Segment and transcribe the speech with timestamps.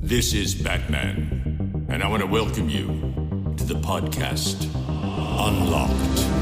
[0.00, 2.86] This is Batman, and I want to welcome you
[3.56, 6.37] to the podcast Unlocked.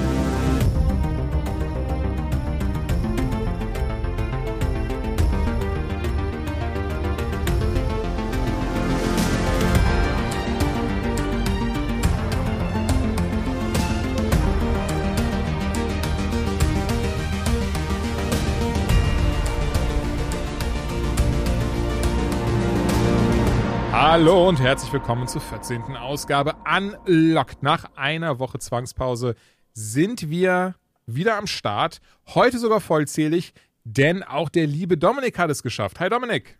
[24.19, 25.95] Hallo und herzlich willkommen zur 14.
[25.95, 27.63] Ausgabe Unlocked.
[27.63, 29.35] Nach einer Woche Zwangspause
[29.75, 32.01] sind wir wieder am Start.
[32.29, 33.53] Heute sogar vollzählig,
[33.85, 36.01] denn auch der liebe Dominik hat es geschafft.
[36.01, 36.59] Hi Dominik.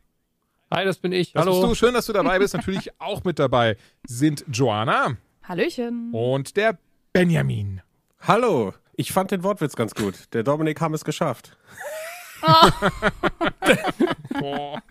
[0.71, 1.33] Hi, das bin ich.
[1.33, 1.53] Das Hallo.
[1.53, 1.75] bist du.
[1.75, 2.53] Schön, dass du dabei bist.
[2.55, 6.11] Natürlich auch mit dabei sind Joanna Hallöchen.
[6.13, 6.77] und der
[7.15, 7.81] Benjamin.
[8.21, 10.35] Hallo, ich fand den Wortwitz ganz gut.
[10.35, 11.57] Der Dominik haben es geschafft.
[14.39, 14.83] Boah.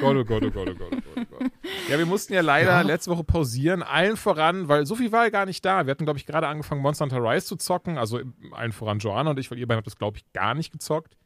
[0.00, 1.50] Gott, oh Gott, oh Gott, oh Gott, oh Gott, oh Gott.
[1.88, 5.30] Ja, wir mussten ja leider letzte Woche pausieren, allen voran, weil so viel war ja
[5.30, 5.86] gar nicht da.
[5.86, 8.20] Wir hatten, glaube ich, gerade angefangen, Monster Hunter Rise zu zocken, also
[8.52, 11.16] allen voran Joanna und ich, weil ihr beiden habt das, glaube ich, gar nicht gezockt.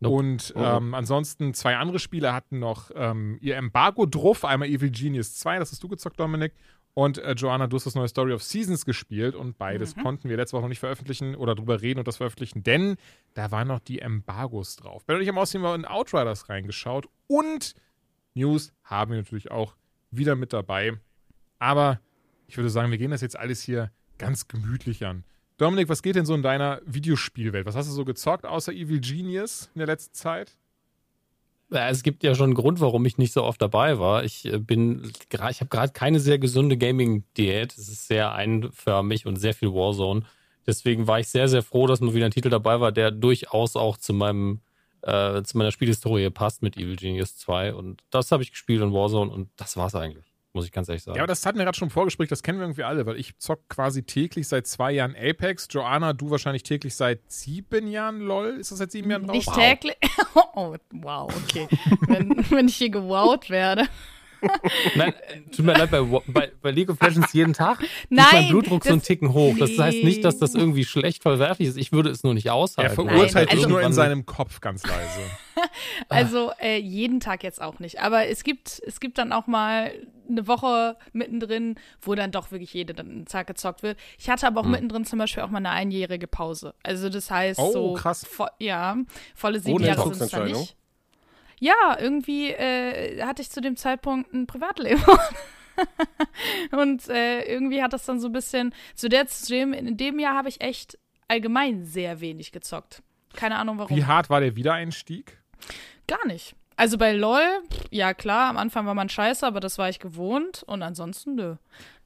[0.00, 0.16] Nope.
[0.16, 5.36] Und ähm, ansonsten zwei andere Spieler hatten noch ähm, ihr Embargo drauf, einmal Evil Genius
[5.36, 6.52] 2, das hast du gezockt, Dominik.
[6.94, 10.36] Und äh, Joanna, du hast das neue Story of Seasons gespielt und beides konnten wir
[10.36, 12.96] letzte Woche noch nicht veröffentlichen oder drüber reden und das veröffentlichen, denn
[13.32, 15.06] da waren noch die Embargos drauf.
[15.06, 17.74] Ben und ich haben außerdem mal in Outriders reingeschaut und
[18.34, 19.74] News haben wir natürlich auch
[20.10, 20.98] wieder mit dabei.
[21.58, 22.00] Aber
[22.46, 25.24] ich würde sagen, wir gehen das jetzt alles hier ganz gemütlich an.
[25.56, 27.66] Dominik, was geht denn so in deiner Videospielwelt?
[27.66, 30.56] Was hast du so gezockt außer Evil Genius in der letzten Zeit?
[31.70, 34.24] Es gibt ja schon einen Grund, warum ich nicht so oft dabei war.
[34.24, 37.72] Ich äh, bin, ich habe gerade keine sehr gesunde Gaming-Diät.
[37.72, 40.22] Es ist sehr einförmig und sehr viel Warzone.
[40.66, 43.74] Deswegen war ich sehr, sehr froh, dass mal wieder ein Titel dabei war, der durchaus
[43.74, 44.60] auch zu meinem,
[45.02, 47.74] äh, zu meiner Spielhistorie passt mit Evil Genius 2.
[47.74, 50.32] Und das habe ich gespielt in Warzone und das war's eigentlich.
[50.54, 51.16] Muss ich ganz ehrlich sagen.
[51.16, 53.16] Ja, aber das hatten wir gerade schon im Vorgespräch, das kennen wir irgendwie alle, weil
[53.16, 55.66] ich zock quasi täglich seit zwei Jahren Apex.
[55.70, 58.58] Joanna, du wahrscheinlich täglich seit sieben Jahren LOL.
[58.58, 59.36] Ist das seit sieben Jahren drauf?
[59.36, 59.96] Nicht täglich.
[60.54, 61.66] Oh, wow, okay.
[62.08, 63.88] wenn, wenn ich hier gewowt werde.
[64.94, 68.26] Nein, äh, tut mir leid, bei, bei, bei League of Legends jeden Tag ist Nein,
[68.32, 69.54] mein Blutdruck so einen das- Ticken hoch.
[69.58, 71.76] Das heißt nicht, dass das irgendwie schlecht verwerflich ist.
[71.76, 72.94] Ich würde es nur nicht Er aushalten.
[72.94, 75.20] verurteilt Nein, dich also- nur in seinem Kopf ganz leise.
[76.08, 78.00] Also äh, jeden Tag jetzt auch nicht.
[78.00, 79.92] Aber es gibt, es gibt dann auch mal
[80.28, 83.98] eine Woche mittendrin, wo dann doch wirklich jeden Tag gezockt wird.
[84.18, 86.74] Ich hatte aber auch mittendrin zum Beispiel auch mal eine einjährige Pause.
[86.82, 88.26] Also das heißt Oh, so krass.
[88.26, 88.96] vo- ja,
[89.34, 90.74] volle sieben Ohne Jahre sind es dann nicht.
[91.62, 95.00] Ja, irgendwie äh, hatte ich zu dem Zeitpunkt ein Privatleben.
[96.72, 100.18] Und äh, irgendwie hat das dann so ein bisschen, zu der zu dem, in dem
[100.18, 103.04] Jahr habe ich echt allgemein sehr wenig gezockt.
[103.34, 103.96] Keine Ahnung warum.
[103.96, 105.38] Wie hart war der Wiedereinstieg?
[106.08, 106.56] Gar nicht.
[106.74, 110.64] Also bei LOL, ja klar, am Anfang war man scheiße, aber das war ich gewohnt
[110.64, 111.54] und ansonsten nö.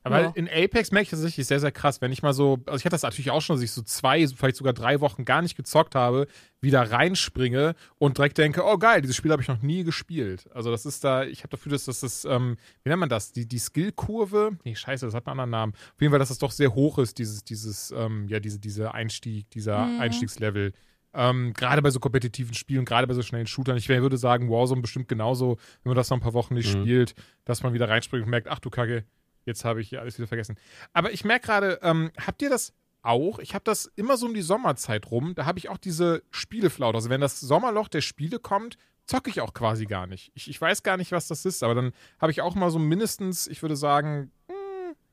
[0.06, 0.32] Aber Ja.
[0.36, 2.00] in Apex merke ich das tatsächlich sehr, sehr krass.
[2.00, 4.26] Wenn ich mal so, also ich hatte das natürlich auch schon, dass ich so zwei,
[4.28, 6.28] vielleicht sogar drei Wochen gar nicht gezockt habe,
[6.60, 10.48] wieder reinspringe und direkt denke, oh geil, dieses Spiel habe ich noch nie gespielt.
[10.54, 13.32] Also das ist da, ich habe dafür, dass das ist, ähm, wie nennt man das?
[13.32, 14.56] Die, die Skillkurve?
[14.64, 15.72] Nee, scheiße, das hat einen anderen Namen.
[15.74, 18.94] Auf jeden Fall, dass das doch sehr hoch ist, dieses, dieses, ähm, ja, diese, diese
[18.94, 20.72] Einstieg, dieser Einstiegslevel.
[21.14, 23.76] Ähm, gerade bei so kompetitiven Spielen, gerade bei so schnellen Shootern.
[23.78, 26.82] Ich würde sagen, Warzone bestimmt genauso, wenn man das noch ein paar Wochen nicht Mhm.
[26.82, 27.14] spielt,
[27.46, 29.04] dass man wieder reinspringt und merkt, ach du Kacke,
[29.46, 30.56] jetzt habe ich hier alles wieder vergessen.
[30.92, 33.38] Aber ich merke gerade, ähm, habt ihr das auch?
[33.38, 35.34] Ich habe das immer so um die Sommerzeit rum.
[35.34, 36.96] Da habe ich auch diese Spieleflaute.
[36.96, 40.32] Also wenn das Sommerloch der Spiele kommt, zocke ich auch quasi gar nicht.
[40.34, 42.78] Ich, ich weiß gar nicht, was das ist, aber dann habe ich auch mal so
[42.78, 44.54] mindestens, ich würde sagen, mh,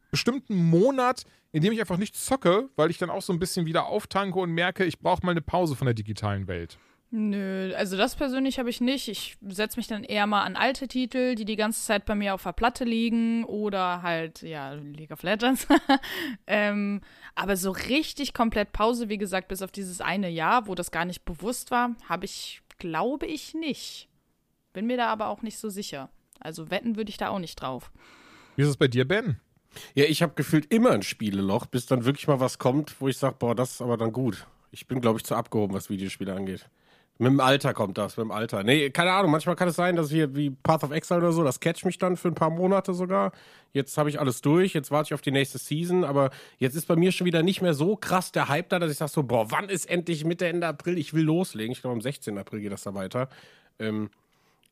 [0.09, 3.67] bestimmten Monat, in dem ich einfach nicht zocke, weil ich dann auch so ein bisschen
[3.67, 6.79] wieder auftanke und merke, ich brauche mal eine Pause von der digitalen Welt.
[7.15, 9.07] Nö, also das persönlich habe ich nicht.
[9.07, 12.33] Ich setze mich dann eher mal an alte Titel, die die ganze Zeit bei mir
[12.33, 15.67] auf der Platte liegen oder halt, ja, League of Legends.
[16.47, 17.01] ähm,
[17.35, 21.05] aber so richtig komplett Pause, wie gesagt, bis auf dieses eine Jahr, wo das gar
[21.05, 24.09] nicht bewusst war, habe ich, glaube ich, nicht.
[24.73, 26.09] Bin mir da aber auch nicht so sicher.
[26.39, 27.91] Also wetten würde ich da auch nicht drauf.
[28.55, 29.39] Wie ist es bei dir, Ben?
[29.93, 33.19] Ja, ich habe gefühlt immer ein Spieleloch, bis dann wirklich mal was kommt, wo ich
[33.19, 34.47] sage, boah, das ist aber dann gut.
[34.71, 36.67] Ich bin, glaube ich, zu abgehoben, was Videospiele angeht.
[37.23, 38.63] Mit dem Alter kommt das, mit dem Alter.
[38.63, 41.43] Nee, keine Ahnung, manchmal kann es sein, dass hier wie Path of Exile oder so,
[41.43, 43.31] das catcht mich dann für ein paar Monate sogar.
[43.71, 46.29] Jetzt habe ich alles durch, jetzt warte ich auf die nächste Season, aber
[46.59, 48.97] jetzt ist bei mir schon wieder nicht mehr so krass der Hype da, dass ich
[48.97, 50.97] sage so, boah, wann ist endlich Mitte, Ende April?
[50.97, 51.71] Ich will loslegen.
[51.71, 52.37] Ich glaube, am 16.
[52.37, 53.29] April geht das da weiter.
[53.79, 54.09] Ähm,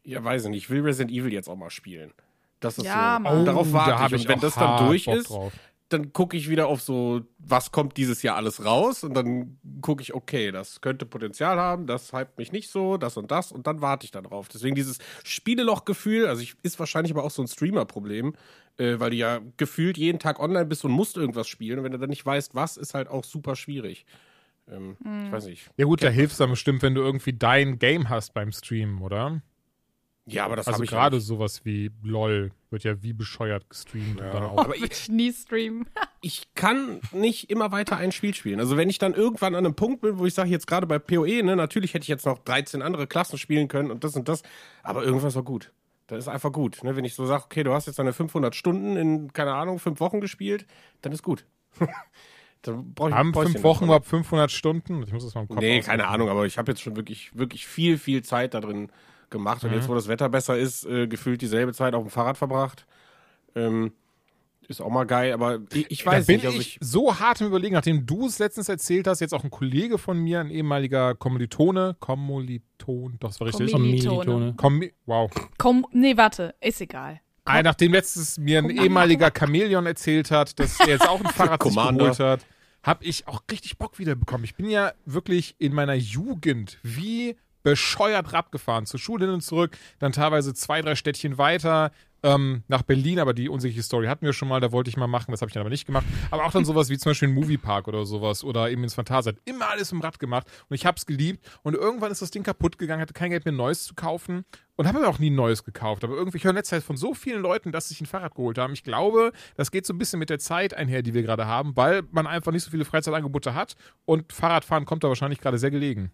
[0.03, 2.12] ja, weiß ich nicht, ich will Resident Evil jetzt auch mal spielen.
[2.59, 3.24] Das ist Ja, so.
[3.24, 3.45] Mann.
[3.45, 4.13] darauf warte da ich.
[4.13, 5.53] Und wenn das dann durch Bock ist, drauf.
[5.93, 10.01] Dann gucke ich wieder auf so, was kommt dieses Jahr alles raus und dann gucke
[10.01, 13.67] ich, okay, das könnte Potenzial haben, das hypt mich nicht so, das und das und
[13.67, 14.47] dann warte ich da drauf.
[14.47, 18.33] Deswegen dieses Spieleloch-Gefühl, also ich, ist wahrscheinlich aber auch so ein Streamer-Problem,
[18.77, 21.91] äh, weil du ja gefühlt jeden Tag online bist und musst irgendwas spielen und wenn
[21.91, 24.05] du dann nicht weißt, was, ist halt auch super schwierig.
[24.69, 25.69] Ähm, Ich weiß nicht.
[25.77, 29.01] Ja gut, da hilft es dann bestimmt, wenn du irgendwie dein Game hast beim Streamen,
[29.01, 29.41] oder?
[30.25, 34.21] Ja, aber das Also gerade ja sowas wie LOL wird ja wie bescheuert gestreamt.
[34.21, 34.57] Und dann auch.
[34.59, 35.88] Aber ich nie streamen.
[36.21, 38.59] ich kann nicht immer weiter ein Spiel spielen.
[38.59, 41.00] Also wenn ich dann irgendwann an einem Punkt bin, wo ich sage, jetzt gerade bei
[41.00, 44.29] PoE, ne, natürlich hätte ich jetzt noch 13 andere Klassen spielen können und das und
[44.29, 44.44] das,
[44.83, 45.71] aber irgendwas war gut.
[46.07, 46.83] Das ist einfach gut.
[46.83, 46.95] Ne?
[46.95, 50.00] Wenn ich so sage, okay, du hast jetzt deine 500 Stunden in, keine Ahnung, fünf
[50.01, 50.65] Wochen gespielt,
[51.01, 51.45] dann ist gut.
[52.62, 55.03] dann brauche ich Haben fünf Wochen überhaupt 500 Stunden?
[55.03, 55.85] Ich muss das mal im Kopf Nee, ausrechnen.
[55.85, 58.91] keine Ahnung, aber ich habe jetzt schon wirklich, wirklich viel, viel Zeit da drin
[59.31, 59.63] gemacht.
[59.63, 59.78] Und Mhm.
[59.78, 62.86] jetzt, wo das Wetter besser ist, äh, gefühlt dieselbe Zeit auf dem Fahrrad verbracht.
[63.56, 63.92] Ähm,
[64.68, 66.45] ist auch mal geil, aber ich, ich weiß da bin nicht.
[66.45, 69.44] Also ich ich, so hart im Überlegen, nachdem du es letztens erzählt hast, jetzt auch
[69.44, 73.72] ein Kollege von mir, ein ehemaliger Kommilitone, Kommiliton, doch, das war richtig.
[73.72, 74.24] Kommilitone.
[74.25, 74.54] Kommilitone.
[74.56, 75.31] Kommi wow.
[75.57, 77.19] Komm, nee, warte, ist egal.
[77.44, 81.63] Ah, nachdem letztens mir ein ehemaliger Chamäleon erzählt hat, dass er jetzt auch ein Fahrrad
[81.63, 82.45] sich geholt hat,
[82.84, 84.44] habe ich auch richtig Bock wieder bekommen.
[84.44, 89.42] Ich bin ja wirklich in meiner Jugend wie bescheuert Rad gefahren, zur Schule hin und
[89.42, 91.92] zurück, dann teilweise zwei, drei Städtchen weiter
[92.24, 95.08] ähm, nach Berlin, aber die unsicherliche Story hatten wir schon mal, da wollte ich mal
[95.08, 96.06] machen, das habe ich dann aber nicht gemacht.
[96.30, 99.42] Aber auch dann sowas wie zum Beispiel ein Moviepark oder sowas oder eben ins Phantasialand.
[99.46, 102.44] Immer alles im Rad gemacht und ich habe es geliebt und irgendwann ist das Ding
[102.44, 105.63] kaputt gegangen, hatte kein Geld mehr, neues zu kaufen und habe aber auch nie neues
[105.63, 106.04] gekauft.
[106.04, 108.08] Aber irgendwie, ich höre in letzter Zeit von so vielen Leuten, dass sie sich ein
[108.08, 108.74] Fahrrad geholt haben.
[108.74, 111.75] Ich glaube, das geht so ein bisschen mit der Zeit einher, die wir gerade haben,
[111.75, 113.75] weil man einfach nicht so viele Freizeitangebote hat
[114.06, 116.12] und Fahrradfahren kommt da wahrscheinlich gerade sehr gelegen.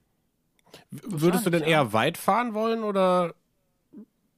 [0.91, 3.33] Würdest du denn eher weit fahren wollen oder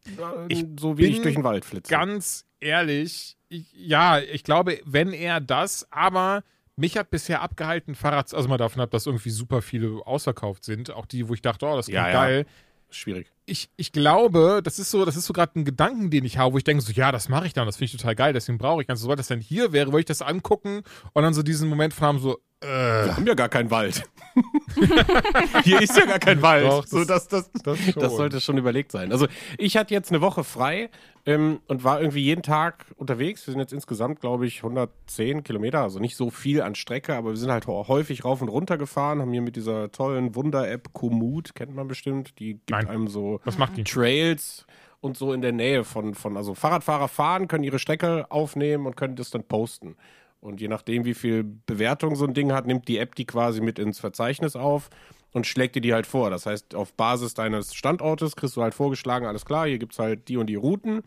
[0.05, 0.11] äh,
[0.47, 1.91] Ich so wie ich durch den Wald flitze?
[1.91, 6.43] Ganz ehrlich, ich, ja, ich glaube, wenn er das, aber
[6.75, 10.91] mich hat bisher abgehalten, Fahrrad, also mal davon ab, dass irgendwie super viele ausverkauft sind,
[10.91, 12.13] auch die, wo ich dachte, oh, das klingt Ja, ja.
[12.13, 12.45] geil.
[12.91, 13.31] Schwierig.
[13.45, 16.53] Ich, ich glaube, das ist so, das ist so gerade ein Gedanken, den ich habe,
[16.53, 18.57] wo ich denke so, ja, das mache ich dann, das finde ich total geil, deswegen
[18.57, 20.81] brauche ich ganz, sobald das dann hier wäre, würde ich das angucken
[21.13, 22.67] und dann so diesen Moment von haben, so, äh,
[23.05, 24.03] Wir haben ja gar keinen Wald.
[25.63, 26.65] Hier ist ja gar kein Wald.
[26.65, 29.11] Doch, das- so, das, das, das das sollte schon überlegt sein.
[29.11, 29.27] Also
[29.57, 30.89] ich hatte jetzt eine Woche frei
[31.25, 33.45] ähm, und war irgendwie jeden Tag unterwegs.
[33.47, 37.31] Wir sind jetzt insgesamt, glaube ich, 110 Kilometer, also nicht so viel an Strecke, aber
[37.31, 41.55] wir sind halt häufig rauf und runter gefahren, haben hier mit dieser tollen Wunder-App Komoot,
[41.55, 42.87] kennt man bestimmt, die gibt Nein.
[42.87, 43.83] einem so was macht die?
[43.83, 44.65] Trails
[45.01, 48.97] und so in der Nähe von, von, also Fahrradfahrer fahren, können ihre Strecke aufnehmen und
[48.97, 49.95] können das dann posten.
[50.41, 53.61] Und je nachdem, wie viel Bewertung so ein Ding hat, nimmt die App die quasi
[53.61, 54.89] mit ins Verzeichnis auf
[55.31, 56.29] und schlägt dir die halt vor.
[56.29, 60.27] Das heißt, auf Basis deines Standortes kriegst du halt vorgeschlagen, alles klar, hier gibt's halt
[60.29, 61.01] die und die Routen.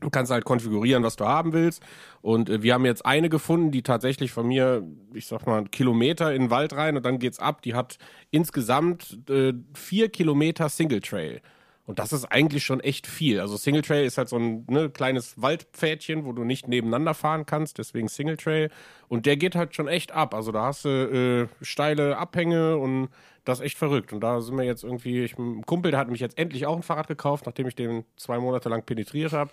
[0.00, 1.82] Du kannst halt konfigurieren, was du haben willst.
[2.22, 5.70] Und äh, wir haben jetzt eine gefunden, die tatsächlich von mir, ich sag mal, einen
[5.72, 7.62] Kilometer in den Wald rein und dann geht's ab.
[7.62, 7.98] Die hat
[8.30, 11.40] insgesamt äh, vier Kilometer Single Trail.
[11.88, 13.40] Und das ist eigentlich schon echt viel.
[13.40, 17.46] Also Single Trail ist halt so ein ne, kleines Waldpfädchen, wo du nicht nebeneinander fahren
[17.46, 18.70] kannst, deswegen Single Trail.
[19.08, 20.34] Und der geht halt schon echt ab.
[20.34, 23.08] Also da hast du äh, steile Abhänge und
[23.46, 24.12] das ist echt verrückt.
[24.12, 26.76] Und da sind wir jetzt irgendwie, ich, ein Kumpel, der hat mich jetzt endlich auch
[26.76, 29.52] ein Fahrrad gekauft, nachdem ich den zwei Monate lang penetriert habe.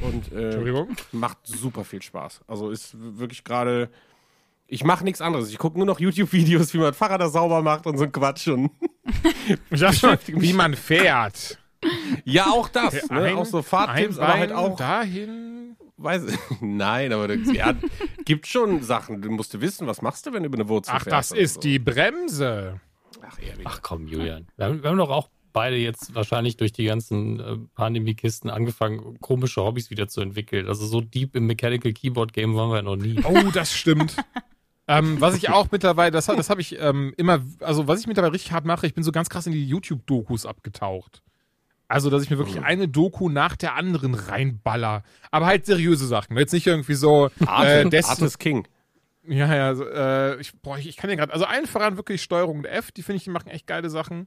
[0.00, 0.94] Und äh, Entschuldigung?
[1.10, 2.42] macht super viel Spaß.
[2.46, 3.90] Also ist wirklich gerade.
[4.68, 5.50] Ich mache nichts anderes.
[5.50, 8.46] Ich gucke nur noch YouTube-Videos, wie man Fahrräder sauber macht und so ein Quatsch.
[8.46, 8.70] Und
[9.70, 11.58] Ich sag schon, wie man fährt.
[12.24, 13.08] Ja, auch das.
[13.10, 13.20] ne?
[13.20, 14.76] Ein- auch so Fahrttipps, aber halt auch.
[14.76, 15.76] dahin.
[15.96, 16.22] Weiß,
[16.60, 17.72] nein, aber das, ja,
[18.24, 19.22] gibt schon Sachen.
[19.22, 21.30] Du musst wissen, was machst du, wenn du über eine Wurzel Ach, fährst.
[21.30, 21.60] das oder ist so.
[21.60, 22.80] die Bremse.
[23.22, 23.64] Ach, ehrlich.
[23.66, 24.46] Ach komm, Julian.
[24.56, 29.18] Wir haben, wir haben doch auch beide jetzt wahrscheinlich durch die ganzen äh, Pandemie-Kisten angefangen,
[29.20, 30.66] komische Hobbys wieder zu entwickeln.
[30.66, 33.20] Also so deep im Mechanical Keyboard Game waren wir ja noch nie.
[33.22, 34.16] Oh, das stimmt.
[34.88, 38.32] ähm, was ich auch mittlerweile, das, das habe ich ähm, immer, also was ich mittlerweile
[38.34, 41.22] richtig hart mache, ich bin so ganz krass in die YouTube-Dokus abgetaucht.
[41.94, 45.04] Also, dass ich mir wirklich eine Doku nach der anderen reinballer.
[45.30, 46.36] Aber halt seriöse Sachen.
[46.36, 48.66] Jetzt nicht irgendwie so Arte, äh, Arte ist King.
[49.28, 52.20] Ja, ja, so, äh, ich, boah, ich, ich kann ja gerade, also allen voran wirklich
[52.20, 54.26] Steuerung und F, die finde ich, die machen echt geile Sachen.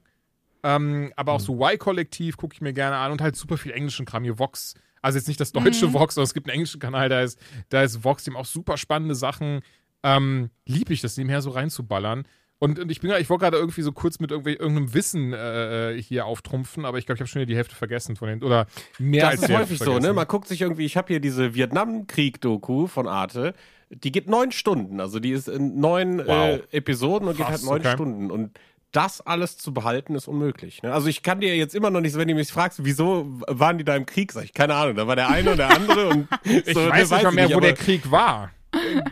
[0.62, 4.06] Ähm, aber auch so Y-Kollektiv gucke ich mir gerne an und halt super viel englischen
[4.06, 4.72] Kram hier, Vox.
[5.02, 7.82] Also jetzt nicht das deutsche Vox, sondern es gibt einen englischen Kanal, da ist, da
[7.82, 9.60] ist Vox, die haben auch super spannende Sachen.
[10.02, 12.24] Ähm, lieb ich das nebenher so reinzuballern.
[12.60, 15.96] Und, und ich bin, ich wollte gerade irgendwie so kurz mit irgendwie, irgendeinem Wissen äh,
[16.02, 18.66] hier auftrumpfen, aber ich glaube, ich habe schon wieder die Hälfte vergessen von den, oder
[18.98, 19.90] mehr Das als ist die Hälfte häufig so, ne?
[19.92, 20.14] vergessen.
[20.16, 23.54] Man guckt sich irgendwie, ich habe hier diese Vietnamkrieg-Doku von Arte.
[23.90, 25.00] Die geht neun Stunden.
[25.00, 26.60] Also die ist in neun Wow.
[26.72, 27.92] äh, Episoden und geht Krass, halt neun okay.
[27.92, 28.30] Stunden.
[28.30, 28.58] Und
[28.92, 30.82] das alles zu behalten, ist unmöglich.
[30.82, 30.92] Ne?
[30.92, 33.84] Also ich kann dir jetzt immer noch nicht, wenn du mich fragst, wieso waren die
[33.84, 36.28] da im Krieg, sag ich, keine Ahnung, da war der eine und der andere und
[36.44, 38.50] Ich so, ne, weiß nicht mehr, wo der Krieg war.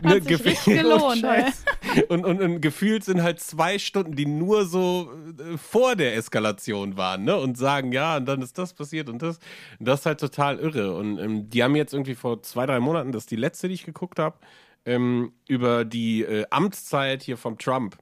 [0.01, 4.65] Ne, gefühlt- richtig gelohnt, Oh, und, und, und gefühlt sind halt zwei Stunden, die nur
[4.65, 7.37] so äh, vor der Eskalation waren, ne?
[7.37, 9.39] Und sagen, ja, und dann ist das passiert und das.
[9.79, 10.95] Das ist halt total irre.
[10.95, 13.73] Und ähm, die haben jetzt irgendwie vor zwei, drei Monaten, das ist die letzte, die
[13.75, 14.37] ich geguckt habe,
[14.85, 17.97] ähm, über die äh, Amtszeit hier vom Trump.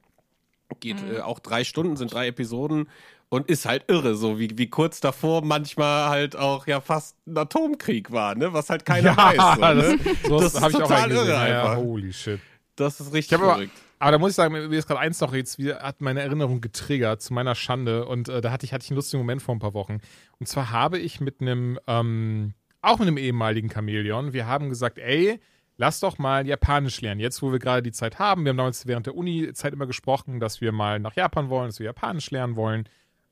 [0.80, 2.88] Geht äh, auch drei Stunden, sind drei Episoden
[3.28, 7.36] und ist halt irre, so wie, wie kurz davor manchmal halt auch ja fast ein
[7.36, 8.52] Atomkrieg war, ne?
[8.52, 9.36] Was halt keiner weiß.
[9.36, 9.98] So, ne?
[10.40, 11.76] das, Das ist ich auch total irre Ja, einfach.
[11.76, 12.40] holy shit.
[12.76, 13.72] Das ist richtig verrückt.
[13.98, 16.60] aber da muss ich sagen, mir ist gerade eins noch jetzt, wieder, hat meine Erinnerung
[16.60, 19.54] getriggert zu meiner Schande und äh, da hatte ich, hatte ich einen lustigen Moment vor
[19.54, 19.98] ein paar Wochen.
[20.38, 22.52] Und zwar habe ich mit einem, ähm,
[22.82, 25.40] auch mit einem ehemaligen Chamäleon, wir haben gesagt, ey,
[25.78, 27.20] lass doch mal Japanisch lernen.
[27.20, 30.38] Jetzt, wo wir gerade die Zeit haben, wir haben damals während der Uni-Zeit immer gesprochen,
[30.38, 32.84] dass wir mal nach Japan wollen, dass wir Japanisch lernen wollen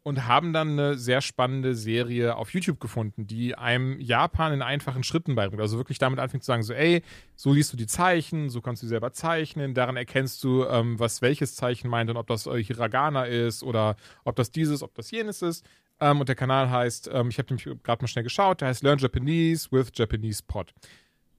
[0.05, 5.03] und haben dann eine sehr spannende Serie auf YouTube gefunden, die einem Japan in einfachen
[5.03, 5.63] Schritten beibringt.
[5.63, 7.03] Also wirklich damit anfängt zu sagen, so, ey,
[7.37, 11.23] so liest du die Zeichen, so kannst du selber zeichnen, daran erkennst du, ähm, was
[11.23, 15.11] welches Zeichen meint und ob das äh, Hiragana ist oder ob das dieses, ob das
[15.11, 15.65] jenes ist.
[16.01, 18.83] Ähm, und der Kanal heißt, ähm, ich habe nämlich gerade mal schnell geschaut, der heißt
[18.83, 20.75] Learn Japanese with Japanese Pod.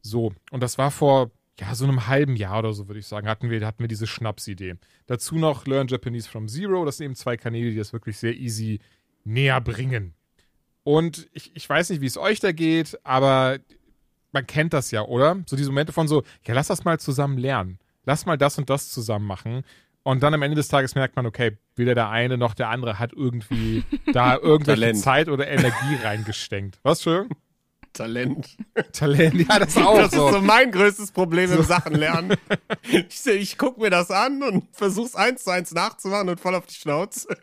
[0.02, 3.28] So, und das war vor ja, so einem halben Jahr oder so, würde ich sagen,
[3.28, 4.76] hatten wir, hatten wir diese Schnapsidee.
[5.06, 6.84] Dazu noch Learn Japanese from Zero.
[6.84, 8.80] Das sind eben zwei Kanäle, die das wirklich sehr easy
[9.24, 10.14] näher bringen.
[10.84, 13.60] Und ich, ich weiß nicht, wie es euch da geht, aber
[14.32, 15.44] man kennt das ja, oder?
[15.48, 17.80] So diese Momente von so, ja, lass das mal zusammen lernen.
[18.04, 19.64] Lass mal das und das zusammen machen.
[20.04, 23.00] Und dann am Ende des Tages merkt man, okay, weder der eine noch der andere
[23.00, 23.84] hat irgendwie
[24.14, 25.00] da irgendwelche Talent.
[25.00, 26.80] Zeit oder Energie reingesteckt.
[26.84, 27.30] Was schön?
[27.96, 28.58] Talent.
[28.92, 30.28] Talent, ja, das auch Das so.
[30.28, 32.36] ist so mein größtes Problem im Sachen lernen.
[32.92, 36.66] Ich, ich gucke mir das an und versuch's eins zu eins nachzumachen und voll auf
[36.68, 37.28] die Schnauze.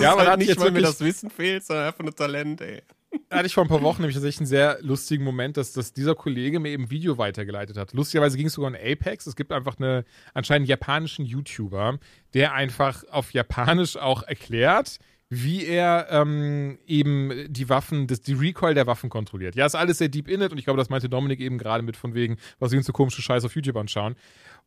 [0.00, 2.82] Ja, aber halt nicht, weil mir das Wissen fehlt, sondern einfach nur Talent, ey.
[3.28, 5.92] Da hatte ich vor ein paar Wochen nämlich tatsächlich einen sehr lustigen Moment, dass, dass
[5.92, 7.92] dieser Kollege mir eben ein Video weitergeleitet hat.
[7.92, 9.26] Lustigerweise ging es sogar um Apex.
[9.26, 11.98] Es gibt einfach eine anscheinend japanischen YouTuber,
[12.34, 14.98] der einfach auf Japanisch auch erklärt,
[15.34, 19.56] wie er ähm, eben die Waffen, das, die Recoil der Waffen kontrolliert.
[19.56, 21.82] Ja, ist alles sehr deep in it und ich glaube, das meinte Dominik eben gerade
[21.82, 24.14] mit von wegen, was wir uns so komische Scheiße auf YouTube anschauen.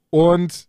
[0.09, 0.67] Und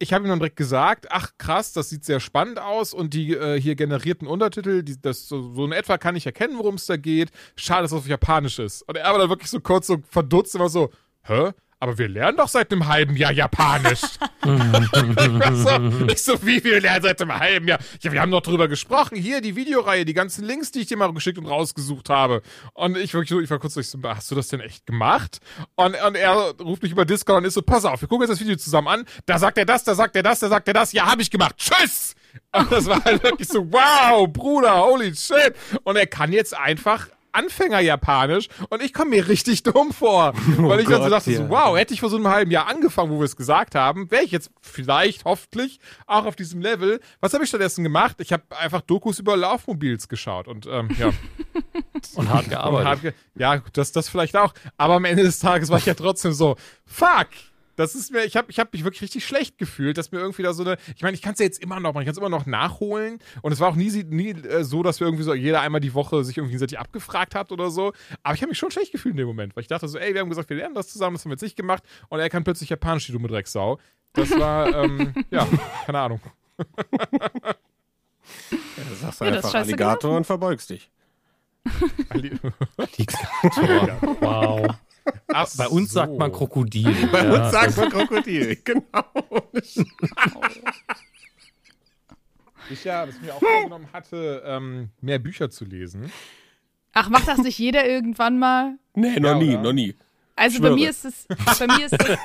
[0.00, 3.32] ich habe ihm dann direkt gesagt, ach krass, das sieht sehr spannend aus und die
[3.32, 6.86] äh, hier generierten Untertitel, die, das so, so in etwa kann ich erkennen, worum es
[6.86, 7.30] da geht.
[7.54, 8.82] Schade, dass es auf Japanisch ist.
[8.88, 10.90] Und er war dann wirklich so kurz so verdutzt, immer so,
[11.22, 11.52] hä?
[11.80, 14.00] Aber wir lernen doch seit einem halben Jahr Japanisch.
[14.02, 17.78] ich, so, ich so, wie wir lernen seit einem halben Jahr?
[18.00, 19.16] Ja, wir haben doch drüber gesprochen.
[19.16, 22.42] Hier, die Videoreihe, die ganzen Links, die ich dir mal geschickt und rausgesucht habe.
[22.74, 24.86] Und ich wirklich so, ich war kurz so, ich so, hast du das denn echt
[24.86, 25.38] gemacht?
[25.76, 28.32] Und, und er ruft mich über Discord und ist so, pass auf, wir gucken jetzt
[28.32, 29.04] das Video zusammen an.
[29.26, 30.92] Da sagt er das, da sagt er das, da sagt er das.
[30.92, 31.56] Ja, habe ich gemacht.
[31.58, 32.16] Tschüss!
[32.52, 35.54] Und das war halt wirklich so, wow, Bruder, holy shit.
[35.84, 40.32] Und er kann jetzt einfach Anfänger-Japanisch und ich komme mir richtig dumm vor.
[40.58, 41.38] Weil ich dann so Gott, dachte, ja.
[41.38, 44.10] so, wow, hätte ich vor so einem halben Jahr angefangen, wo wir es gesagt haben,
[44.10, 47.00] wäre ich jetzt vielleicht, hoffentlich, auch auf diesem Level.
[47.20, 48.16] Was habe ich stattdessen gemacht?
[48.20, 51.10] Ich habe einfach Dokus über Laufmobils geschaut und ähm, ja.
[52.14, 52.86] Und hart Und gearbeitet.
[52.86, 54.54] hart ge ja, das, das vielleicht auch.
[54.76, 56.56] Aber am Ende des Tages war ich ja trotzdem so,
[56.86, 57.26] fuck!
[57.78, 60.42] Das ist mir, ich habe ich hab mich wirklich richtig schlecht gefühlt, dass mir irgendwie
[60.42, 62.12] da so eine, ich meine, ich kann es ja jetzt immer noch machen, ich kann
[62.12, 65.22] es immer noch nachholen und es war auch nie, nie äh, so, dass wir irgendwie
[65.22, 67.92] so jeder einmal die Woche sich irgendwie gegenseitig abgefragt hat oder so,
[68.24, 70.12] aber ich habe mich schon schlecht gefühlt in dem Moment, weil ich dachte so, ey,
[70.12, 72.28] wir haben gesagt, wir lernen das zusammen, das haben wir jetzt nicht gemacht und er
[72.28, 73.78] kann plötzlich Japanisch, die dumme Drecksau.
[74.12, 75.46] Das war, ähm, ja,
[75.86, 76.20] keine Ahnung.
[76.58, 76.66] Ja,
[79.00, 80.90] sagst du Ja, einfach Alligator und verbeugst dich.
[82.08, 82.52] Alligator.
[84.20, 84.74] Wow.
[85.28, 86.18] Ach Bei uns sagt so.
[86.18, 86.92] man Krokodil.
[87.12, 89.04] Bei Ja, uns sagt man Krokodil, genau.
[92.70, 96.12] Ich ja, was mir auch vorgenommen hatte, ähm, mehr Bücher zu lesen.
[96.92, 98.74] Ach, macht das nicht jeder irgendwann mal?
[98.94, 99.62] Nee, noch Ja, nie, oder?
[99.62, 99.94] noch nie.
[100.36, 101.26] Also bei mir ist es,
[101.58, 102.18] bei mir ist es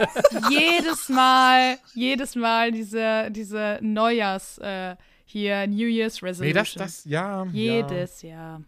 [0.49, 6.47] jedes Mal, jedes Mal diese, diese Neujahrs, äh, hier New Year's Resolution.
[6.47, 7.43] Nee, das, das, ja.
[7.45, 7.51] Ja.
[7.51, 8.61] Jedes Jahr.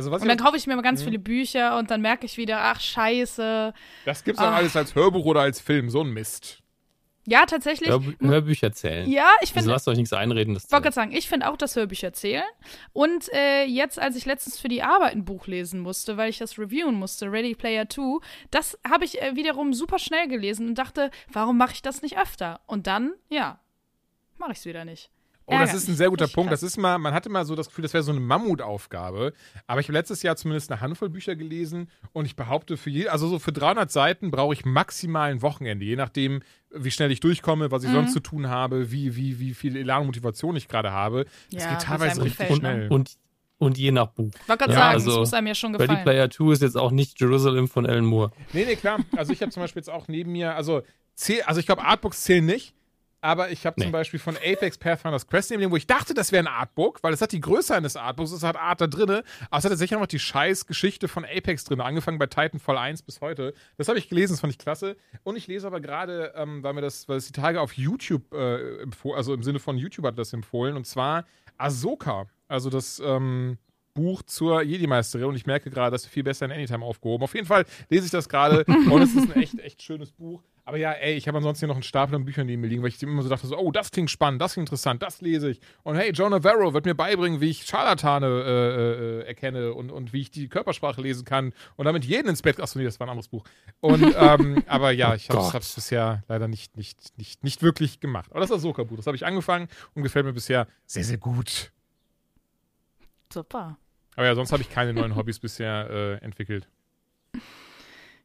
[0.00, 2.38] Also was Und dann kaufe ich mir mal ganz viele Bücher und dann merke ich
[2.38, 3.74] wieder, ach scheiße.
[4.06, 4.56] das gibt's dann Ah.
[4.56, 6.62] alles als Hörbuch oder als Film, so ein Mist.
[7.26, 7.90] Ja, tatsächlich.
[7.90, 9.06] Hörbü Hörbücher zählen.
[9.08, 10.54] Ja, ich Also finde, lasst euch nichts einreden.
[10.54, 12.44] Das Ich wollte gerade sagen, ich finde auch, dass Hörbücher zählen.
[12.94, 16.38] Und äh, jetzt, als ich letztens für die Arbeit ein Buch lesen musste, weil ich
[16.38, 20.76] das reviewen musste, Ready Player 2, das habe ich äh, wiederum super schnell gelesen und
[20.76, 22.60] dachte, warum mache ich das nicht öfter?
[22.66, 23.60] Und dann, ja,
[24.38, 25.10] mache ich es wieder nicht.
[25.56, 26.52] Oh, das ist ein sehr guter Punkt.
[26.52, 29.32] Das ist mal, man hatte mal so das Gefühl, das wäre so eine Mammutaufgabe.
[29.66, 33.08] Aber ich habe letztes Jahr zumindest eine Handvoll Bücher gelesen und ich behaupte, für je,
[33.08, 36.40] also so für 300 Seiten brauche ich maximal ein Wochenende, je nachdem,
[36.72, 37.94] wie schnell ich durchkomme, was ich Mhm.
[37.94, 41.24] sonst zu tun habe, wie, wie, wie viel Elan und Motivation ich gerade habe.
[41.52, 42.88] Das Ja, geht teilweise richtig gefällt, schnell.
[42.88, 42.88] ne?
[42.94, 43.16] Und
[43.58, 44.30] und je nach Buch.
[44.42, 46.04] Ich wollte gerade Ja, sagen, also das muss einem ja schon Ready gefallen.
[46.04, 48.30] Player 2 ist jetzt auch nicht Jerusalem von Alan Moore.
[48.54, 49.00] Nee, nee, klar.
[49.16, 50.80] Also ich habe zum Beispiel jetzt auch neben mir, also,
[51.14, 52.72] zähl, also ich glaube, Artbooks zählen nicht.
[53.22, 53.84] Aber ich habe Nee.
[53.84, 57.02] zum Beispiel von Apex Pathfinder's Quest neben dem, wo ich dachte, das wäre ein Artbook,
[57.02, 59.70] weil es hat die Größe eines Artbooks, es hat Art da drinne, aber es hat
[59.72, 63.52] tatsächlich auch noch die scheiß Geschichte von Apex drin, angefangen bei Titanfall 1 bis heute.
[63.76, 64.96] Das habe ich gelesen, das fand ich klasse.
[65.22, 68.32] Und ich lese aber gerade, ähm, weil mir das, weil es die Tage auf YouTube
[68.32, 71.24] äh, empfohlen, also im Sinne von YouTube hat das empfohlen, und zwar
[71.58, 72.26] Ahsoka.
[72.48, 73.58] Also das ähm,
[73.92, 77.24] Buch zur Jedi-Meisterin und ich merke gerade, das ist viel besser in Anytime aufgehoben.
[77.24, 80.42] Auf jeden Fall lese ich das gerade und es ist ein echt, echt schönes Buch.
[80.64, 82.82] Aber ja, ey, ich habe ansonsten hier noch einen Stapel an Büchern neben mir liegen,
[82.82, 85.50] weil ich immer so dachte, so, oh, das klingt spannend, das klingt interessant, das lese
[85.50, 85.60] ich.
[85.82, 90.12] Und hey, John Navarro wird mir beibringen, wie ich Scharlatane äh, äh, erkenne und, und
[90.12, 92.60] wie ich die Körpersprache lesen kann und damit jeden ins Bett.
[92.60, 93.44] Achso, nee, das war ein anderes Buch.
[93.80, 95.62] Und, ähm, aber ja, ich habe Gott.
[95.62, 98.30] es bisher leider nicht, nicht, nicht, nicht wirklich gemacht.
[98.30, 101.72] Aber das ist Ahsoka-Buch, das habe ich angefangen und gefällt mir bisher sehr, sehr gut.
[103.32, 103.78] Super.
[104.16, 106.68] Aber ja, sonst habe ich keine neuen Hobbys bisher äh, entwickelt.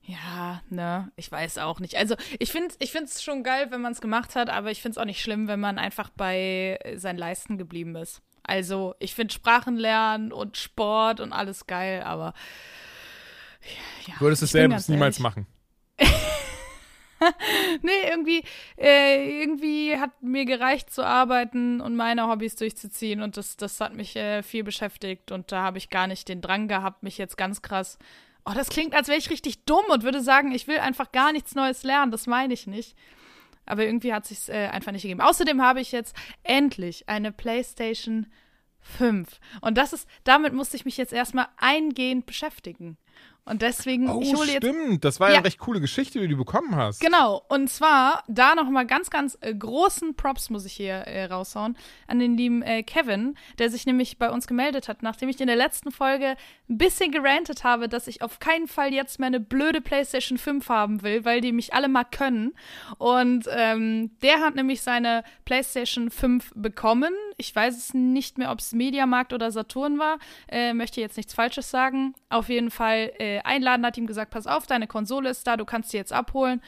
[0.07, 1.97] Ja, ne, ich weiß auch nicht.
[1.97, 4.93] Also ich finde ich es schon geil, wenn man es gemacht hat, aber ich finde
[4.93, 8.21] es auch nicht schlimm, wenn man einfach bei seinen Leisten geblieben ist.
[8.43, 12.33] Also ich finde Sprachen lernen und Sport und alles geil, aber
[14.05, 15.47] ja, Du würdest es selbst niemals machen.
[17.81, 18.43] Nee, irgendwie,
[18.77, 23.95] äh, irgendwie hat mir gereicht zu arbeiten und meine Hobbys durchzuziehen und das, das hat
[23.95, 27.37] mich äh, viel beschäftigt und da habe ich gar nicht den Drang gehabt, mich jetzt
[27.37, 27.97] ganz krass.
[28.45, 31.31] Oh, das klingt, als wäre ich richtig dumm und würde sagen, ich will einfach gar
[31.31, 32.11] nichts Neues lernen.
[32.11, 32.95] Das meine ich nicht.
[33.65, 35.21] Aber irgendwie hat sich äh, einfach nicht gegeben.
[35.21, 38.27] Außerdem habe ich jetzt endlich eine PlayStation
[38.79, 42.97] 5 und das ist, damit musste ich mich jetzt erstmal eingehend beschäftigen.
[43.45, 45.05] Und deswegen, Oh, ich hole jetzt stimmt.
[45.05, 46.99] Das war ja eine recht coole Geschichte, die du bekommen hast.
[46.99, 51.77] Genau, und zwar da nochmal ganz, ganz äh, großen Props muss ich hier äh, raushauen
[52.07, 55.45] an den lieben äh, Kevin, der sich nämlich bei uns gemeldet hat, nachdem ich in
[55.45, 56.35] der letzten Folge
[56.69, 60.67] ein bisschen gerantet habe, dass ich auf keinen Fall jetzt mehr eine blöde PlayStation 5
[60.69, 62.55] haben will, weil die mich alle mal können.
[62.97, 67.13] Und ähm, der hat nämlich seine PlayStation 5 bekommen.
[67.37, 70.17] Ich weiß es nicht mehr, ob es Mediamarkt oder Saturn war.
[70.47, 72.13] Äh, möchte jetzt nichts Falsches sagen.
[72.29, 75.65] Auf jeden Fall äh, einladen, hat ihm gesagt, pass auf, deine Konsole ist da, du
[75.65, 76.61] kannst sie jetzt abholen.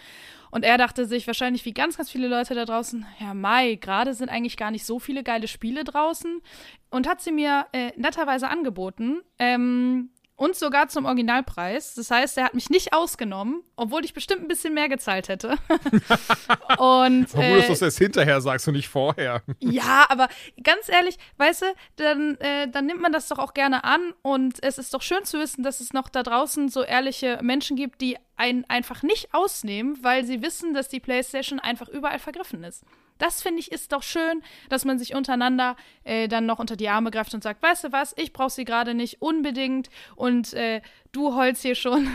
[0.50, 4.13] Und er dachte sich wahrscheinlich wie ganz, ganz viele Leute da draußen, ja Mai, gerade
[4.13, 6.41] sind eigentlich gar nicht so viele geile Spiele draußen.
[6.89, 9.21] Und hat sie mir äh, netterweise angeboten.
[9.39, 11.95] Ähm, und sogar zum Originalpreis.
[11.95, 15.50] Das heißt, er hat mich nicht ausgenommen, obwohl ich bestimmt ein bisschen mehr gezahlt hätte.
[16.78, 19.41] und Obwohl äh, du das erst hinterher sagst und nicht vorher.
[19.60, 20.30] ja, aber
[20.63, 21.65] ganz ehrlich, weißt du,
[21.97, 25.26] dann, äh, dann nimmt man das doch auch gerne an und es ist doch schön
[25.26, 29.34] zu wissen, dass es noch da draußen so ehrliche Menschen gibt, die einen einfach nicht
[29.34, 32.86] ausnehmen, weil sie wissen, dass die PlayStation einfach überall vergriffen ist.
[33.17, 36.89] Das finde ich ist doch schön, dass man sich untereinander äh, dann noch unter die
[36.89, 40.82] Arme greift und sagt, weißt du was, ich brauche sie gerade nicht unbedingt und äh,
[41.12, 42.08] du holst hier schon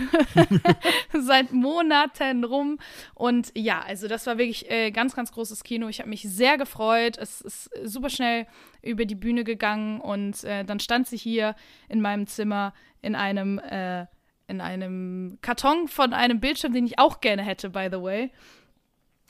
[1.13, 2.79] seit Monaten rum.
[3.15, 5.89] Und ja, also das war wirklich äh, ganz, ganz großes Kino.
[5.89, 7.19] Ich habe mich sehr gefreut.
[7.19, 8.47] Es ist super schnell
[8.83, 11.55] über die Bühne gegangen und äh, dann stand sie hier
[11.89, 14.07] in meinem Zimmer in einem, äh,
[14.47, 18.31] in einem Karton von einem Bildschirm, den ich auch gerne hätte, by the way.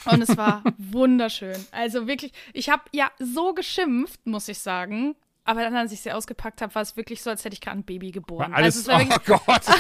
[0.06, 1.64] Und es war wunderschön.
[1.70, 5.14] Also wirklich, ich habe ja so geschimpft, muss ich sagen.
[5.44, 7.76] Aber dann, als ich sie ausgepackt habe, war es wirklich so, als hätte ich gerade
[7.78, 8.52] ein Baby geboren.
[8.52, 9.74] War alles, also es war oh wirklich,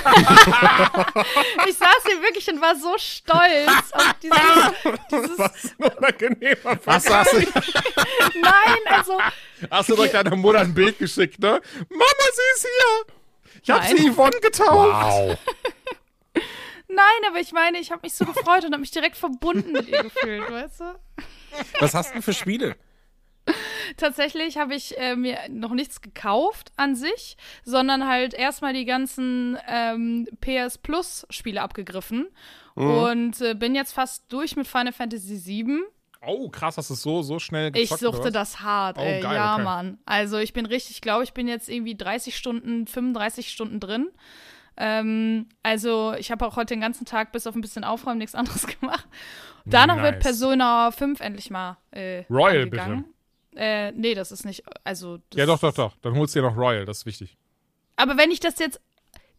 [1.06, 1.26] Gott.
[1.68, 4.38] ich saß hier wirklich und war so stolz auf dieses,
[5.12, 5.38] dieses
[6.84, 7.38] Was hast du,
[8.40, 9.20] Nein, also
[9.70, 11.60] hast du direkt deiner Mutter ein Bild geschickt, ne?
[11.88, 12.04] Mama,
[12.34, 13.14] sie ist hier.
[13.62, 13.96] Ich hab Nein.
[13.96, 14.68] sie Yvonne getauft.
[14.68, 15.38] Wow.
[16.94, 19.88] Nein, aber ich meine, ich habe mich so gefreut und habe mich direkt verbunden mit
[19.88, 20.84] ihr gefühlt, weißt du?
[21.80, 22.76] Was hast du denn für Spiele?
[23.96, 29.58] Tatsächlich habe ich äh, mir noch nichts gekauft an sich, sondern halt erstmal die ganzen
[29.68, 32.28] ähm, PS Plus Spiele abgegriffen
[32.74, 35.80] und äh, bin jetzt fast durch mit Final Fantasy VII.
[36.24, 38.52] Oh, krass, hast du es so, so schnell Ich gezockt, suchte oder was?
[38.52, 39.20] das hart, Oh, ey.
[39.20, 39.64] geil, ja, okay.
[39.64, 39.98] Mann.
[40.06, 44.08] Also ich bin richtig, ich glaube, ich bin jetzt irgendwie 30 Stunden, 35 Stunden drin.
[44.76, 48.34] Ähm, also ich habe auch heute den ganzen Tag bis auf ein bisschen Aufräumen nichts
[48.34, 49.06] anderes gemacht.
[49.64, 50.22] Danach wird Nice.
[50.22, 53.04] Persona 5 endlich mal äh, Royal, angegangen.
[53.54, 55.94] Äh, nee, das ist nicht, also das Ja, doch, doch, doch.
[56.02, 57.36] Dann holst du dir noch Royal, das ist wichtig.
[57.96, 58.80] Aber wenn ich das jetzt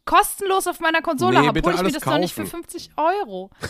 [0.04, 2.62] kostenlos auf meiner Konsole Nee, habe, bitte hole ich mir das doch nicht für kaufen.
[2.64, 3.50] 50 Euro.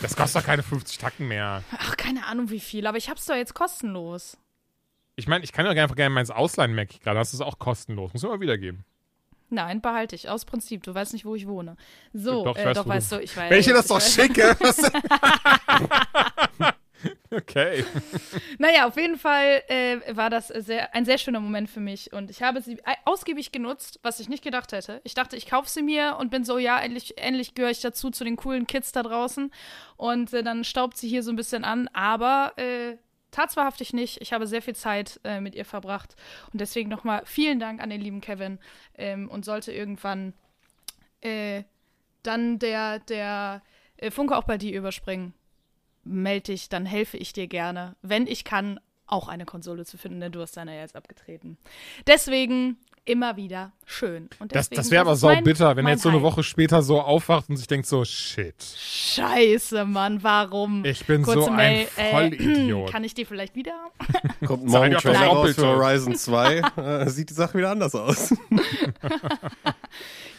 [0.00, 1.64] Das kostet doch keine 50 Tacken mehr.
[1.72, 4.38] Ach, keine Ahnung wie viel, aber ich hab's doch jetzt kostenlos.
[5.16, 7.18] Ich meine, ich kann ja einfach gerne meins ausleihen, merke ich gerade.
[7.18, 8.12] Das ist auch kostenlos.
[8.12, 8.84] Muss ich immer wiedergeben.
[9.48, 10.82] Nein, behalte ich, aus Prinzip.
[10.82, 11.76] Du weißt nicht, wo ich wohne.
[12.12, 13.50] So, Doch, äh, weiß, doch weißt du, ich weiß.
[13.50, 14.56] Wenn ich dir das doch schicke.
[17.30, 17.84] Okay.
[18.58, 22.30] Naja, auf jeden Fall äh, war das sehr, ein sehr schöner Moment für mich und
[22.30, 25.00] ich habe sie ausgiebig genutzt, was ich nicht gedacht hätte.
[25.04, 28.10] Ich dachte, ich kaufe sie mir und bin so, ja, endlich, endlich gehöre ich dazu,
[28.10, 29.50] zu den coolen Kids da draußen
[29.96, 32.52] und äh, dann staubt sie hier so ein bisschen an, aber
[33.36, 34.20] tatsächlich nicht.
[34.20, 36.16] Ich habe sehr viel Zeit äh, mit ihr verbracht
[36.52, 38.58] und deswegen nochmal vielen Dank an den lieben Kevin
[38.96, 40.32] ähm, und sollte irgendwann
[41.20, 41.64] äh,
[42.22, 43.62] dann der, der
[43.96, 45.34] äh, Funke auch bei dir überspringen
[46.06, 50.20] melde dich, dann helfe ich dir gerne, wenn ich kann, auch eine Konsole zu finden,
[50.20, 51.58] denn du hast deine ja jetzt abgetreten.
[52.08, 54.28] Deswegen immer wieder schön.
[54.38, 56.20] Und Das, deswegen, das wäre aber mein- bitter, wenn er jetzt so eine.
[56.22, 60.84] Woche später so aufwacht und sich denkt so, shit, Scheiße, Mann, warum?
[60.84, 62.88] ich bin Kurze so ein Mail, Vollidiot.
[62.88, 63.72] Äh, kann ich die vielleicht wieder?
[64.46, 65.66] Kommt morgen Trailer das raus für.
[65.66, 66.62] Horizon 2.
[66.76, 68.34] äh, sieht die Sache wieder anders aus.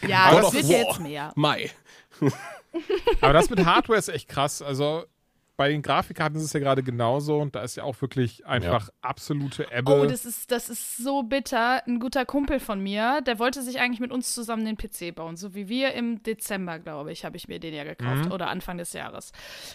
[0.06, 1.32] Ja, Aber das das- wird jetzt mehr.
[1.34, 1.70] Mai.
[3.20, 4.62] Aber das mit Hardware ist echt krass.
[4.62, 5.04] Also
[5.58, 8.90] bei den Grafikkarten ist es ja gerade genauso und da ist ja auch wirklich einfach
[9.02, 9.90] absolute Ebbe.
[9.92, 11.84] Oh, das ist, das ist so bitter.
[11.84, 15.36] Ein guter Kumpel von mir, der wollte sich eigentlich mit uns zusammen den PC bauen.
[15.36, 18.26] So wie wir im Dezember, glaube ich, habe ich mir den ja gekauft.
[18.26, 18.32] Mhm.
[18.32, 19.32] Oder Anfang des Jahres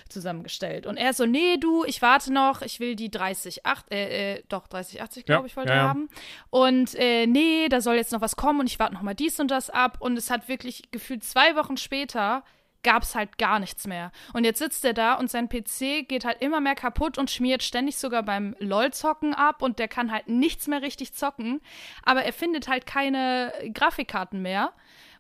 [0.08, 0.86] zusammengestellt.
[0.86, 2.62] Und er so, nee, du, ich warte noch.
[2.62, 5.90] Ich will die 3080, äh, äh, doch, 3080, glaube Ja, ich, wollte ja, er ja.
[5.90, 6.08] haben.
[6.50, 9.38] Und äh, nee, da soll jetzt noch was kommen und ich warte noch mal dies
[9.42, 9.98] und das ab.
[10.00, 12.46] Und es hat wirklich gefühlt zwei Wochen später
[12.84, 14.12] gab es halt gar nichts mehr.
[14.34, 17.64] Und jetzt sitzt er da und sein PC geht halt immer mehr kaputt und schmiert
[17.64, 21.62] ständig sogar beim LOL-Zocken ab und der kann halt nichts mehr richtig zocken.
[22.04, 24.74] Aber er findet halt keine Grafikkarten mehr.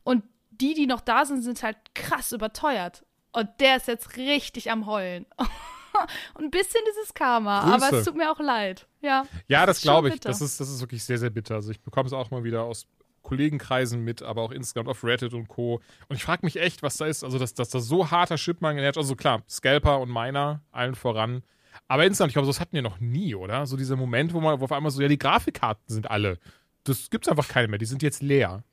[0.04, 3.06] Und die, die noch da sind, sind halt krass überteuert.
[3.32, 5.26] Und der ist jetzt richtig am Heulen.
[6.36, 7.95] und ein bisschen dieses Karma, aber Grüße.
[7.97, 8.88] es tut mir auch leid.
[9.02, 10.19] Ja, ja, das schon glaube ich.
[10.19, 11.56] Das ist, das ist wirklich sehr, sehr bitter.
[11.56, 12.88] Also ich bekomme es auch mal wieder aus
[13.34, 15.82] Kollegenkreisen mit, aber auch insgesamt auf Reddit und Co.
[16.08, 17.24] Und ich frage mich echt, was da ist.
[17.24, 18.98] Also, dass, dass da so harter Chipmangel herrscht.
[18.98, 21.43] Also klar, Scalper und Miner, allen voran.
[21.88, 23.65] Aber insgesamt, ich glaube, das hatten wir noch nie, oder?
[23.65, 26.39] So dieser Moment, wo man wo auf einmal so, ja, die Grafikkarten sind alle.
[26.84, 27.80] Das gibt's einfach keine mehr.
[27.80, 28.63] Die sind jetzt leer.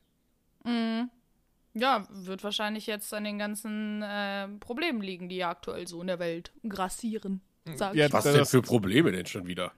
[1.75, 6.09] Ja, wird wahrscheinlich jetzt an den ganzen äh, Problemen liegen, die ja aktuell so in
[6.09, 7.41] der Welt grassieren.
[7.75, 8.13] Sag Ja, ich.
[8.13, 9.73] Was denn für Probleme denn schon wieder?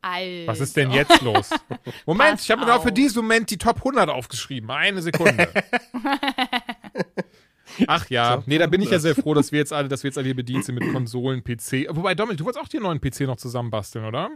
[0.00, 0.46] Alter.
[0.46, 1.50] Was ist denn jetzt los?
[2.06, 4.70] Moment, Pass ich habe mir noch für diesen Moment die Top 100 aufgeschrieben.
[4.70, 5.48] Eine Sekunde.
[7.86, 10.08] Ach ja, nee, da bin ich ja sehr froh, dass wir jetzt alle, dass wir
[10.08, 11.86] jetzt alle hier bedient sind mit Konsolen, PC.
[11.90, 14.30] Wobei, Dominik, du wolltest auch dir einen neuen PC noch zusammenbasteln, oder?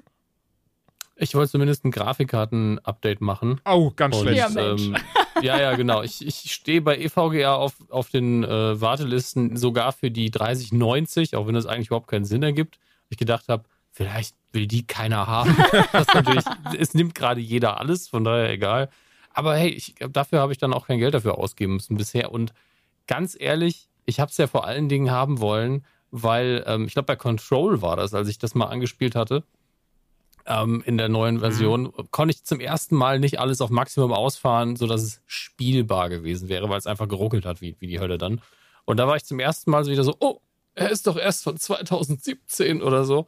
[1.16, 3.60] Ich wollte zumindest ein Grafikkarten-Update machen.
[3.64, 4.54] Oh, ganz Und, schlecht.
[4.54, 4.96] Ja, ähm,
[5.40, 6.02] ja, ja, genau.
[6.02, 11.46] Ich, ich stehe bei EVGA auf, auf den äh, Wartelisten sogar für die 3090, auch
[11.46, 12.78] wenn das eigentlich überhaupt keinen Sinn ergibt.
[13.08, 15.56] Ich gedacht habe, vielleicht will die keiner haben.
[15.92, 16.44] das natürlich,
[16.78, 18.88] es nimmt gerade jeder alles, von daher egal.
[19.34, 22.32] Aber hey, ich, dafür habe ich dann auch kein Geld dafür ausgeben müssen bisher.
[22.32, 22.52] Und
[23.06, 27.06] ganz ehrlich, ich habe es ja vor allen Dingen haben wollen, weil ähm, ich glaube,
[27.06, 29.44] bei Control war das, als ich das mal angespielt hatte
[30.46, 34.76] ähm, in der neuen Version, konnte ich zum ersten Mal nicht alles auf Maximum ausfahren,
[34.76, 38.40] sodass es spielbar gewesen wäre, weil es einfach geruckelt hat, wie, wie die Hölle dann.
[38.84, 40.40] Und da war ich zum ersten Mal so wieder so, oh,
[40.74, 43.26] er ist doch erst von 2017 oder so.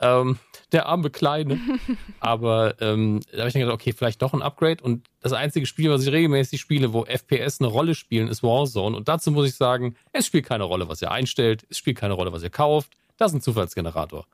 [0.00, 0.38] Ähm,
[0.72, 1.60] der arme Kleine.
[2.20, 4.82] Aber ähm, da habe ich dann gedacht, okay, vielleicht doch ein Upgrade.
[4.82, 8.96] Und das einzige Spiel, was ich regelmäßig spiele, wo FPS eine Rolle spielen, ist Warzone.
[8.96, 11.66] Und dazu muss ich sagen, es spielt keine Rolle, was ihr einstellt.
[11.68, 12.92] Es spielt keine Rolle, was ihr kauft.
[13.16, 14.26] Das ist ein Zufallsgenerator.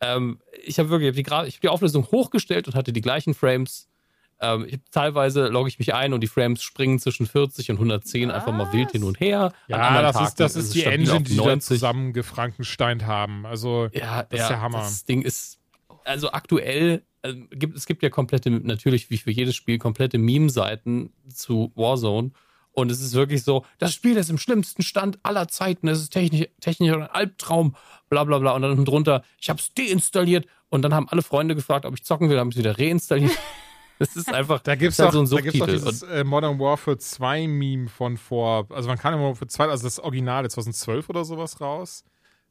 [0.00, 3.00] Ähm, ich habe wirklich ich hab die, ich hab die Auflösung hochgestellt und hatte die
[3.00, 3.88] gleichen Frames.
[4.40, 8.30] Ähm, ich, teilweise logge ich mich ein und die Frames springen zwischen 40 und 110
[8.30, 9.52] einfach mal wild hin und her.
[9.66, 11.66] Ja, das Tagen ist, das ist die Engine, die die dann 90.
[11.66, 13.46] zusammen gefrankensteint haben.
[13.46, 14.78] Also, Ja, Das ja, ist der Hammer.
[14.78, 15.58] Das Ding ist,
[16.04, 21.12] also aktuell, äh, gibt, es gibt ja komplette, natürlich wie für jedes Spiel, komplette Meme-Seiten
[21.28, 22.30] zu Warzone.
[22.70, 26.10] Und es ist wirklich so, das Spiel ist im schlimmsten Stand aller Zeiten, es ist
[26.10, 27.74] technisch, technisch ein Albtraum,
[28.08, 28.52] bla bla bla.
[28.52, 30.46] Und dann unten drunter, ich habe es deinstalliert.
[30.68, 33.36] Und dann haben alle Freunde gefragt, ob ich zocken will, haben es wieder reinstalliert.
[33.98, 36.58] Das ist einfach, da ist doch, halt so ein da gibt's doch dieses äh, Modern
[36.58, 41.08] Warfare 2 Meme von vor, also man kann immer für zwei, also das Original 2012
[41.08, 42.04] oder sowas raus.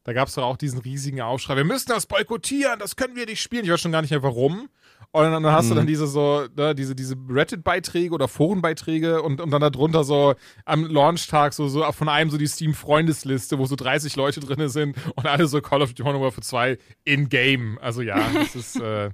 [0.04, 3.26] Da gab es doch auch diesen riesigen Aufschrei, wir müssen das boykottieren, das können wir
[3.26, 3.64] nicht spielen.
[3.64, 4.68] Ich weiß schon gar nicht mehr warum.
[5.10, 5.78] Und dann, dann hast du Mhm.
[5.78, 10.34] dann diese so, ne, diese, diese Reddit-Beiträge oder Forenbeiträge und, und dann darunter so
[10.64, 14.96] am Launchtag so, so von einem so die Steam-Freundesliste, wo so 30 Leute drin sind
[15.14, 17.78] und alle so Call of Duty Modern Warfare 2 in-game.
[17.80, 19.10] Also ja, das ist, äh,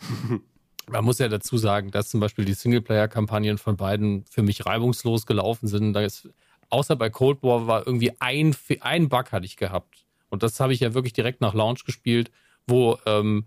[0.88, 5.26] Man muss ja dazu sagen, dass zum Beispiel die Singleplayer-Kampagnen von beiden für mich reibungslos
[5.26, 5.92] gelaufen sind.
[5.92, 6.28] Da ist,
[6.70, 10.04] außer bei Cold War war irgendwie ein, ein Bug hatte ich gehabt.
[10.28, 12.30] Und das habe ich ja wirklich direkt nach Launch gespielt,
[12.66, 13.44] wo ähm,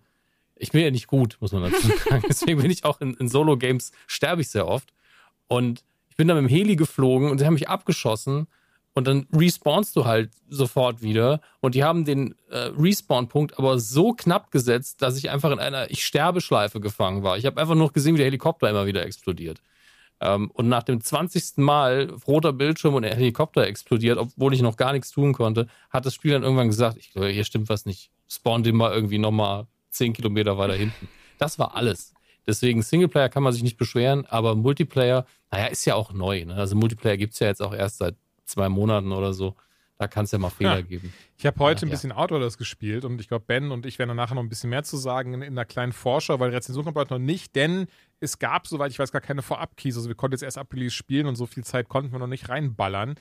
[0.55, 2.23] ich bin ja nicht gut, muss man dazu sagen.
[2.29, 4.93] Deswegen bin ich auch in, in Solo-Games sterbe ich sehr oft.
[5.47, 8.47] Und ich bin dann mit dem Heli geflogen und sie haben mich abgeschossen.
[8.95, 11.41] Und dann respawnst du halt sofort wieder.
[11.59, 15.91] Und die haben den äh, Respawn-Punkt aber so knapp gesetzt, dass ich einfach in einer
[15.91, 17.37] Ich-Sterbe-Schleife gefangen war.
[17.37, 19.61] Ich habe einfach nur gesehen, wie der Helikopter immer wieder explodiert.
[20.21, 21.57] Ähm, und nach dem 20.
[21.57, 26.05] Mal roter Bildschirm und der Helikopter explodiert, obwohl ich noch gar nichts tun konnte, hat
[26.05, 28.11] das Spiel dann irgendwann gesagt, ich glaube, hier stimmt was nicht.
[28.29, 31.09] Spawn den mal irgendwie nochmal 10 Kilometer weiter hinten.
[31.37, 32.13] Das war alles.
[32.47, 36.45] Deswegen Singleplayer kann man sich nicht beschweren, aber Multiplayer, naja, ist ja auch neu.
[36.45, 36.55] Ne?
[36.55, 39.55] Also Multiplayer gibt's ja jetzt auch erst seit zwei Monaten oder so.
[39.97, 40.81] Da kann es ja mal Fehler ja.
[40.81, 41.13] geben.
[41.37, 42.17] Ich habe heute Ach, ein bisschen ja.
[42.17, 44.83] Outdoors gespielt und ich glaube, Ben und ich werden dann nachher noch ein bisschen mehr
[44.83, 47.87] zu sagen in, in einer kleinen Vorschau, weil Rezension kommt heute noch nicht, denn
[48.19, 49.95] es gab, soweit ich weiß, gar keine Vorab-Keys.
[49.95, 52.49] Also wir konnten jetzt erst Abrelease spielen und so viel Zeit konnten wir noch nicht
[52.49, 53.15] reinballern.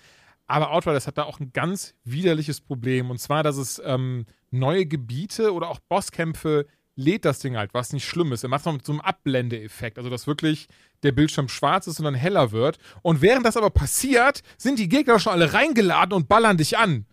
[0.47, 3.11] Aber Outriders hat da auch ein ganz widerliches Problem.
[3.11, 7.93] Und zwar, dass es ähm, neue Gebiete oder auch Bosskämpfe lädt das Ding halt, was
[7.93, 8.43] nicht schlimm ist.
[8.43, 10.69] Er macht es noch mit so einem Abblende-Effekt, also dass wirklich
[11.03, 12.79] der Bildschirm schwarz ist und dann heller wird.
[13.03, 17.07] Und während das aber passiert, sind die Gegner schon alle reingeladen und ballern dich an.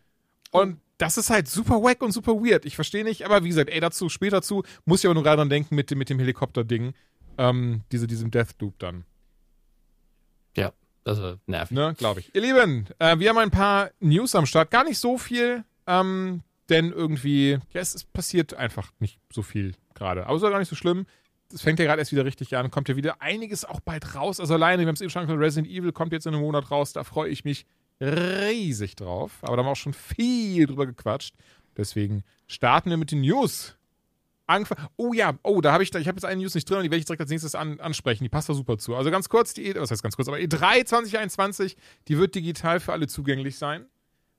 [0.51, 2.65] Und das ist halt super wack und super weird.
[2.65, 5.37] Ich verstehe nicht, aber wie gesagt, ey, dazu, später zu, muss ich aber nur gerade
[5.37, 6.93] dran denken mit dem, mit dem Helikopter-Ding.
[7.37, 9.05] Ähm, diese, diesem Deathloop dann.
[10.55, 11.75] Ja, das war nervig.
[11.75, 12.35] Ne, glaube ich.
[12.35, 14.69] Ihr Lieben, äh, wir haben ein paar News am Start.
[14.69, 15.63] Gar nicht so viel.
[15.87, 20.25] Ähm, denn irgendwie, ja, es, es passiert einfach nicht so viel gerade.
[20.25, 21.05] Aber es ist auch gar nicht so schlimm.
[21.53, 24.39] Es fängt ja gerade erst wieder richtig an, kommt ja wieder einiges auch bald raus.
[24.39, 26.71] Also alleine, wir haben es eben schon gesagt, Resident Evil kommt jetzt in einem Monat
[26.71, 27.65] raus, da freue ich mich
[27.99, 29.39] riesig drauf.
[29.41, 31.35] Aber da haben wir auch schon viel drüber gequatscht.
[31.77, 33.77] Deswegen starten wir mit den News.
[34.47, 36.83] Angf oh ja, oh, da habe ich, ich habe jetzt eine News nicht drin und
[36.83, 38.23] die werde ich direkt als nächstes an, ansprechen.
[38.23, 38.95] Die passt da super zu.
[38.95, 42.91] Also ganz kurz, die, was heißt ganz kurz, aber E3 2021, die wird digital für
[42.91, 43.85] alle zugänglich sein.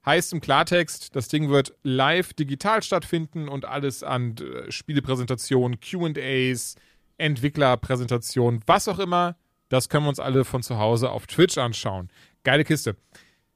[0.05, 6.75] Heißt im Klartext, das Ding wird live digital stattfinden und alles an äh, Spielepräsentationen, QAs,
[7.19, 9.37] Entwicklerpräsentationen, was auch immer,
[9.69, 12.11] das können wir uns alle von zu Hause auf Twitch anschauen.
[12.45, 12.97] Geile Kiste.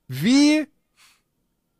[0.09, 0.67] Wie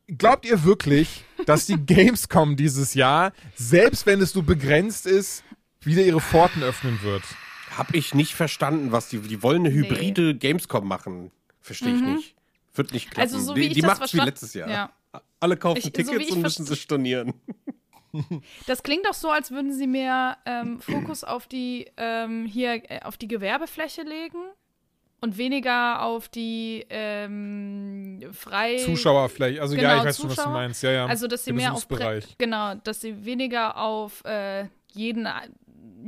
[0.09, 5.45] glaubt ihr wirklich, dass die Gamescom dieses Jahr, selbst wenn es so begrenzt ist,
[5.81, 7.23] wieder ihre Pforten öffnen wird?
[7.77, 10.35] Hab ich nicht verstanden, was die, die wollen eine hybride nee.
[10.35, 11.31] Gamescom machen.
[11.61, 12.15] Verstehe ich mhm.
[12.17, 12.36] nicht.
[12.77, 13.21] Wird nicht klappen.
[13.21, 14.69] Also so wie die, die macht wie letztes Jahr.
[14.69, 14.93] Ja.
[15.41, 17.35] Alle kaufen ich, Tickets so und müssen sie stornieren.
[18.67, 23.03] Das klingt doch so, als würden sie mehr ähm, Fokus auf die ähm, hier äh,
[23.03, 24.39] auf die Gewerbefläche legen
[25.21, 29.61] und weniger auf die ähm, frei Zuschauerfläche.
[29.61, 30.31] Also genau, ja, ich weiß Zuschauer.
[30.31, 30.83] schon, was du meinst.
[30.83, 31.07] Ja, ja.
[31.07, 31.87] Also dass sie mehr auf
[32.39, 35.29] genau, dass sie weniger auf äh, jeden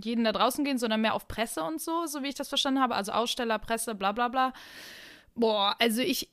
[0.02, 2.80] jeden da draußen gehen, sondern mehr auf Presse und so, so wie ich das verstanden
[2.80, 2.94] habe.
[2.94, 4.52] Also Aussteller, Presse, bla bla bla.
[5.34, 6.30] Boah, also ich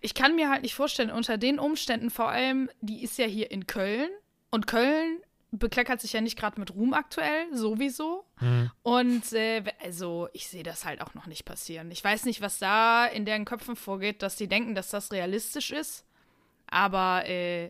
[0.00, 3.50] ich kann mir halt nicht vorstellen, unter den Umständen, vor allem, die ist ja hier
[3.50, 4.10] in Köln
[4.50, 8.24] und Köln bekleckert sich ja nicht gerade mit Ruhm aktuell, sowieso.
[8.40, 8.70] Mhm.
[8.82, 11.90] Und äh, also ich sehe das halt auch noch nicht passieren.
[11.90, 15.70] Ich weiß nicht, was da in deren Köpfen vorgeht, dass die denken, dass das realistisch
[15.70, 16.04] ist.
[16.66, 17.66] Aber äh,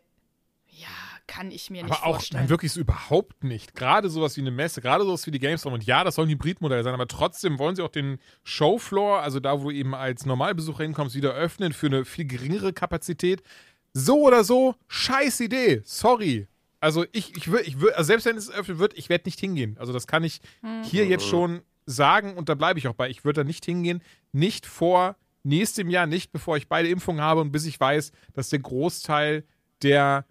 [0.67, 0.89] ja,
[1.29, 2.41] kann ich mir nicht aber vorstellen.
[2.41, 3.75] Aber auch wirklich so überhaupt nicht.
[3.77, 5.73] Gerade sowas wie eine Messe, gerade sowas wie die Gamescom.
[5.73, 9.38] Und ja, das soll ein Hybridmodell sein, aber trotzdem wollen sie auch den Showfloor, also
[9.38, 13.43] da, wo du eben als Normalbesucher hinkommst, wieder öffnen für eine viel geringere Kapazität.
[13.93, 15.83] So oder so, scheiß Idee.
[15.85, 16.49] Sorry.
[16.81, 19.38] Also ich, ich würde, ich würd, also selbst wenn es öffnen wird, ich werde nicht
[19.38, 19.77] hingehen.
[19.79, 20.83] Also das kann ich mhm.
[20.83, 23.09] hier jetzt schon sagen und da bleibe ich auch bei.
[23.11, 24.03] Ich würde da nicht hingehen.
[24.33, 28.49] Nicht vor nächstem Jahr, nicht bevor ich beide Impfungen habe und bis ich weiß, dass
[28.49, 29.45] der Großteil
[29.83, 30.25] der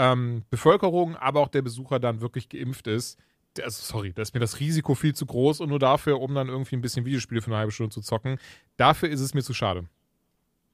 [0.00, 3.18] ähm, Bevölkerung, aber auch der Besucher dann wirklich geimpft ist.
[3.62, 6.48] Also, sorry, da ist mir das Risiko viel zu groß und nur dafür, um dann
[6.48, 8.38] irgendwie ein bisschen Videospiele für eine halbe Stunde zu zocken.
[8.78, 9.84] Dafür ist es mir zu schade.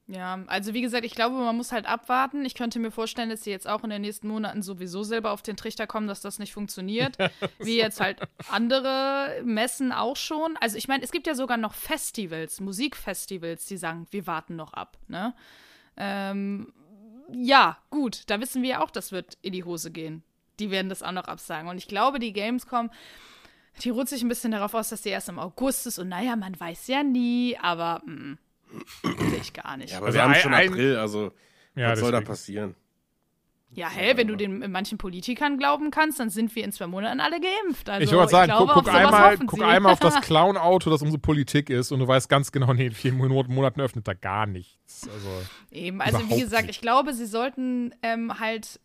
[0.09, 2.45] Ja, also wie gesagt, ich glaube, man muss halt abwarten.
[2.45, 5.41] Ich könnte mir vorstellen, dass sie jetzt auch in den nächsten Monaten sowieso selber auf
[5.41, 7.17] den Trichter kommen, dass das nicht funktioniert.
[7.59, 10.55] wie jetzt halt andere Messen auch schon.
[10.61, 14.71] Also ich meine, es gibt ja sogar noch Festivals, Musikfestivals, die sagen, wir warten noch
[14.71, 14.97] ab.
[15.09, 15.33] Ne?
[15.97, 16.71] Ähm,
[17.31, 20.23] ja, gut, da wissen wir ja auch, das wird in die Hose gehen.
[20.59, 21.69] Die werden das auch noch absagen.
[21.69, 22.89] Und ich glaube, die Gamescom,
[23.83, 25.99] die ruht sich ein bisschen darauf aus, dass die erst im August ist.
[25.99, 28.37] Und naja, man weiß ja nie, aber mh,
[29.03, 29.91] mm, sehe ich gar nicht.
[29.91, 31.31] Ja, aber also wir haben schon April, also
[31.75, 32.75] ja, was soll da passieren?
[33.69, 37.19] Ja, hä, wenn du den manchen Politikern glauben kannst, dann sind wir in zwei Monaten
[37.19, 37.89] alle geimpft.
[37.89, 41.69] Also, ich wollte sagen, guck, guck einmal, guck einmal auf das Clown-Auto, das unsere Politik
[41.69, 45.07] ist, und du weißt ganz genau, nee, in vier Monaten öffnet da gar nichts.
[45.13, 45.27] Also,
[45.69, 46.77] Eben, also wie gesagt, nicht.
[46.77, 48.79] ich glaube, sie sollten ähm, halt,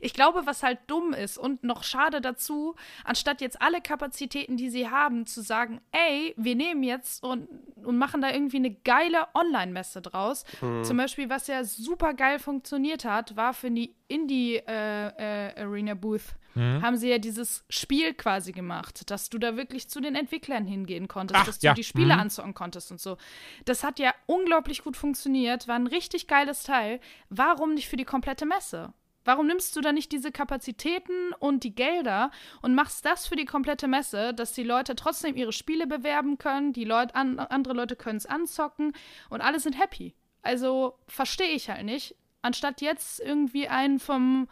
[0.00, 4.68] ich glaube, was halt dumm ist und noch schade dazu, anstatt jetzt alle Kapazitäten, die
[4.68, 7.48] sie haben, zu sagen, ey, wir nehmen jetzt und,
[7.84, 10.44] und machen da irgendwie eine geile Online-Messe draus.
[10.58, 10.82] Hm.
[10.82, 15.94] Zum Beispiel, was ja super geil funktioniert hat, war für die Indie äh, äh, Arena
[15.94, 20.64] Booth haben sie ja dieses Spiel quasi gemacht, dass du da wirklich zu den Entwicklern
[20.66, 21.74] hingehen konntest, Ach, dass du ja.
[21.74, 22.20] die Spiele Mhm.
[22.22, 23.16] anzocken konntest und so.
[23.64, 26.98] Das hat ja unglaublich gut funktioniert, war ein richtig geiles Teil.
[27.30, 28.92] Warum nicht für die komplette Messe?
[29.24, 33.44] Warum nimmst du da nicht diese Kapazitäten und die Gelder und machst das für die
[33.44, 37.94] komplette Messe, dass die Leute trotzdem ihre Spiele bewerben können, die Leute, an, andere Leute
[37.94, 38.94] können es anzocken
[39.30, 40.14] und alle sind happy.
[40.42, 42.16] Also verstehe ich halt nicht.
[42.42, 44.48] Anstatt jetzt irgendwie einen vom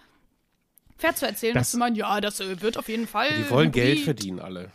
[0.98, 3.28] Pferd zu erzählen, Das- dass du meinst, ja, das äh, wird auf jeden Fall.
[3.38, 4.70] Die wollen Geld verdienen alle.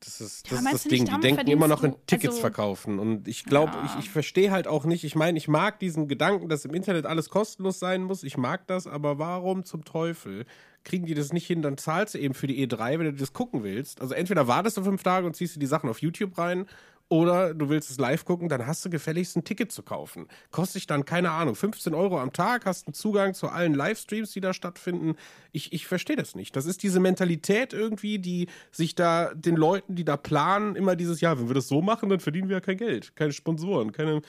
[0.00, 1.14] Das ist Ja, das, ist meinst das du nicht, Ding.
[1.16, 2.98] Die denken immer noch in du- Tickets also- verkaufen.
[3.00, 3.84] Und ich glaube, Ja.
[3.98, 5.02] ich, ich verstehe halt auch nicht.
[5.02, 8.22] Ich meine, ich mag diesen Gedanken, dass im Internet alles kostenlos sein muss.
[8.22, 10.44] Ich mag das, aber warum zum Teufel
[10.84, 11.62] kriegen die das nicht hin?
[11.62, 14.00] Dann zahlst du eben für die E3, wenn du das gucken willst.
[14.00, 16.66] Also entweder wartest du fünf Tage und ziehst dir die Sachen auf YouTube rein.
[17.10, 20.28] Oder du willst es live gucken, dann hast du gefälligst ein Ticket zu kaufen.
[20.50, 24.32] Kostet dich dann, keine Ahnung, 15 Euro am Tag, hast einen Zugang zu allen Livestreams,
[24.32, 25.16] die da stattfinden.
[25.52, 26.54] Ich, ich verstehe das nicht.
[26.54, 31.22] Das ist diese Mentalität irgendwie, die sich da den Leuten, die da planen, immer dieses
[31.22, 33.16] Jahr, wenn wir das so machen, dann verdienen wir ja kein Geld.
[33.16, 34.20] Keine Sponsoren, keine,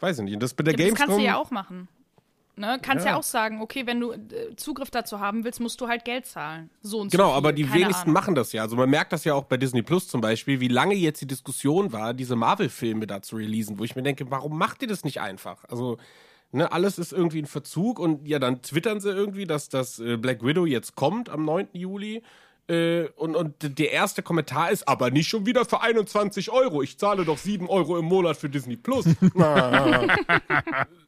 [0.00, 0.34] weiß ich nicht.
[0.34, 1.06] Und das bei der Ja, das Gamescom.
[1.06, 1.88] kannst du ja auch machen.
[2.56, 2.78] Ne?
[2.82, 3.12] Kannst ja.
[3.12, 3.18] Ja.
[3.18, 6.70] auch sagen, okay, wenn du äh, Zugriff dazu haben willst, musst du halt Geld zahlen.
[6.82, 8.12] So und so Genau, viel, aber die keine wenigsten Ahnung.
[8.14, 8.62] machen das ja.
[8.62, 11.26] Also man merkt das ja auch bei Disney Plus zum Beispiel, wie lange jetzt die
[11.26, 15.02] Diskussion war, diese Marvel-Filme da zu releasen, wo ich mir denke, warum macht ihr das
[15.02, 15.64] nicht einfach?
[15.68, 15.98] Also,
[16.52, 20.16] ne, alles ist irgendwie in Verzug und ja, dann twittern sie irgendwie, dass das äh,
[20.16, 21.68] Black Widow jetzt kommt am 9.
[21.72, 22.22] Juli.
[22.66, 26.82] Äh, und, und der erste Kommentar ist, aber nicht schon wieder für 21 Euro.
[26.82, 29.04] Ich zahle doch 7 Euro im Monat für Disney Plus.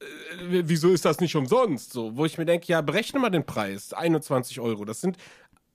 [0.00, 0.06] Na,
[0.54, 1.92] äh, wieso ist das nicht umsonst?
[1.92, 3.92] So, wo ich mir denke, ja, berechne mal den Preis.
[3.92, 4.84] 21 Euro.
[4.84, 5.16] Das sind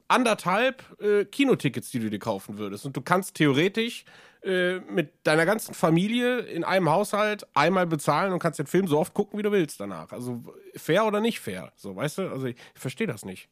[0.08, 2.86] anderthalb äh, Kinotickets, die du dir kaufen würdest.
[2.86, 4.06] Und du kannst theoretisch
[4.44, 9.00] äh, mit deiner ganzen Familie in einem Haushalt einmal bezahlen und kannst den Film so
[9.00, 10.12] oft gucken, wie du willst danach.
[10.12, 10.44] Also
[10.76, 11.72] fair oder nicht fair.
[11.76, 12.30] So, weißt du?
[12.30, 13.50] Also ich, ich verstehe das nicht.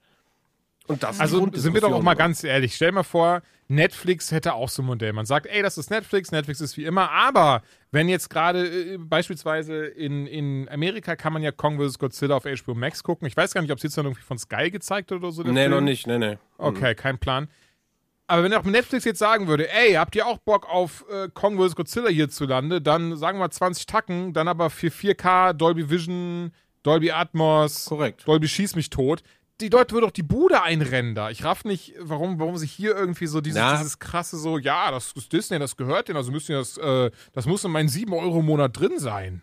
[0.88, 2.76] Und das Also sind wir doch auch mal ganz ehrlich.
[2.76, 5.14] Stell mal vor, Netflix hätte auch so ein Modell.
[5.14, 7.10] Man sagt, ey, das ist Netflix, Netflix ist wie immer.
[7.12, 12.00] Aber wenn jetzt gerade äh, beispielsweise in, in Amerika kann man ja Kong vs.
[12.00, 13.28] Godzilla auf HBO Max gucken.
[13.28, 15.44] Ich weiß gar nicht, ob es jetzt dann irgendwie von Sky gezeigt wird oder so.
[15.44, 15.72] Nee, Film.
[15.72, 16.38] noch nicht, nee, nee.
[16.58, 17.48] Okay, kein Plan.
[18.28, 21.58] Aber wenn auch Netflix jetzt sagen würde, ey, habt ihr auch Bock auf äh, Kong
[21.58, 21.76] vs.
[21.76, 26.52] Godzilla hierzulande, dann sagen wir 20 Tacken, dann aber für 4K, Dolby Vision,
[26.84, 28.28] Dolby Atmos, Korrekt.
[28.28, 29.24] Dolby schieß mich tot.
[29.64, 31.30] Die Leute würden doch die Bude einrennen da.
[31.30, 35.14] Ich raff nicht, warum, warum sich hier irgendwie so dieses, dieses krasse so, ja, das
[35.14, 38.42] ist Disney, das gehört denen, also müssen das, äh, das muss in meinen 7 Euro
[38.42, 39.42] im Monat drin sein.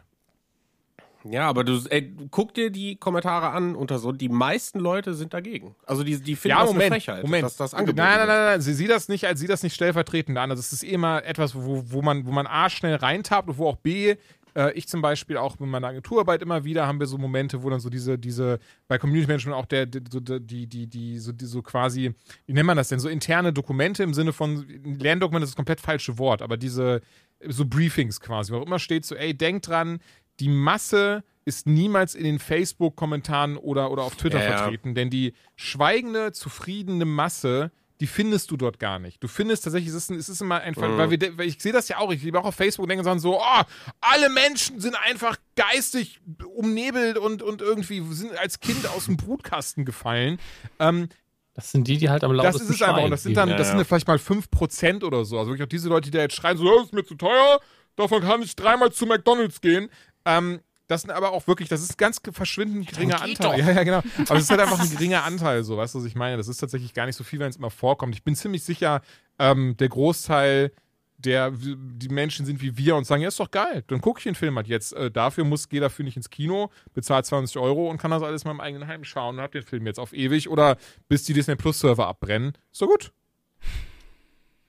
[1.25, 4.13] Ja, aber du, ey, guck dir die Kommentare an unter so.
[4.13, 5.75] Die meisten Leute sind dagegen.
[5.85, 7.45] Also die, die finden ja, das Moment, eine Frechheit, Moment.
[7.45, 8.39] dass das nein, angeboten nein, nein, wird.
[8.39, 10.51] nein, sie sieht das nicht, als sie das nicht stellvertretend an.
[10.51, 13.69] Also es ist immer etwas, wo, wo man, wo man A schnell reintappt und wo
[13.69, 14.17] auch B,
[14.55, 17.71] äh, ich zum Beispiel auch mit meiner Agenturarbeit immer wieder haben wir so Momente, wo
[17.71, 18.59] dann so diese, diese,
[18.89, 22.15] bei Community Management auch der, die, die, die, die, so, die, so quasi,
[22.47, 25.81] wie nennt man das denn, so interne Dokumente im Sinne von, Lerndokumente ist das komplett
[25.81, 27.01] falsche Wort, aber diese,
[27.47, 30.01] so Briefings quasi, wo immer steht so, ey, denk dran,
[30.41, 34.57] die Masse ist niemals in den Facebook-Kommentaren oder, oder auf Twitter Ja, ja.
[34.59, 39.23] vertreten, denn die schweigende, zufriedene Masse, die findest du dort gar nicht.
[39.23, 40.97] Du findest tatsächlich, es ist, es ist immer einfach, Mhm.
[40.99, 43.05] weil, wir, weil ich sehe das ja auch, ich liebe auch auf Facebook und denke
[43.05, 43.63] dann so, oh,
[44.01, 46.21] alle Menschen sind einfach geistig
[46.55, 50.39] umnebelt und, und irgendwie sind als Kind aus dem Brutkasten gefallen.
[50.79, 51.09] Ähm,
[51.55, 53.03] Das sind die, die halt am das lautesten ist es einfach.
[53.03, 53.85] Und das sind dann, Ja, das sind ja.
[53.85, 55.39] dann vielleicht mal 5% oder so.
[55.39, 57.61] Also wirklich auch diese Leute, die da jetzt schreien, so, das ist mir zu teuer,
[57.97, 59.91] davon kann ich dreimal zu McDonalds gehen.
[60.25, 63.37] Ähm, das sind aber auch wirklich, das ist ein ganz verschwindend geringer Anteil.
[63.37, 63.57] doch.
[63.61, 63.98] Ja, ja, genau.
[64.29, 66.37] Aber es ist halt einfach ein geringer Anteil, so, weißt du, was ich meine?
[66.37, 68.14] Das ist tatsächlich gar nicht so viel, wenn es immer vorkommt.
[68.14, 69.00] Ich bin ziemlich sicher,
[69.38, 70.72] ähm, der Großteil
[71.18, 74.24] der die Menschen sind wie wir und sagen, ja, ist doch geil, dann gucke ich
[74.24, 74.94] den Film halt jetzt.
[74.94, 78.46] Äh, dafür muss, gehe dafür nicht ins Kino, bezahle 20 Euro und kann das alles
[78.46, 81.35] mal im eigenen Heim schauen und hab den Film jetzt auf ewig oder bis die
[81.35, 82.57] Disney Plus Server abbrennen.
[82.72, 83.12] Ist doch gut.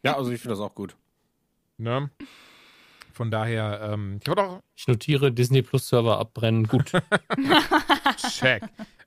[0.04, 0.98] Ja, also ich finde das auch gut.
[1.78, 2.12] Ne?
[3.22, 6.68] Von daher, ähm, ich auch, Ich notiere Disney Plus Server abbrennen.
[6.68, 6.92] Gut.
[8.18, 8.64] check.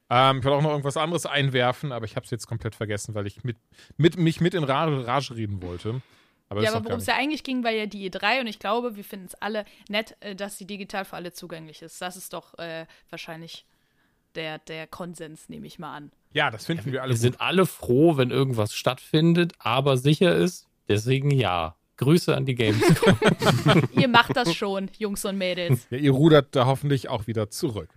[0.08, 3.16] ähm, ich wollte auch noch irgendwas anderes einwerfen, aber ich habe es jetzt komplett vergessen,
[3.16, 3.56] weil ich mit,
[3.96, 6.00] mit, mich mit in Rage, Rage reden wollte.
[6.48, 8.94] Aber Ja, aber worum es ja eigentlich ging, war ja die E3 und ich glaube,
[8.94, 12.00] wir finden es alle nett, äh, dass sie digital für alle zugänglich ist.
[12.00, 13.66] Das ist doch äh, wahrscheinlich
[14.36, 16.12] der, der Konsens, nehme ich mal an.
[16.32, 17.20] Ja, das finden wir alle Wir gut.
[17.20, 20.68] sind alle froh, wenn irgendwas stattfindet, aber sicher ist.
[20.86, 21.74] Deswegen ja.
[21.96, 23.18] Grüße an die Gamescom.
[23.92, 25.86] Ihr macht das schon, Jungs und Mädels.
[25.90, 27.88] Ja, ihr rudert da hoffentlich auch wieder zurück.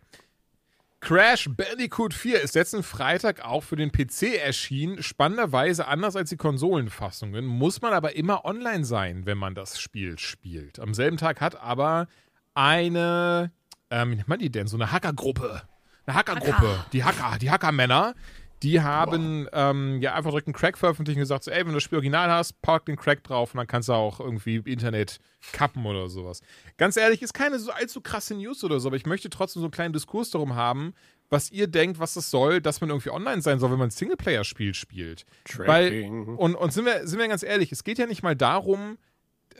[0.99, 5.01] Crash Bandicoot 4 ist letzten Freitag auch für den PC erschienen.
[5.01, 10.17] Spannenderweise anders als die Konsolenfassungen, muss man aber immer online sein, wenn man das Spiel
[10.17, 10.79] spielt.
[10.79, 12.07] Am selben Tag hat aber
[12.55, 13.51] eine,
[13.89, 15.63] ähm, wie nennt man die denn, so eine Hackergruppe
[16.07, 18.15] eine Hackergruppe, die Hacker, die Hackermänner,
[18.63, 21.73] die haben ähm, ja einfach direkt einen Crack veröffentlicht und gesagt, so, ey, wenn du
[21.75, 25.19] das Spiel original hast, pack den Crack drauf und dann kannst du auch irgendwie Internet
[25.51, 26.41] kappen oder sowas.
[26.77, 29.67] Ganz ehrlich, ist keine so allzu krasse News oder so, aber ich möchte trotzdem so
[29.67, 30.93] einen kleinen Diskurs darum haben,
[31.29, 33.91] was ihr denkt, was das soll, dass man irgendwie online sein soll, wenn man ein
[33.91, 35.25] Singleplayer-Spiel spielt.
[35.57, 38.97] Weil, und, und sind wir, sind wir ganz ehrlich, es geht ja nicht mal darum,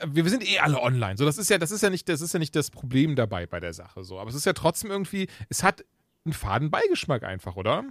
[0.06, 1.16] wir, wir sind eh alle online.
[1.16, 3.46] So, das ist ja, das ist ja nicht, das ist ja nicht das Problem dabei
[3.46, 4.02] bei der Sache.
[4.04, 5.84] So, aber es ist ja trotzdem irgendwie, es hat
[6.24, 7.84] einen faden Beigeschmack einfach, oder?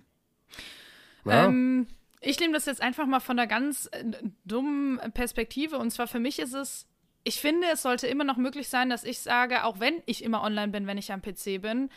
[1.25, 1.87] Ähm,
[2.21, 4.03] ich nehme das jetzt einfach mal von einer ganz äh,
[4.45, 5.77] dummen Perspektive.
[5.77, 6.87] Und zwar für mich ist es,
[7.23, 10.41] ich finde, es sollte immer noch möglich sein, dass ich sage, auch wenn ich immer
[10.43, 11.89] online bin, wenn ich am PC bin,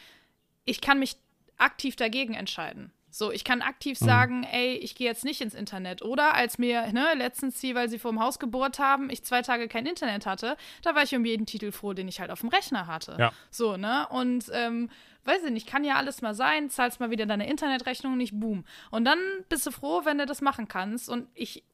[0.65, 1.17] ich kann mich
[1.57, 2.93] aktiv dagegen entscheiden.
[3.11, 4.05] So, ich kann aktiv mhm.
[4.05, 6.03] sagen, ey, ich gehe jetzt nicht ins Internet.
[6.03, 9.43] Oder als mir, ne, letztens sie, weil sie vor dem Haus gebohrt haben, ich zwei
[9.43, 12.41] Tage kein Internet hatte, da war ich um jeden Titel froh, den ich halt auf
[12.41, 13.17] dem Rechner hatte.
[13.19, 13.33] Ja.
[13.51, 14.07] So, ne?
[14.11, 14.91] Und ähm,
[15.25, 18.65] weiß ich nicht, kann ja alles mal sein, zahlst mal wieder deine Internetrechnung nicht, boom.
[18.91, 21.09] Und dann bist du froh, wenn du das machen kannst.
[21.09, 21.65] Und ich,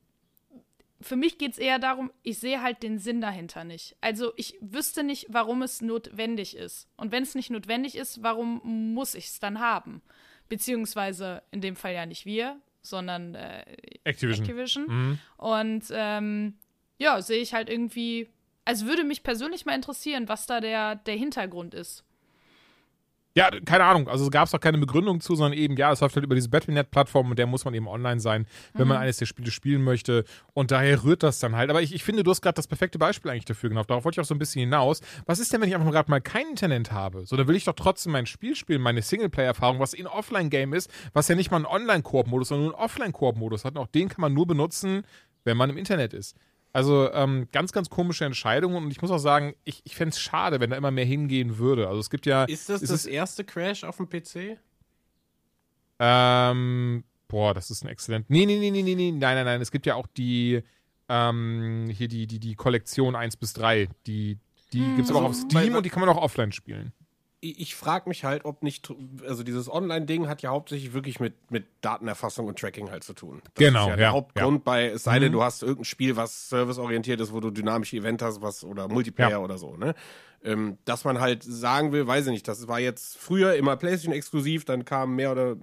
[1.01, 3.97] für mich geht es eher darum, ich sehe halt den Sinn dahinter nicht.
[4.01, 6.89] Also ich wüsste nicht, warum es notwendig ist.
[6.97, 8.61] Und wenn es nicht notwendig ist, warum
[8.95, 10.03] muss ich es dann haben?
[10.49, 13.64] Beziehungsweise in dem Fall ja nicht wir, sondern äh,
[14.05, 14.44] Activision.
[14.44, 14.86] Activision.
[14.86, 15.18] Mhm.
[15.36, 16.55] Und ähm,
[16.99, 18.28] ja, sehe ich halt irgendwie,
[18.64, 22.05] also würde mich persönlich mal interessieren, was da der, der Hintergrund ist.
[23.37, 24.09] Ja, keine Ahnung.
[24.09, 26.34] Also es gab es auch keine Begründung zu, sondern eben, ja, es läuft halt über
[26.34, 28.95] diese Battlenet-Plattform und der muss man eben online sein, wenn mhm.
[28.95, 30.24] man eines der Spiele spielen möchte.
[30.55, 31.68] Und daher rührt das dann halt.
[31.68, 33.89] Aber ich, ich finde, du hast gerade das perfekte Beispiel eigentlich dafür genommen.
[33.89, 35.03] Darauf wollte ich auch so ein bisschen hinaus.
[35.26, 37.26] Was ist denn, wenn ich einfach gerade mal kein Internet habe?
[37.26, 40.91] So, da will ich doch trotzdem mein Spiel spielen, meine Singleplayer-Erfahrung, was ein Offline-Game ist,
[41.12, 43.74] was ja nicht mal ein Online-Koop-Modus, sondern nur ein Offline-Koop-Modus hat.
[43.74, 45.03] Und auch den kann man nur benutzen,
[45.45, 46.37] wenn man im Internet ist.
[46.77, 50.20] Also ähm, ganz, ganz komische Entscheidungen und ich muss auch sagen, ich, ich fände es
[50.20, 51.89] schade, wenn da immer mehr hingehen würde.
[51.89, 52.45] Also es gibt ja.
[52.45, 54.59] Ist das ist das erste Crash auf dem PC?
[55.99, 58.29] Ähm, boah, das ist ein exzellent.
[58.29, 59.62] Nee, nee, nee, nee, nee, nee, nein, nein, nein.
[59.62, 60.62] Es gibt ja auch die,
[61.09, 63.89] ähm, hier die, die, die Kollektion 1 bis 3.
[64.07, 64.39] Die,
[64.74, 64.97] die hm.
[64.97, 66.93] gibt es aber auch auf also, Steam und die kann man auch offline spielen
[67.53, 68.92] ich frage mich halt, ob nicht,
[69.26, 73.40] also dieses Online-Ding hat ja hauptsächlich wirklich mit, mit Datenerfassung und Tracking halt zu tun.
[73.44, 73.84] Das genau.
[73.84, 74.62] Ist ja, der Hauptgrund ja.
[74.64, 75.34] bei, es sei denn, mhm.
[75.34, 79.30] du hast irgendein Spiel, was serviceorientiert ist, wo du dynamische Event hast, was, oder Multiplayer
[79.30, 79.38] ja.
[79.38, 79.94] oder so, ne?
[80.44, 84.14] Ähm, dass man halt sagen will, weiß ich nicht, das war jetzt früher immer PlayStation
[84.14, 85.57] exklusiv, dann kam mehr oder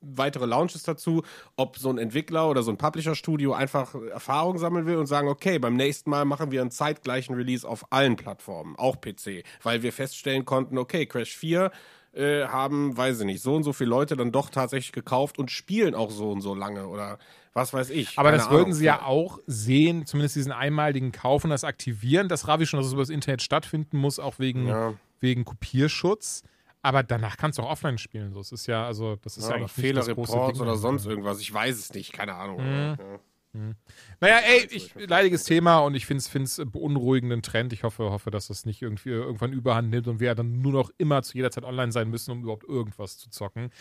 [0.00, 1.22] weitere Launches dazu,
[1.56, 5.58] ob so ein Entwickler oder so ein Publisher-Studio einfach Erfahrung sammeln will und sagen, okay,
[5.58, 9.92] beim nächsten Mal machen wir einen zeitgleichen Release auf allen Plattformen, auch PC, weil wir
[9.92, 11.70] feststellen konnten, okay, Crash 4
[12.16, 15.50] äh, haben, weiß ich nicht, so und so viele Leute dann doch tatsächlich gekauft und
[15.50, 17.18] spielen auch so und so lange oder
[17.52, 18.18] was weiß ich.
[18.18, 22.28] Aber das würden sie ja auch sehen, zumindest diesen einmaligen Kauf und das Aktivieren.
[22.28, 24.92] Das Ravi schon, dass es über das Internet stattfinden muss, auch wegen, ja.
[25.20, 26.42] wegen Kopierschutz.
[26.86, 28.32] Aber danach kannst du auch offline spielen.
[28.32, 31.40] So, es ist ja, also, das ist ja, eigentlich Fehlerreports oder sonst irgendwas.
[31.40, 32.62] Ich weiß es nicht, keine Ahnung.
[32.62, 32.96] Mhm.
[32.96, 33.18] Ja.
[33.54, 33.74] Mhm.
[34.20, 37.72] Naja, ey, ich, leidiges Thema und ich finde es beunruhigenden Trend.
[37.72, 40.92] Ich hoffe, hoffe, dass das nicht irgendwie irgendwann überhand nimmt und wir dann nur noch
[40.96, 43.72] immer zu jeder Zeit online sein müssen, um überhaupt irgendwas zu zocken.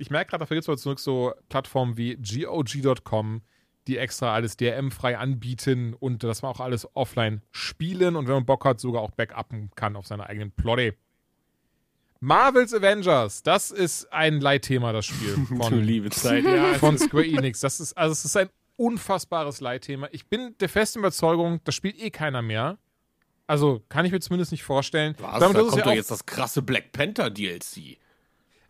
[0.00, 3.42] Ich merke gerade, dafür gibt es zurück so Plattformen wie GOG.com,
[3.86, 8.44] die extra alles DRM-frei anbieten und dass man auch alles offline spielen und wenn man
[8.44, 10.96] Bock hat, sogar auch backuppen kann auf seiner eigenen Plotte.
[12.20, 15.36] Marvel's Avengers, das ist ein Leitthema, das Spiel.
[15.56, 16.74] Von, liebe Zeit, ja.
[16.74, 17.60] Von Square Enix.
[17.60, 20.08] Das ist, also es ist ein unfassbares Leitthema.
[20.12, 22.78] Ich bin der festen Überzeugung, das spielt eh keiner mehr.
[23.46, 25.16] Also kann ich mir zumindest nicht vorstellen.
[25.18, 25.40] Was?
[25.40, 27.98] Damit da kommt ja doch jetzt das krasse Black Panther DLC.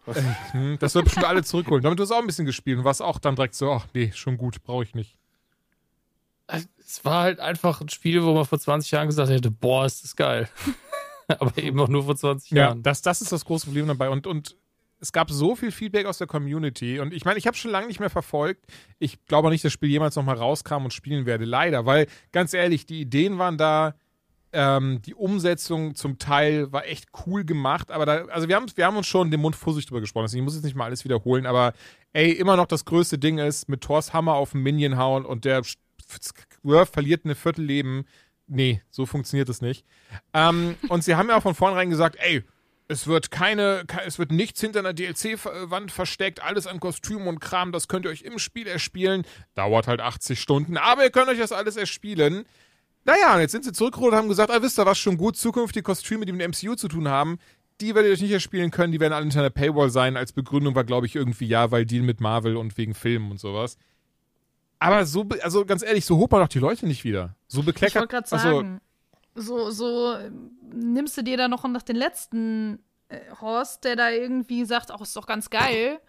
[0.06, 0.22] Äh,
[0.52, 1.82] hm, das wird bestimmt alle zurückholen.
[1.82, 4.12] Damit du es auch ein bisschen gespielt und warst auch dann direkt so, ach nee,
[4.14, 5.16] schon gut, brauche ich nicht.
[6.46, 10.02] Es war halt einfach ein Spiel, wo man vor 20 Jahren gesagt hätte, boah, ist
[10.02, 10.48] das geil.
[11.38, 12.78] aber eben auch nur vor 20 Jahren.
[12.78, 14.10] Ja, das, das ist das große Problem dabei.
[14.10, 14.56] Und, und
[15.00, 17.00] es gab so viel Feedback aus der Community.
[17.00, 18.66] Und ich meine, ich habe schon lange nicht mehr verfolgt.
[18.98, 21.44] Ich glaube nicht, dass das Spiel jemals nochmal rauskam und spielen werde.
[21.44, 23.94] Leider, weil ganz ehrlich, die Ideen waren da.
[24.52, 28.84] Ähm, die Umsetzung zum Teil war echt cool gemacht, aber da, also wir haben, wir
[28.84, 30.24] haben uns schon den Mund fussig drüber gesprochen.
[30.24, 31.72] Also ich muss jetzt nicht mal alles wiederholen, aber
[32.12, 35.44] ey, immer noch das größte Ding ist, mit Thors Hammer auf den Minion hauen und
[35.44, 35.62] der
[36.90, 38.06] verliert eine Viertelleben
[38.50, 39.84] nee, so funktioniert es nicht.
[40.34, 42.44] Ähm, und sie haben ja auch von vornherein gesagt, ey,
[42.88, 47.70] es wird keine, es wird nichts hinter einer DLC-Wand versteckt, alles an Kostümen und Kram,
[47.70, 49.24] das könnt ihr euch im Spiel erspielen.
[49.54, 52.44] Dauert halt 80 Stunden, aber ihr könnt euch das alles erspielen.
[53.04, 55.36] Naja, und jetzt sind sie zurückgerollt und haben gesagt, ah, wisst ihr was, schon gut,
[55.36, 57.38] zukünftige Kostüme, die mit dem MCU zu tun haben,
[57.80, 60.16] die werdet ihr euch nicht erspielen können, die werden alle hinter einer Paywall sein.
[60.16, 63.40] Als Begründung war, glaube ich, irgendwie ja, weil Deal mit Marvel und wegen Filmen und
[63.40, 63.78] sowas.
[64.80, 67.36] Aber so, also ganz ehrlich, so holt man doch die Leute nicht wieder.
[67.46, 67.96] So bekleckert.
[67.96, 68.80] Ich wollte gerade sagen,
[69.34, 70.18] also, so, so
[70.72, 75.02] nimmst du dir da noch nach den letzten äh, Horst, der da irgendwie sagt, ach,
[75.02, 76.00] ist doch ganz geil.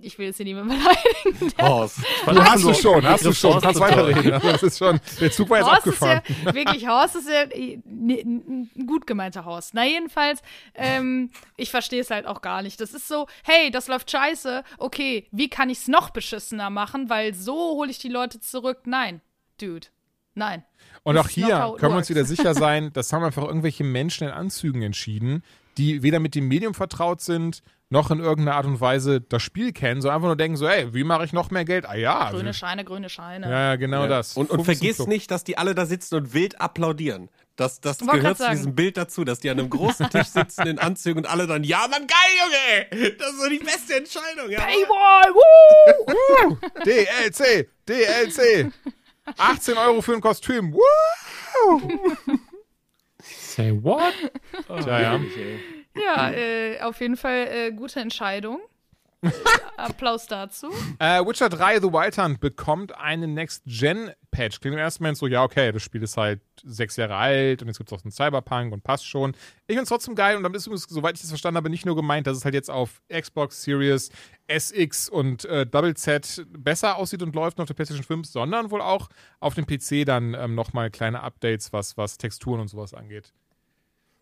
[0.00, 0.68] ich will jetzt hier niemand
[1.24, 1.52] beleidigen.
[1.60, 1.98] Horst.
[2.26, 3.54] Du hast du schon, hast du schon.
[3.54, 4.40] Horst Kannst weiterreden.
[4.42, 6.22] Das ist schon, der Zug war jetzt Horst abgefahren.
[6.28, 7.46] ist ja, wirklich, Horst ist ja
[7.84, 9.74] ne- ein gut gemeinter Horst.
[9.74, 10.40] Na, jedenfalls,
[10.74, 12.80] ähm, ich verstehe es halt auch gar nicht.
[12.80, 14.62] Das ist so, hey, das läuft scheiße.
[14.78, 17.10] Okay, wie kann ich es noch beschissener machen?
[17.10, 18.80] Weil so hole ich die Leute zurück.
[18.84, 19.20] Nein,
[19.60, 19.88] Dude.
[20.34, 20.64] Nein.
[21.02, 24.32] Und auch hier können wir uns wieder sicher sein, das haben einfach irgendwelche Menschen in
[24.32, 25.42] Anzügen entschieden,
[25.76, 27.62] die weder mit dem Medium vertraut sind,
[27.92, 30.94] noch in irgendeiner Art und Weise das Spiel kennen, sondern einfach nur denken so, ey,
[30.94, 31.84] wie mache ich noch mehr Geld?
[31.86, 32.30] Ah ja.
[32.30, 33.50] Grüne Scheine, grüne Scheine.
[33.50, 34.08] ja, genau Ja.
[34.08, 34.34] das.
[34.36, 37.28] Und, und 15 vergiss nicht, dass die alle da sitzen und wild applaudieren.
[37.56, 40.78] Das, das gehört zu diesem Bild dazu, dass die an einem großen Tisch sitzen in
[40.78, 43.12] Anzügen und alle dann, ja, Mann, geil, Junge!
[43.18, 44.60] Das ist so die beste Entscheidung, ja.
[44.60, 46.56] Paywall, woo!
[46.86, 48.72] DLC, DLC.
[49.36, 50.72] 18 Euro für ein Kostüm.
[50.72, 51.80] Woo!
[53.22, 54.14] Say what?
[54.66, 55.12] Tja, ja.
[55.12, 55.20] Ja,
[55.94, 58.60] äh, auf jeden Fall äh, gute Entscheidung.
[59.76, 60.68] Applaus dazu.
[60.98, 64.60] Äh, Witcher 3 The Wild Hunt bekommt einen Next-Gen-Patch.
[64.60, 67.68] Klingt im ersten Moment so, ja, okay, das Spiel ist halt sechs Jahre alt und
[67.68, 69.32] jetzt gibt es auch einen Cyberpunk und passt schon.
[69.66, 71.86] Ich finde es trotzdem geil und damit ist übrigens, soweit ich das verstanden habe, nicht
[71.86, 74.10] nur gemeint, dass es halt jetzt auf Xbox Series
[74.48, 78.70] SX und äh, Double Z besser aussieht und läuft und auf der PlayStation 5, sondern
[78.72, 82.92] wohl auch auf dem PC dann ähm, nochmal kleine Updates, was, was Texturen und sowas
[82.92, 83.32] angeht.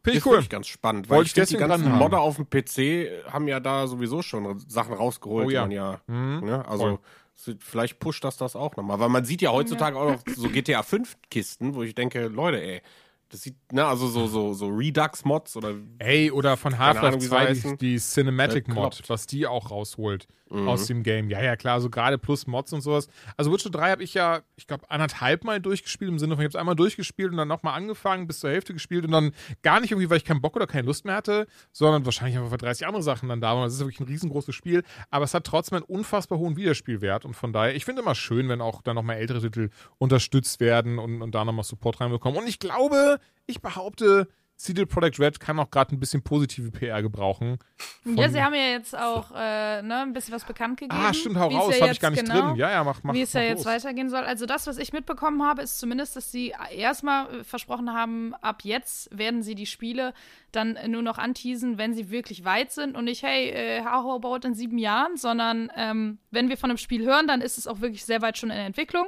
[0.03, 0.33] Finde ich ist cool.
[0.33, 1.91] wirklich ganz spannend, weil Wollte ich ich die ganzen.
[1.93, 5.63] Modder auf dem PC haben ja da sowieso schon Sachen rausgeholt, Oh ja.
[5.63, 6.41] man ja, Mhm.
[6.45, 6.99] ne, also
[7.35, 7.57] Voll.
[7.61, 10.83] vielleicht pusht das das auch nochmal, weil man sieht ja heutzutage auch noch so GTA
[10.83, 12.81] 5 Kisten, wo ich denke, Leute, ey,
[13.29, 17.25] das sieht, ne, also so, so, so Redux-Mods oder Ey, oder von Half-Life Ahnung, wie
[17.25, 18.73] sie 2 die, die Cinematic Äh,
[19.09, 20.69] was die auch rausholt Mhm.
[20.69, 21.31] aus dem Game.
[21.31, 23.09] Ja, ja, klar, so gerade plus Mods und sowas.
[23.37, 26.47] Also Witcher 3 habe ich ja, ich glaube, anderthalb Mal durchgespielt, im Sinne von, ich
[26.47, 29.33] habe es einmal durchgespielt und dann nochmal angefangen, bis zur Hälfte gespielt und dann
[29.63, 32.51] gar nicht irgendwie, weil ich keinen Bock oder keine Lust mehr hatte, sondern wahrscheinlich einfach,
[32.51, 33.65] weil 30 andere Sachen dann da waren.
[33.65, 37.35] Das ist wirklich ein riesengroßes Spiel, aber es hat trotzdem einen unfassbar hohen Wiederspielwert und
[37.35, 41.23] von daher, ich finde immer schön, wenn auch dann nochmal ältere Titel unterstützt werden und,
[41.23, 42.41] und da nochmal Support reinbekommen.
[42.41, 44.29] Und ich glaube, ich behaupte,
[44.61, 47.59] CD Projekt Red kann auch gerade ein bisschen positive PR gebrauchen.
[48.05, 51.01] Ja, sie haben ja jetzt auch äh, ne, ein bisschen was bekannt gegeben.
[51.03, 52.57] Ah, stimmt, hau raus, ja habe ich gar nicht genau, drin.
[52.57, 53.67] Ja, ja, mach, mach wie es ja jetzt los.
[53.67, 54.21] weitergehen soll.
[54.21, 59.17] Also das, was ich mitbekommen habe, ist zumindest, dass sie erstmal versprochen haben, ab jetzt
[59.17, 60.13] werden sie die Spiele
[60.53, 64.47] dann nur noch anteasen, wenn sie wirklich weit sind und nicht, hey, äh, how about
[64.47, 67.81] in sieben Jahren, sondern ähm, wenn wir von einem Spiel hören, dann ist es auch
[67.81, 69.07] wirklich sehr weit schon in der Entwicklung.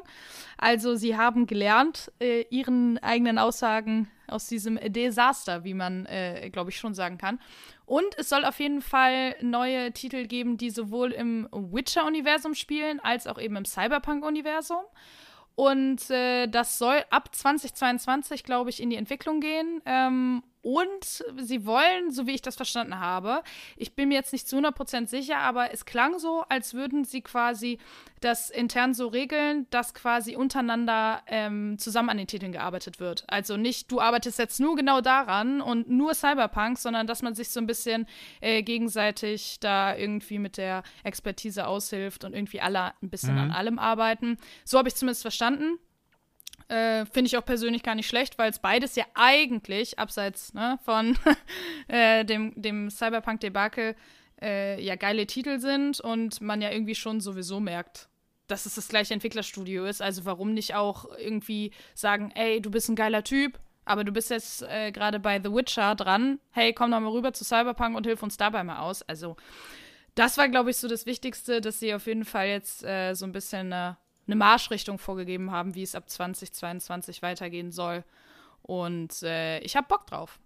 [0.57, 6.71] Also sie haben gelernt, äh, ihren eigenen Aussagen aus diesem Desaster, wie man, äh, glaube
[6.71, 7.39] ich, schon sagen kann.
[7.87, 13.27] Und es soll auf jeden Fall neue Titel geben, die sowohl im Witcher-Universum spielen, als
[13.27, 14.83] auch eben im Cyberpunk-Universum.
[15.55, 19.83] Und äh, das soll ab 2022, glaube ich, in die Entwicklung gehen.
[19.85, 23.43] Ähm, und sie wollen, so wie ich das verstanden habe,
[23.77, 27.21] ich bin mir jetzt nicht zu 100% sicher, aber es klang so, als würden sie
[27.21, 27.79] quasi
[28.21, 33.25] das intern so regeln, dass quasi untereinander ähm, zusammen an den Titeln gearbeitet wird.
[33.27, 37.51] Also nicht, du arbeitest jetzt nur genau daran und nur Cyberpunk, sondern dass man sich
[37.51, 38.07] so ein bisschen
[38.41, 43.79] äh, gegenseitig da irgendwie mit der Expertise aushilft und irgendwie alle ein bisschen an allem
[43.81, 44.39] arbeiten.
[44.65, 45.79] So habe ich zumindest verstanden.
[46.73, 50.79] Äh, Finde ich auch persönlich gar nicht schlecht, weil es beides ja eigentlich, abseits ne,
[50.85, 51.19] von
[51.89, 53.95] äh, dem, dem Cyberpunk-Debakel,
[54.41, 58.09] äh, ja geile Titel sind und man ja irgendwie schon sowieso merkt,
[58.47, 60.01] dass es das gleiche Entwicklerstudio ist.
[60.01, 64.31] Also warum nicht auch irgendwie sagen, ey, du bist ein geiler Typ, aber du bist
[64.31, 66.41] jetzt äh, gerade bei The Witcher dran.
[66.53, 69.03] Hey, komm doch mal rüber zu Cyberpunk und hilf uns dabei mal aus.
[69.03, 69.37] Also
[70.15, 73.27] das war, glaube ich, so das Wichtigste, dass sie auf jeden Fall jetzt äh, so
[73.27, 73.99] ein bisschen eine,
[74.33, 78.05] eine Marschrichtung vorgegeben haben, wie es ab 2022 weitergehen soll.
[78.63, 80.39] Und äh, ich habe Bock drauf.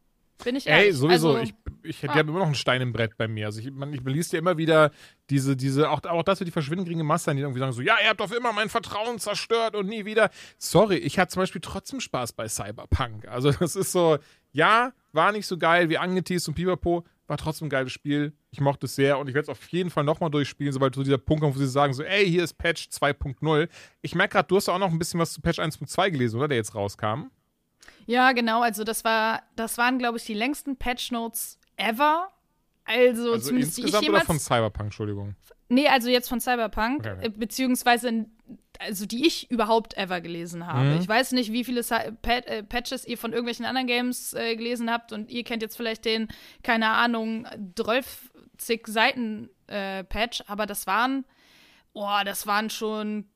[0.45, 0.87] Bin ich ehrlich.
[0.87, 1.37] Ey, sowieso.
[1.37, 1.55] Also, ich
[1.87, 2.16] ich hätte ah.
[2.16, 3.47] ja immer noch einen Stein im Brett bei mir.
[3.47, 4.91] Also ich, man, ich beließ ja immer wieder
[5.30, 8.09] diese, diese, auch, auch das für die verschwindende Masse, die irgendwie sagen so, ja, ihr
[8.09, 10.30] habt auf immer mein Vertrauen zerstört und nie wieder.
[10.59, 13.28] Sorry, ich hatte zum Beispiel trotzdem Spaß bei Cyberpunk.
[13.28, 14.18] Also das ist so,
[14.53, 18.33] ja, war nicht so geil wie angeteased und Pipapo, war trotzdem ein geiles Spiel.
[18.51, 21.03] Ich mochte es sehr und ich werde es auf jeden Fall nochmal durchspielen, sobald so
[21.03, 23.68] dieser Punkt kommt, wo sie sagen so, ey, hier ist Patch 2.0.
[24.03, 26.49] Ich merke gerade, du hast auch noch ein bisschen was zu Patch 1.2 gelesen, oder?
[26.49, 27.24] Der jetzt rauskam.
[28.07, 28.62] Ja, genau.
[28.62, 32.29] Also das war, das waren, glaube ich, die längsten Patch Notes ever.
[32.85, 34.27] Also, Also zumindest die ich insgesamt oder jemals.
[34.27, 35.35] von Cyberpunk, Entschuldigung.
[35.68, 37.27] Nee, also jetzt von Cyberpunk, Okay, okay.
[37.27, 38.27] äh, beziehungsweise
[38.81, 40.91] also die ich überhaupt ever gelesen habe.
[40.91, 41.01] Mhm.
[41.01, 44.91] Ich weiß nicht, wie viele Pat äh, Patches ihr von irgendwelchen anderen Games äh, gelesen
[44.91, 46.29] habt und ihr kennt jetzt vielleicht den,
[46.62, 47.47] keine Ahnung,
[47.77, 48.31] 12
[48.87, 51.24] Seiten äh, Patch, aber das waren,
[51.93, 53.29] oh, das waren schon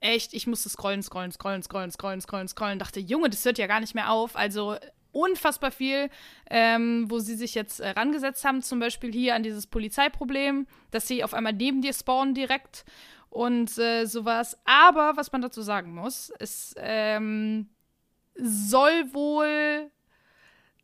[0.00, 3.66] echt, ich musste scrollen, scrollen, scrollen, scrollen, scrollen, scrollen, scrollen, dachte, Junge, das hört ja
[3.66, 4.36] gar nicht mehr auf.
[4.36, 4.76] Also
[5.14, 6.10] unfassbar viel,
[6.50, 11.08] ähm, wo sie sich jetzt äh, rangesetzt haben, zum Beispiel hier an dieses Polizeiproblem, dass
[11.08, 12.84] sie auf einmal neben dir spawnen direkt
[13.34, 14.56] und äh, sowas.
[14.64, 17.68] Aber was man dazu sagen muss, es ähm,
[18.36, 19.90] soll wohl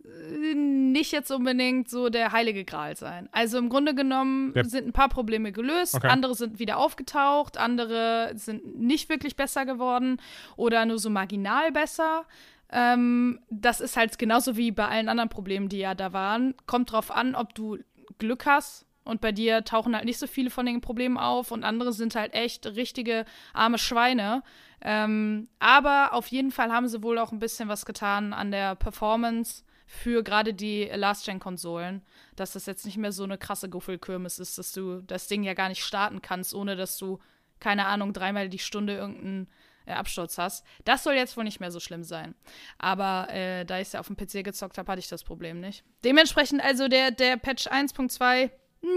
[0.04, 3.28] äh, nicht jetzt unbedingt so der heilige Gral sein.
[3.32, 4.64] Also im Grunde genommen Ja.
[4.64, 6.08] sind ein paar Probleme gelöst, Okay.
[6.08, 10.20] andere sind wieder aufgetaucht, andere sind nicht wirklich besser geworden
[10.56, 12.24] oder nur so marginal besser.
[12.72, 16.54] Ähm, das ist halt genauso wie bei allen anderen Problemen, die ja da waren.
[16.66, 17.78] Kommt drauf an, ob du
[18.18, 18.86] Glück hast.
[19.10, 22.14] Und bei dir tauchen halt nicht so viele von den Problemen auf und andere sind
[22.14, 24.44] halt echt richtige arme Schweine.
[24.80, 28.76] Ähm, aber auf jeden Fall haben sie wohl auch ein bisschen was getan an der
[28.76, 32.02] Performance für gerade die Last-Gen-Konsolen,
[32.36, 35.54] dass das jetzt nicht mehr so eine krasse Guffelkirmes ist, dass du das Ding ja
[35.54, 37.18] gar nicht starten kannst, ohne dass du,
[37.58, 39.48] keine Ahnung, dreimal die Stunde irgendeinen
[39.86, 40.64] äh, Absturz hast.
[40.84, 42.36] Das soll jetzt wohl nicht mehr so schlimm sein.
[42.78, 45.58] Aber äh, da ich es ja auf dem PC gezockt habe, hatte ich das Problem
[45.60, 45.84] nicht.
[46.04, 48.50] Dementsprechend also der, der Patch 1.2, hm,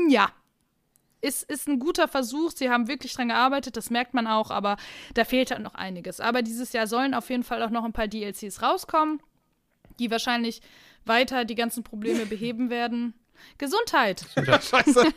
[0.09, 0.31] ja,
[1.23, 2.51] ist, ist ein guter Versuch.
[2.51, 4.77] Sie haben wirklich dran gearbeitet, das merkt man auch, aber
[5.13, 6.19] da fehlt halt noch einiges.
[6.19, 9.21] Aber dieses Jahr sollen auf jeden Fall auch noch ein paar DLCs rauskommen,
[9.99, 10.61] die wahrscheinlich
[11.05, 13.13] weiter die ganzen Probleme beheben werden.
[13.57, 14.25] Gesundheit!
[14.35, 15.13] Scheiße.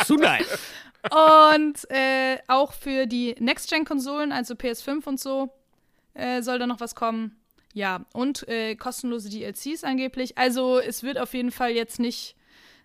[0.00, 0.46] Gesundheit.
[1.10, 5.50] Und äh, auch für die Next-Gen-Konsolen, also PS5 und so,
[6.14, 7.36] äh, soll da noch was kommen.
[7.72, 10.36] Ja, und äh, kostenlose DLCs angeblich.
[10.36, 12.34] Also es wird auf jeden Fall jetzt nicht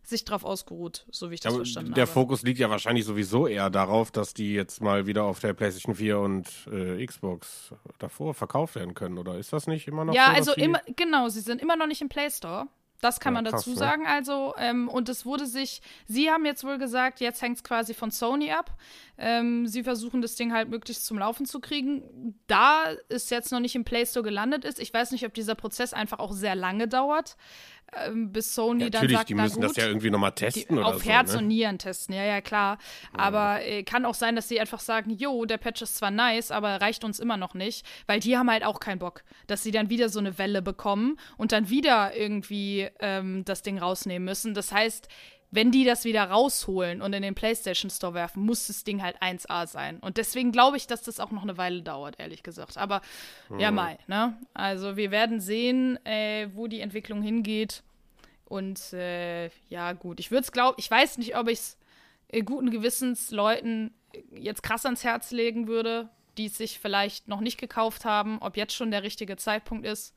[0.07, 2.11] sich drauf ausgeruht, so wie ich das Aber verstanden der habe.
[2.11, 5.95] Fokus liegt ja wahrscheinlich sowieso eher darauf, dass die jetzt mal wieder auf der PlayStation
[5.95, 10.27] 4 und äh, Xbox davor verkauft werden können, oder ist das nicht immer noch Ja,
[10.27, 10.29] so?
[10.37, 12.67] dass also immer, genau, sie sind immer noch nicht im Play Store.
[13.01, 13.75] Das kann Ja, man krass, dazu ne?
[13.75, 14.07] sagen.
[14.07, 17.93] Also, ähm, und es wurde sich, sie haben jetzt wohl gesagt, jetzt hängt es quasi
[17.93, 18.71] von Sony ab.
[19.17, 22.39] Ähm, sie versuchen das Ding halt möglichst zum Laufen zu kriegen.
[22.47, 25.55] Da es jetzt noch nicht im Play Store gelandet ist, ich weiß nicht, ob dieser
[25.55, 27.35] Prozess einfach auch sehr lange dauert,
[28.13, 30.77] bis Sony Ja, dann natürlich, sagt, die müssen gut, das ja irgendwie nochmal die, testen
[30.77, 31.09] oder auf so.
[31.09, 31.39] Herz ne?
[31.39, 32.77] und Nieren testen, ja, ja, klar.
[33.13, 36.51] Aber äh, kann auch sein, dass sie einfach sagen, jo, der Patch ist zwar nice,
[36.51, 39.71] aber reicht uns immer noch nicht, weil die haben halt auch keinen Bock, dass sie
[39.71, 44.53] dann wieder so eine Welle bekommen und dann wieder irgendwie ähm, das Ding rausnehmen müssen.
[44.53, 45.07] Das heißt,
[45.51, 49.21] wenn die das wieder rausholen und in den PlayStation Store werfen, muss das Ding halt
[49.21, 49.99] 1A sein.
[49.99, 52.77] Und deswegen glaube ich, dass das auch noch eine Weile dauert, ehrlich gesagt.
[52.77, 53.01] Aber
[53.57, 54.37] ja, Mai, ne?
[54.53, 57.83] Also wir werden sehen, äh, wo die Entwicklung hingeht.
[58.45, 61.77] Und äh, ja, gut, ich würde es glauben, ich weiß nicht, ob ich es
[62.29, 63.93] äh, guten Gewissens Leuten
[64.31, 68.57] jetzt krass ans Herz legen würde, die es sich vielleicht noch nicht gekauft haben, ob
[68.57, 70.15] jetzt schon der richtige Zeitpunkt ist.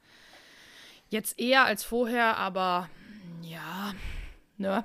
[1.11, 2.91] Jetzt eher als vorher, aber
[3.43, 3.95] ja,
[4.59, 4.85] ne?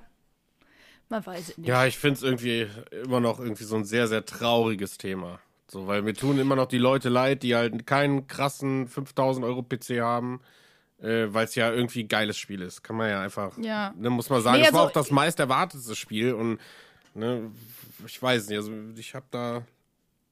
[1.13, 1.67] Man weiß es nicht.
[1.67, 2.67] Ja, ich finde es irgendwie
[3.03, 5.39] immer noch irgendwie so ein sehr, sehr trauriges Thema.
[5.67, 9.61] So, weil mir tun immer noch die Leute leid, die halt keinen krassen 5000 Euro
[9.61, 10.41] PC haben,
[10.99, 12.81] äh, weil es ja irgendwie ein geiles Spiel ist.
[12.83, 13.93] Kann man ja einfach, Ja.
[13.95, 14.57] ne, muss man sagen.
[14.59, 16.57] Nee, Es war also- auch das meist erwartete Spiel und
[17.13, 17.51] ne,
[18.07, 19.61] ich weiß nicht, also ich habe da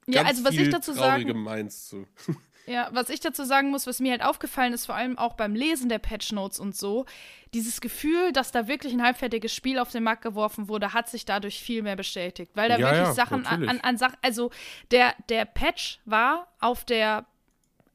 [0.08, 2.08] ja, also was ich dazu sagen, zu.
[2.68, 5.56] Ja, was ich dazu sagen muss, was mir halt aufgefallen ist, vor allem auch beim
[5.56, 7.06] Lesen der Patch Notes und so,
[7.54, 11.26] dieses Gefühl, dass da wirklich ein halbfertiges Spiel auf den Markt geworfen wurde, hat sich
[11.26, 12.52] dadurch viel mehr bestätigt.
[12.56, 13.70] Weil da Ja, wirklich ja, Sachen an, natürlich.
[13.70, 14.52] an, an Sachen, also
[14.92, 17.26] der, der Patch war auf der,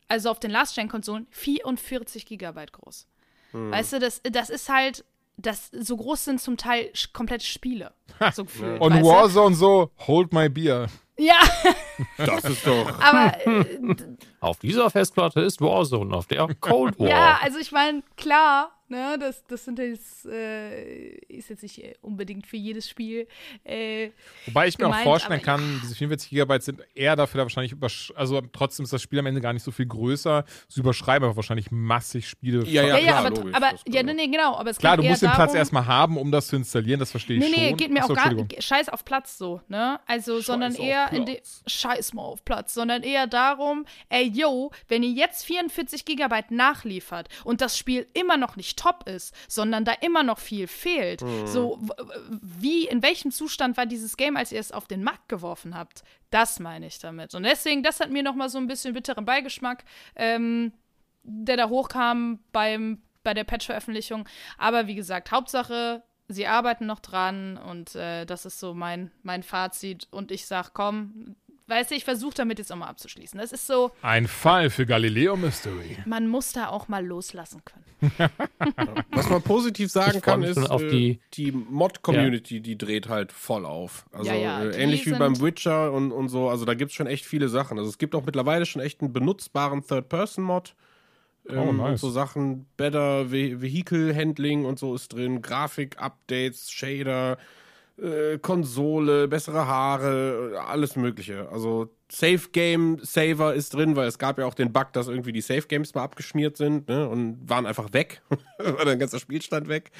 [0.09, 3.07] also auf den Last-Gen-Konsolen 44 Gigabyte groß.
[3.53, 3.71] Hm.
[3.71, 5.05] Weißt du, das, das ist halt,
[5.39, 7.93] das, so groß sind zum Teil komplette Spiele.
[8.35, 8.95] So gefühlt, Und?
[9.03, 10.89] Warzone so, hold my beer.
[11.19, 11.37] Ja,
[12.19, 13.01] Das ist doch.
[13.01, 13.65] aber äh,
[14.41, 17.09] Auf dieser Festplatte ist Warzone, auf der Cold War.
[17.09, 21.95] Ja, also ich meine, klar, ne, das, das sind jetzt, äh, ist jetzt nicht äh,
[22.03, 23.27] unbedingt für jedes Spiel.
[23.65, 24.11] Äh,
[24.47, 27.45] Wobei ich mir auch gemeint, vorstellen aber kann, diese 44 Gigabyte sind eher dafür da
[27.45, 30.45] wahrscheinlich übersch also trotzdem ist das Spiel am Ende gar nicht so viel größer.
[30.69, 32.65] Sie überschreiben aber wahrscheinlich massig Spiele.
[32.65, 34.13] Ja, ja, ja, klar, aber, logisch, aber ja, genau.
[34.13, 36.49] nee, nee, genau, aber es Klar, du musst den darum, Platz erstmal haben, um das
[36.49, 37.77] zu installieren, das verstehe ich Nee, nee, schon.
[37.77, 38.63] geht mir Achso, auch gar Entschuldigung.
[38.63, 40.01] scheiß auf Platz so, ne?
[40.07, 41.11] Also, sondern auf eher
[41.67, 47.29] scheiß mal auf Platz, sondern eher darum, ey, yo, wenn ihr jetzt 44 Gigabyte nachliefert
[47.45, 51.47] und das Spiel immer noch nicht top ist, sondern da immer noch viel fehlt, Mhm.
[51.47, 51.81] so,
[52.31, 56.03] wie, in welchem Zustand war dieses Game, als ihr es auf den Markt geworfen habt?
[56.31, 57.35] Das meine ich damit.
[57.35, 60.73] Und deswegen, das hat mir noch mal so ein bisschen bitteren Beigeschmack, ähm,
[61.23, 64.29] der da hochkam beim, bei der Patch-Veröffentlichung.
[64.59, 69.43] Aber wie gesagt, Hauptsache, sie arbeiten noch dran und äh, das ist so mein, mein
[69.43, 70.07] Fazit.
[70.11, 71.35] Und ich sag, komm,
[71.69, 73.39] weißt du, ich versuche damit jetzt auch mal abzuschließen.
[73.39, 75.99] Das ist so, Ein Fall für Galileo Mystery.
[76.07, 77.85] man muss da auch mal loslassen können.
[79.11, 84.05] Was man positiv sagen kann, ist, äh, die- die Mod-Community, die dreht halt voll auf.
[84.13, 86.49] Also Ja, ja, äh, ähnlich wie beim Witcher und, und so.
[86.49, 87.79] Also da gibt es schon echt viele Sachen.
[87.79, 90.75] Also es gibt auch mittlerweile schon echt einen benutzbaren Third-Person-Mod.
[91.49, 91.91] Ähm, Oh, nice.
[91.91, 97.39] und so Sachen, Better Ve Vehicle Handling und so ist drin, Grafik-Updates, Shader,
[97.99, 101.49] äh, Konsole, bessere Haare, alles Mögliche.
[101.51, 105.33] Also Safe Game Saver ist drin, weil es gab ja auch den Bug, dass irgendwie
[105.33, 108.23] die Safe Games mal abgeschmiert sind ne, und waren einfach weg.
[108.59, 109.91] War der ganze Spielstand weg.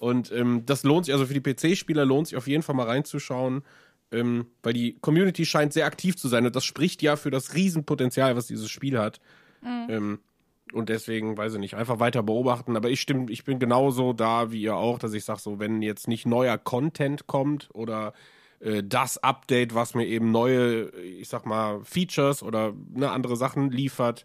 [0.00, 2.86] Und ähm, das lohnt sich, also für die PC-Spieler lohnt sich auf jeden Fall mal
[2.86, 3.62] reinzuschauen,
[4.10, 7.54] ähm, weil die Community scheint sehr aktiv zu sein und das spricht ja für das
[7.54, 9.20] Riesenpotenzial, was dieses Spiel hat.
[9.88, 10.18] Ähm,
[10.74, 12.76] und deswegen, weiß ich nicht, einfach weiter beobachten.
[12.76, 15.82] Aber ich stimme, ich bin genauso da wie ihr auch, dass ich sage, so, wenn
[15.82, 18.12] jetzt nicht neuer Content kommt oder
[18.60, 23.70] äh, das Update, was mir eben neue, ich sag mal, Features oder ne, andere Sachen
[23.70, 24.24] liefert,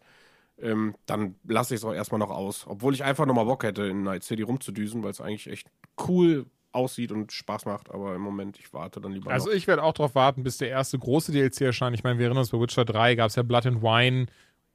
[0.62, 2.66] ähm, dann lasse ich es auch erstmal noch aus.
[2.68, 5.68] Obwohl ich einfach nochmal Bock hätte, in Night City rumzudüsen, weil es eigentlich echt
[6.08, 7.90] cool aussieht und Spaß macht.
[7.92, 9.56] Aber im Moment, ich warte dann lieber Also noch.
[9.56, 11.96] ich werde auch darauf warten, bis der erste große DLC erscheint.
[11.96, 14.28] Ich meine, wir erinnern uns, bei Witcher 3 gab es ja Blood and Wine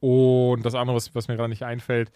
[0.05, 2.13] und das andere, was, was mir gerade nicht einfällt.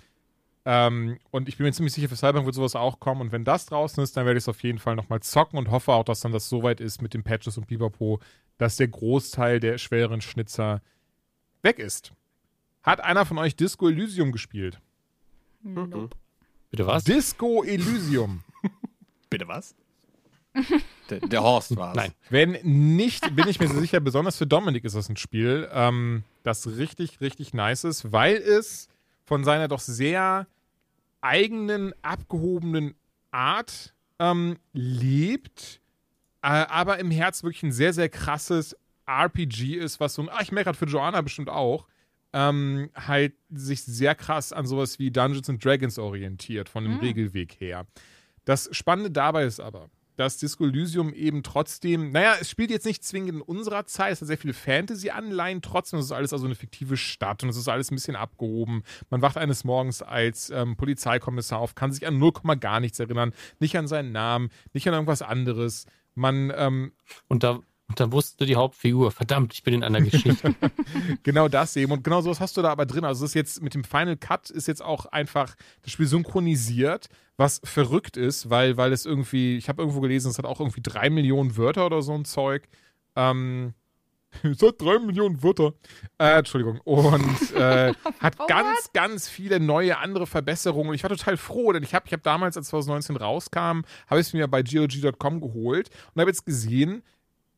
[0.66, 3.22] Ähm, und ich bin mir ziemlich sicher, für Cyberpunk wird sowas auch kommen.
[3.22, 5.70] Und wenn das draußen ist, dann werde ich es auf jeden Fall nochmal zocken und
[5.70, 8.20] hoffe auch, dass dann das soweit ist mit den Patches und Pipapo,
[8.58, 10.82] dass der Großteil der schweren Schnitzer
[11.62, 12.12] weg ist.
[12.82, 14.82] Hat einer von euch Disco Elysium gespielt?
[15.62, 16.10] Nope.
[16.70, 17.04] Bitte was?
[17.04, 18.44] Disco Elysium.
[19.30, 19.74] Bitte was?
[21.10, 21.96] Der, der Horst war's.
[21.96, 22.12] Nein.
[22.30, 26.24] Wenn nicht, bin ich mir so sicher, besonders für Dominik ist das ein Spiel, ähm,
[26.42, 28.88] das richtig, richtig nice ist, weil es
[29.24, 30.46] von seiner doch sehr
[31.20, 32.94] eigenen, abgehobenen
[33.30, 35.80] Art ähm, lebt,
[36.42, 38.76] äh, aber im Herz wirklich ein sehr, sehr krasses
[39.06, 41.86] RPG ist, was so ein, ah, ich merke gerade für Joanna bestimmt auch,
[42.32, 47.58] ähm, halt sich sehr krass an sowas wie Dungeons and Dragons orientiert, von dem Regelweg
[47.60, 47.86] her.
[48.44, 49.88] Das Spannende dabei ist aber,
[50.18, 54.20] dass Disco Elysium eben trotzdem, naja, es spielt jetzt nicht zwingend in unserer Zeit, es
[54.20, 57.68] hat sehr viele Fantasy-Anleihen, trotzdem ist es alles also eine fiktive Stadt und es ist
[57.68, 58.82] alles ein bisschen abgehoben.
[59.10, 63.32] Man wacht eines Morgens als ähm, Polizeikommissar auf, kann sich an 0, gar nichts erinnern,
[63.60, 65.86] nicht an seinen Namen, nicht an irgendwas anderes.
[66.16, 66.92] Man ähm,
[67.28, 70.54] Und da, und da wusste die Hauptfigur, verdammt, ich bin in einer Geschichte.
[71.22, 71.90] genau das eben.
[71.90, 73.04] Und genau sowas hast du da aber drin.
[73.04, 77.08] Also es ist jetzt mit dem Final Cut ist jetzt auch einfach das Spiel synchronisiert,
[77.38, 80.82] was verrückt ist, weil, weil es irgendwie, ich habe irgendwo gelesen, es hat auch irgendwie
[80.82, 82.68] drei Millionen Wörter oder so ein Zeug.
[83.16, 83.72] Ähm,
[84.42, 85.72] es hat drei Millionen Wörter.
[86.18, 86.80] Äh, Entschuldigung.
[86.84, 88.48] Und äh, hat What?
[88.48, 90.90] ganz, ganz viele neue andere Verbesserungen.
[90.90, 94.20] Und ich war total froh, denn ich habe ich hab damals, als 2019 rauskam, habe
[94.20, 97.02] ich es mir bei GOG.com geholt und habe jetzt gesehen,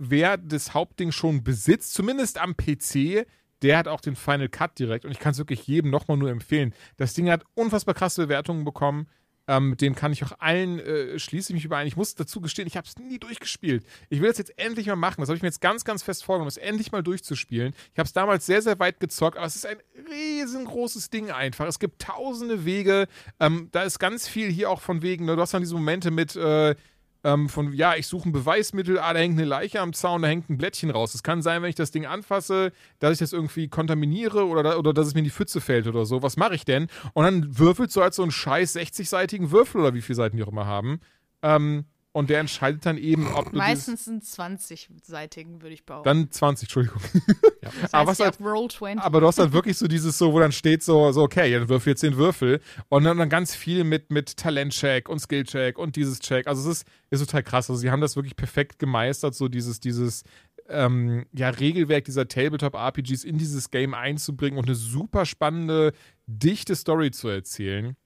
[0.01, 3.27] wer das Hauptding schon besitzt, zumindest am PC,
[3.63, 5.05] der hat auch den Final Cut direkt.
[5.05, 6.75] Und ich kann es wirklich jedem nochmal nur empfehlen.
[6.97, 9.07] Das Ding hat unfassbar krasse Bewertungen bekommen.
[9.47, 11.87] Ähm, mit denen kann ich auch allen, äh, schließe ich mich überein.
[11.87, 13.85] Ich muss dazu gestehen, ich habe es nie durchgespielt.
[14.09, 15.21] Ich will das jetzt endlich mal machen.
[15.21, 17.75] Das habe ich mir jetzt ganz, ganz fest vorgenommen, das endlich mal durchzuspielen.
[17.93, 19.79] Ich habe es damals sehr, sehr weit gezockt, aber es ist ein
[20.09, 21.67] riesengroßes Ding einfach.
[21.67, 23.09] Es gibt tausende Wege.
[23.41, 26.13] Ähm, da ist ganz viel hier auch von wegen, ne, du hast dann diese Momente
[26.13, 26.77] mit, äh,
[27.25, 30.29] ähm, von, ja, ich suche ein Beweismittel, ah, da hängt eine Leiche am Zaun, da
[30.29, 31.14] hängt ein Blättchen raus.
[31.14, 34.93] Es kann sein, wenn ich das Ding anfasse, dass ich das irgendwie kontaminiere oder, oder
[34.93, 36.23] dass es mir in die Pfütze fällt oder so.
[36.23, 36.89] Was mache ich denn?
[37.12, 40.43] Und dann würfelst du halt so einen scheiß 60-seitigen Würfel oder wie viele Seiten die
[40.43, 41.01] auch immer haben.
[41.43, 46.09] Ähm, und der entscheidet dann eben, ob du Meistens sind 20-seitigen, würde ich behaupten.
[46.09, 47.01] dann 20, Entschuldigung.
[47.63, 49.05] das aber heißt was ja halt- Roll 20.
[49.05, 51.69] Aber du hast halt wirklich so dieses so, wo dann steht so, so okay, dann
[51.69, 52.61] würfel jetzt den Würfel.
[52.89, 56.49] Und dann, dann ganz viel mit, mit Talentcheck und Skillcheck und dieses Check.
[56.49, 57.71] Also es ist, ist total krass.
[57.71, 60.25] Also sie haben das wirklich perfekt gemeistert, so dieses, dieses
[60.69, 65.93] ähm, ja, Regelwerk dieser Tabletop-RPGs in dieses Game einzubringen und eine super spannende,
[66.27, 67.97] dichte Story zu erzählen.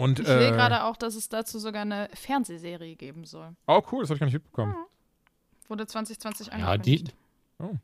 [0.00, 3.54] Und, ich sehe äh, gerade auch, dass es dazu sogar eine Fernsehserie geben soll.
[3.66, 4.74] Oh, cool, das habe ich gar nicht mitbekommen.
[5.68, 7.14] Wurde 2020 ja, angekündigt.
[7.60, 7.64] die.
[7.64, 7.74] Oh.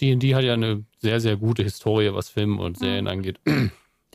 [0.00, 3.38] D&D hat ja eine sehr, sehr gute Historie, was Filme und Serien angeht.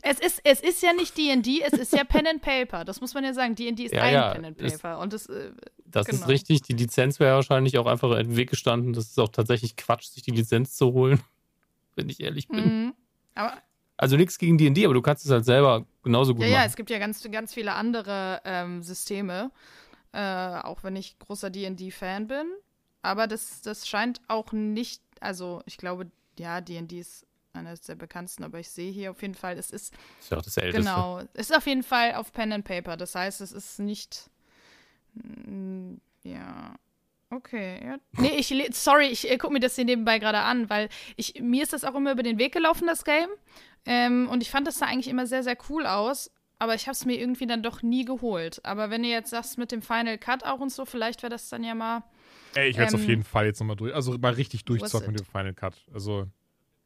[0.02, 2.84] Es ist, es ist ja nicht D&D, es ist ja Pen and Paper.
[2.84, 3.54] Das muss man ja sagen.
[3.54, 4.98] D&D ist Ja, ein ja, Pen and ist- Paper.
[5.00, 5.52] Und das, äh,
[5.86, 6.22] Das Genau.
[6.22, 6.62] ist richtig.
[6.62, 8.92] Die Lizenz wäre wahrscheinlich auch einfach im Weg gestanden.
[8.92, 11.20] Das ist auch tatsächlich Quatsch, sich die Lizenz zu holen,
[11.96, 12.64] wenn ich ehrlich bin.
[12.84, 12.94] mhm.
[13.34, 13.54] aber
[14.00, 16.68] Also nichts gegen D&D, aber du kannst es halt selber genauso gut ja, ja, machen.
[16.68, 19.50] es gibt ja ganz, ganz viele andere ähm, Systeme.
[20.12, 20.18] Äh,
[20.62, 22.46] auch wenn ich großer D&D-Fan bin.
[23.02, 28.42] Aber das, das scheint auch nicht, also ich glaube, ja, D&D ist eines der bekanntesten,
[28.42, 30.80] aber ich sehe hier auf jeden Fall, es ist ist ja auch das Älteste.
[30.80, 31.20] Genau.
[31.34, 32.96] Es ist auf jeden Fall auf Pen and Paper.
[32.96, 34.30] Das heißt, es ist nicht.
[35.12, 36.74] Mm, Ja.
[37.32, 37.80] Okay.
[37.84, 37.98] Ja.
[38.18, 41.62] Nee, ich sorry, ich äh, gucke mir das hier nebenbei gerade an, weil ich mir
[41.62, 43.28] ist das auch immer über den Weg gelaufen, das Game.
[43.86, 46.30] Ähm, und ich fand das da eigentlich immer sehr, sehr cool aus.
[46.58, 48.60] Aber ich habe es mir irgendwie dann doch nie geholt.
[48.64, 51.48] Aber wenn du jetzt sagst mit dem Final Cut auch und so, vielleicht wäre das
[51.48, 52.02] dann ja mal.
[52.54, 55.08] Ey, ich werde es Ähm, auf jeden Fall jetzt nochmal durch, also mal richtig durchzocken
[55.08, 55.12] it?
[55.12, 55.74] mit dem Final Cut.
[55.94, 56.26] Also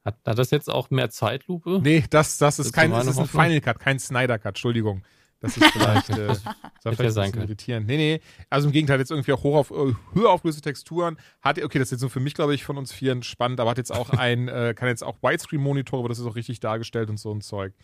[0.04, 1.80] Hat, hat das jetzt auch mehr Zeitlupe?
[1.82, 3.26] Nee, das, das ist Das kein, das ist ein.
[3.26, 5.02] Final Cut, kein Snyder Cut, Entschuldigung.
[5.40, 6.42] Das ist vielleicht, äh, das
[6.82, 7.44] vielleicht ja ein sein können.
[7.44, 7.86] irritierend.
[7.86, 8.20] Nee, nee,
[8.50, 11.18] also im Gegenteil, jetzt irgendwie auch hoch auf, äh, höher auflösende Texturen.
[11.42, 13.70] Hat, okay, das ist jetzt so für mich, glaube ich, von uns vieren spannend, aber
[13.70, 17.10] hat jetzt auch ein, äh, kann jetzt auch Widescreen-Monitore, aber das ist auch richtig dargestellt
[17.10, 17.74] und so ein Zeug.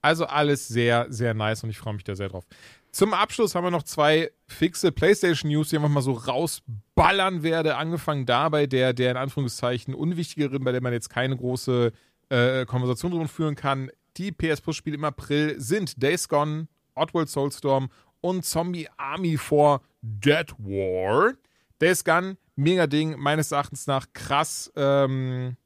[0.00, 2.44] Also alles sehr, sehr nice und ich freue mich da sehr drauf.
[2.92, 7.76] Zum Abschluss haben wir noch zwei fixe PlayStation-News, die ich einfach mal so rausballern werde.
[7.76, 11.92] Angefangen dabei der, der in Anführungszeichen unwichtigeren, bei der man jetzt keine große
[12.28, 13.90] äh, Konversation drum führen kann.
[14.16, 16.68] Die PS Plus-Spiele im April sind Days Gone,
[16.98, 17.90] Oddworld Soulstorm
[18.20, 21.34] und Zombie Army 4 Dead War.
[21.80, 24.72] Days Gone, mega Ding, meines Erachtens nach krass.
[24.76, 25.56] Ähm,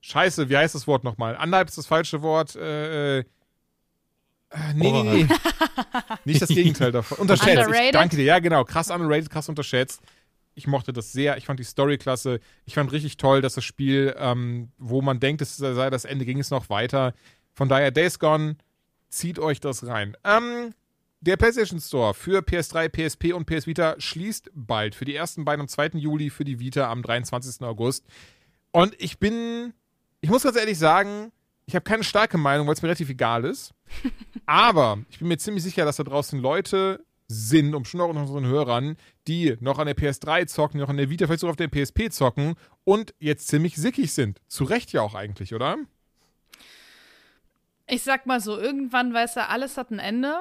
[0.00, 1.36] scheiße, wie heißt das Wort nochmal?
[1.36, 2.56] Anderthalb ist das falsche Wort.
[2.56, 3.24] Äh, äh,
[4.74, 5.28] nee, nee, nee.
[6.24, 7.18] Nicht das Gegenteil davon.
[7.18, 7.70] Unterschätzt.
[7.70, 8.24] Ich danke dir.
[8.24, 8.64] Ja, genau.
[8.64, 10.02] Krass underrated, krass unterschätzt.
[10.54, 11.38] Ich mochte das sehr.
[11.38, 12.40] Ich fand die Story klasse.
[12.66, 16.26] Ich fand richtig toll, dass das Spiel, ähm, wo man denkt, es sei das Ende,
[16.26, 17.14] ging es noch weiter.
[17.54, 18.56] Von daher, Days Gone,
[19.12, 20.16] zieht euch das rein.
[20.24, 20.74] Ähm,
[21.20, 24.94] der PlayStation Store für PS3, PSP und PS Vita schließt bald.
[24.94, 25.90] Für die ersten beiden am 2.
[25.94, 27.64] Juli, für die Vita am 23.
[27.64, 28.04] August.
[28.72, 29.72] Und ich bin,
[30.20, 31.30] ich muss ganz ehrlich sagen,
[31.66, 33.72] ich habe keine starke Meinung, weil es mir relativ egal ist.
[34.46, 38.22] Aber ich bin mir ziemlich sicher, dass da draußen Leute sind, um schon auch unter
[38.22, 38.96] unseren Hörern,
[39.28, 42.10] die noch an der PS3 zocken, noch an der Vita, vielleicht sogar auf der PSP
[42.10, 42.54] zocken
[42.84, 44.40] und jetzt ziemlich sickig sind.
[44.48, 45.78] Zu Recht ja auch eigentlich, oder?
[47.92, 50.34] Ich sag mal so, irgendwann, weißt du, alles hat ein Ende.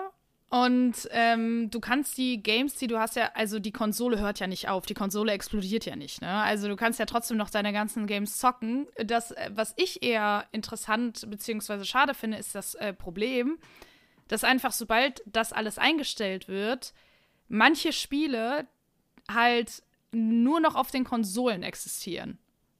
[0.47, 4.47] Und ähm, du kannst die Games, die du hast ja, also die Konsole hört ja
[4.47, 6.29] nicht auf, die Konsole explodiert ja nicht, ne?
[6.29, 8.87] Also du kannst ja trotzdem noch deine ganzen Games zocken.
[9.03, 11.83] Das, äh, was ich eher interessant bzw.
[11.83, 13.59] schade finde, ist das äh, Problem,
[14.29, 16.93] dass einfach sobald das alles eingestellt wird,
[17.49, 18.65] manche Spiele
[19.29, 19.83] halt
[20.13, 22.37] nur noch auf den Konsolen existieren.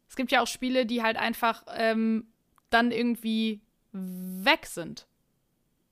[0.08, 2.32] Es gibt ja auch Spiele, die halt einfach ähm,
[2.70, 3.60] dann irgendwie
[3.92, 5.06] weg sind.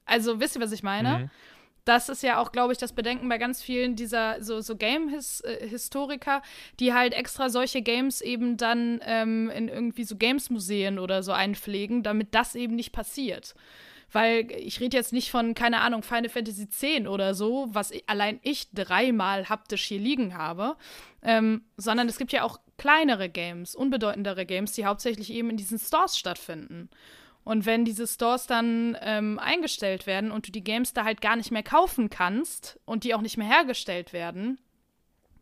[0.06, 1.20] Also, wisst ihr, was ich meine?
[1.20, 1.30] Mhm.
[1.86, 6.42] Das ist ja auch, glaube ich, das Bedenken bei ganz vielen dieser so, so Game-Historiker,
[6.80, 12.04] die halt extra solche Games eben dann ähm, in irgendwie so Games-Museen oder so einpflegen,
[12.04, 13.56] damit das eben nicht passiert.
[14.12, 18.04] Weil ich rede jetzt nicht von, keine Ahnung, Final Fantasy X oder so, was ich,
[18.08, 20.76] allein ich dreimal haptisch hier liegen habe,
[21.24, 25.80] ähm, sondern es gibt ja auch kleinere Games, unbedeutendere Games, die hauptsächlich eben in diesen
[25.80, 26.90] Stores stattfinden.
[27.50, 31.36] Und wenn diese Stores dann ähm, eingestellt werden und du die Games da halt gar
[31.36, 34.60] nicht mehr kaufen kannst und die auch nicht mehr hergestellt werden,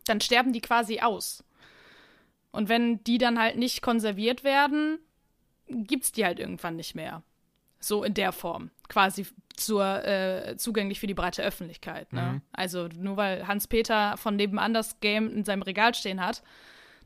[0.06, 1.44] dann sterben die quasi aus.
[2.52, 5.00] Und wenn die dann halt nicht konserviert werden,
[5.68, 7.24] gibt's die halt irgendwann nicht mehr.
[7.82, 8.72] So in der Form.
[8.88, 9.28] Quasi
[9.58, 12.14] zur, äh, zugänglich für die breite Öffentlichkeit.
[12.14, 12.22] Ne?
[12.22, 12.42] Mhm.
[12.54, 16.42] Also nur weil Hans-Peter von nebenan das Game in seinem Regal stehen hat,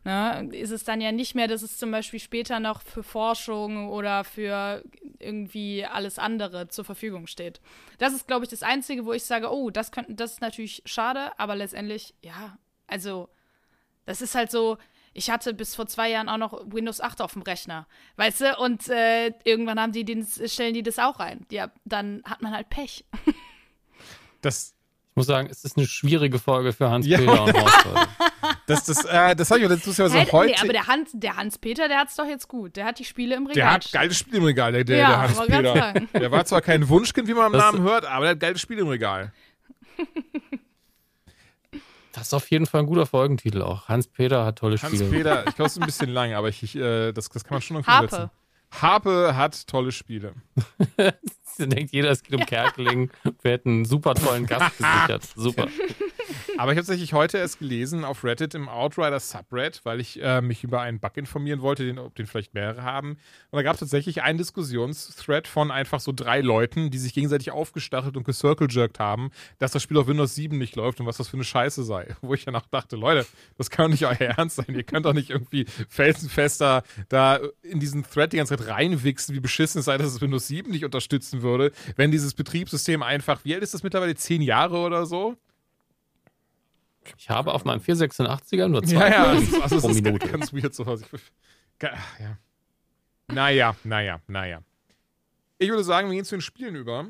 [0.04, 3.90] ne, ist es dann ja nicht mehr, dass es zum Beispiel später noch für Forschung
[3.90, 4.84] oder für
[5.20, 7.62] irgendwie alles andere zur Verfügung steht.
[7.98, 10.82] Das ist, glaube ich, das Einzige, wo ich sage, oh, das, könnte, das ist natürlich
[10.86, 13.30] schade, aber letztendlich, ja, also,
[14.06, 14.78] das ist halt so,
[15.14, 18.58] ich hatte bis vor zwei Jahren auch noch Windows 8 auf dem Rechner, weißt du,
[18.58, 21.46] und äh, irgendwann haben die den, stellen die das auch rein.
[21.52, 23.06] Ja, dann hat man halt Pech.
[24.42, 24.74] Das,
[25.12, 26.92] Ich muss sagen, es ist eine schwierige Folge für Ja.
[26.92, 27.86] Hans-Peter und Horst.
[28.72, 30.52] das, das, äh, das habe ich das ist ja so Hey, heute.
[30.54, 32.76] nee, aber der Hans, der Hans-Peter, der hat's doch jetzt gut.
[32.76, 33.56] Der hat die Spiele im Regal.
[33.64, 34.00] Der hat stehen.
[34.02, 35.94] geile Spiele im Regal, der, der, Ja, der Hans Peter.
[36.20, 38.58] Der war zwar kein Wunschkind, wie man am Das- Namen hört, aber der hat geile
[38.58, 39.32] Spiele im Regal.
[42.14, 43.88] Das ist auf jeden Fall ein guter Folgentitel auch.
[43.88, 45.10] Hans-Peter hat tolle Hans Spiele.
[45.10, 47.56] Peter, ich glaube, es ist ein bisschen lang, aber ich, ich, äh, das, das kann
[47.56, 48.10] man schon irgendwie Harpe.
[48.10, 48.30] setzen.
[48.82, 50.34] Harpe hat tolle Spiele.
[51.58, 53.10] Da denkt jeder, es geht um Kerkeling.
[53.42, 55.24] Wir hätten einen super tollen Gast gesichert.
[55.36, 55.68] Super.
[56.58, 60.42] Aber ich habe tatsächlich heute erst gelesen auf Reddit im Outrider Subred, weil ich äh,
[60.42, 63.18] mich über einen Bug informieren wollte, den, ob den vielleicht mehrere haben.
[63.50, 67.52] Und da gab es tatsächlich einen Diskussionsthread von einfach so drei Leuten, die sich gegenseitig
[67.52, 71.30] aufgestachelt und gecircle-jerkt haben, dass das Spiel auf Windows 7 nicht läuft und was das
[71.30, 72.16] für eine Scheiße sei.
[72.22, 73.26] Wo ich dann auch dachte, Leute,
[73.58, 74.68] das kann doch nicht euer Ernst sein.
[74.70, 79.40] Ihr könnt doch nicht irgendwie felsenfester da in diesen Thread die ganze Zeit reinwichsen, wie
[79.40, 83.54] beschissen es sei, dass es Windows 7 nicht unterstützen würde, wenn dieses Betriebssystem einfach, wie
[83.54, 84.16] alt ist das mittlerweile?
[84.16, 85.36] Zehn Jahre oder so?
[87.18, 90.28] Ich habe auf meinem 486er nur zwei Ja, ja, also, also pro ist Minute.
[90.28, 91.02] ganz weird sowas.
[91.12, 91.22] Ich,
[91.84, 92.38] ach, ja.
[93.28, 94.62] Naja, naja, naja.
[95.58, 97.08] Ich würde sagen, wir gehen zu den Spielen über.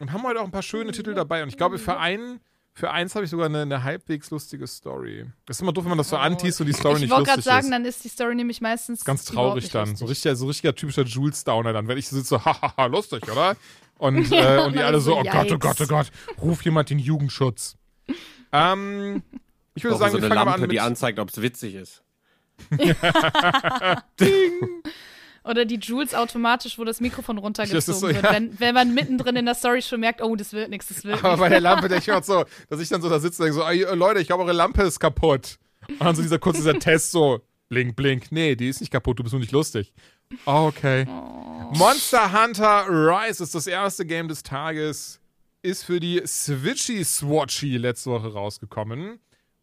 [0.00, 1.42] Und haben heute auch ein paar schöne Titel dabei.
[1.42, 2.40] Und ich glaube, für einen,
[2.76, 5.24] für eins habe ich sogar eine, eine halbwegs lustige Story.
[5.46, 7.30] Das ist immer doof, wenn man das so anteast und die Story ich nicht wollte
[7.30, 7.70] lustig gerade sagen, ist.
[7.72, 9.82] dann ist die Story nämlich meistens Ganz traurig dann.
[9.82, 9.98] lustig.
[10.00, 11.86] So richtiger, so richtiger typischer Jules-Downer dann.
[11.86, 13.56] Wenn ich sitze so, hahaha, lustig, oder?
[13.98, 15.86] Und, Ja, äh, und die alle so, so, oh Gott, oh Gott, oh.
[15.86, 16.10] Gott,
[16.42, 17.76] ruf jemand den Jugendschutz.
[18.52, 19.22] ähm,
[19.76, 21.40] ich würde Auch sagen, so wir eine fangen Lampe, an die mit, anzeigt, ob es
[21.40, 22.02] witzig ist.
[25.44, 28.22] Oder die Jules automatisch, wo das Mikrofon runtergezogen so, wird.
[28.22, 28.32] ja.
[28.32, 31.18] Wenn, wenn man mittendrin in der Story schon merkt, oh, das wird nichts, das wird
[31.18, 31.40] Aber nichts.
[31.40, 33.60] bei der Lampe denke ich auch so, dass ich dann so da sitze und denke
[33.60, 35.58] so, "Ey, Leute, ich glaube, eure Lampe ist kaputt.
[35.88, 38.32] Und dann so dieser kurze dieser Test so, blink, blink.
[38.32, 39.92] Nee, die ist nicht kaputt, du bist nur nicht lustig.
[40.46, 41.04] Oh, okay.
[41.72, 45.20] Monster Hunter Rise ist das erste Game des Tages.
[45.60, 49.18] Ist für die Switchy Swatchy letzte Woche rausgekommen.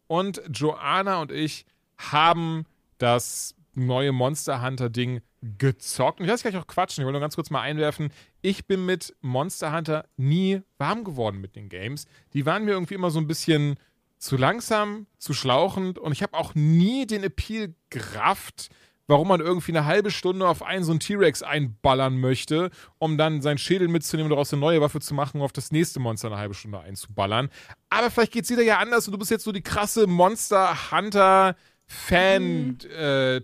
[0.06, 1.64] Und Joanna und ich
[1.96, 2.66] haben
[2.98, 6.20] das neue Monster Hunter Ding gezockt.
[6.20, 7.02] Und ich lasse gleich auch quatschen.
[7.02, 8.10] Ich will nur ganz kurz mal einwerfen.
[8.42, 12.06] Ich bin mit Monster Hunter nie warm geworden mit den Games.
[12.32, 13.76] Die waren mir irgendwie immer so ein bisschen
[14.18, 15.98] zu langsam, zu schlauchend.
[15.98, 18.68] Und ich habe auch nie den Appeal gerafft,
[19.08, 23.42] warum man irgendwie eine halbe Stunde auf einen so einen T-Rex einballern möchte, um dann
[23.42, 26.28] seinen Schädel mitzunehmen und daraus eine neue Waffe zu machen und auf das nächste Monster
[26.28, 27.48] eine halbe Stunde einzuballern.
[27.90, 31.56] Aber vielleicht geht's wieder ja anders und du bist jetzt so die krasse Monster Hunter
[31.86, 33.42] Fan äh,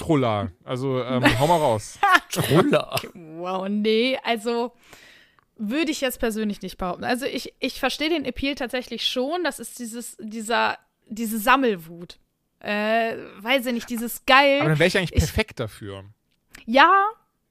[0.00, 0.50] Truller.
[0.64, 1.98] Also ähm, hau mal raus.
[2.30, 2.98] Truller.
[3.14, 4.72] Wow, nee, also
[5.56, 7.04] würde ich jetzt persönlich nicht behaupten.
[7.04, 9.44] Also ich, ich verstehe den Appeal tatsächlich schon.
[9.44, 12.18] Das ist dieses, dieser, diese Sammelwut.
[12.60, 14.60] Äh, weiß ich nicht, dieses geil.
[14.60, 16.04] Aber dann wäre ich eigentlich Ich- perfekt dafür.
[16.64, 17.04] Ja,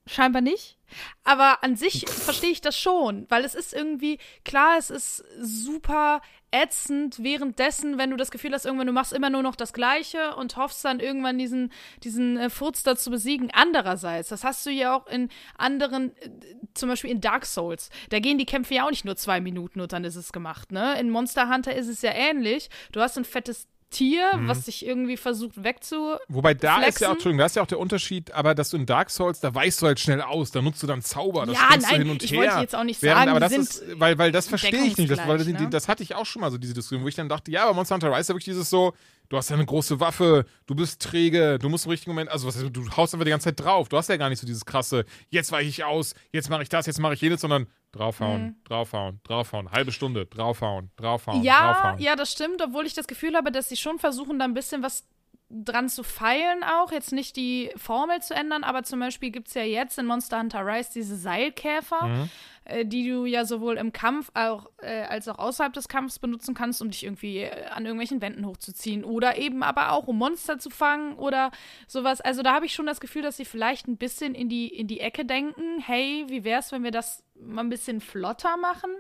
[0.08, 0.78] scheinbar nicht.
[1.24, 6.22] Aber an sich verstehe ich das schon, weil es ist irgendwie, klar, es ist super
[6.52, 10.36] ätzend währenddessen, wenn du das Gefühl hast, irgendwann du machst immer nur noch das Gleiche
[10.36, 11.72] und hoffst dann irgendwann diesen,
[12.04, 13.52] diesen äh, Furz da zu besiegen.
[13.54, 16.30] Andererseits, das hast du ja auch in anderen, äh,
[16.74, 19.82] zum Beispiel in Dark Souls, da gehen die Kämpfe ja auch nicht nur zwei Minuten
[19.82, 21.00] und dann ist es gemacht, ne?
[21.00, 22.70] In Monster Hunter ist es ja ähnlich.
[22.92, 26.84] Du hast ein fettes Tier, was sich irgendwie versucht wegzu Wobei da ist ja auch,
[26.84, 27.12] flexen.
[27.12, 29.82] Entschuldigung, da ist ja auch der Unterschied, aber dass du in Dark Souls, da weißt
[29.82, 32.24] du halt schnell aus, da nutzt du dann Zauber, das Ja, nein, du hin und
[32.24, 32.40] ich her.
[32.40, 35.10] wollte jetzt auch nicht Während, sagen, aber das ist, weil, weil das verstehe ich nicht,
[35.10, 35.70] das, weil ne?
[35.70, 37.74] das hatte ich auch schon mal so diese Diskussion, wo ich dann dachte, ja, aber
[37.74, 38.94] Monster Hunter Rise ist wirklich dieses so,
[39.30, 42.48] du hast ja eine große Waffe, du bist träge, du musst im richtigen Moment, also
[42.48, 44.66] was, du haust einfach die ganze Zeit drauf, du hast ja gar nicht so dieses
[44.66, 48.60] krasse, jetzt weiche ich aus, jetzt mache ich das, jetzt mache ich jenes, sondern draufhauen,
[48.66, 51.44] draufhauen, draufhauen, halbe Stunde, draufhauen, draufhauen, Mhm.
[51.46, 52.00] Ja, draufhauen.
[52.00, 54.84] ja, das stimmt, obwohl ich das Gefühl habe, dass sie schon versuchen, da ein bisschen
[54.84, 55.06] was
[55.52, 56.92] dran zu feilen auch.
[56.92, 60.40] Jetzt nicht die Formel zu ändern, aber zum Beispiel gibt es ja jetzt in Monster
[60.40, 62.30] Hunter Rise diese Seilkäfer, Mhm.
[62.70, 66.54] Äh, die du ja sowohl im Kampf auch, äh, als auch außerhalb des Kampfs benutzen
[66.54, 69.04] kannst, um dich irgendwie äh, an irgendwelchen Wänden hochzuziehen.
[69.04, 71.52] Oder eben aber auch, um Monster zu fangen oder
[71.88, 72.22] sowas.
[72.22, 74.88] Also da habe ich schon das Gefühl, dass sie vielleicht ein bisschen in die, in
[74.88, 75.80] die Ecke denken.
[75.80, 78.92] Hey, wie wär's, wenn wir das mal ein bisschen flotter machen?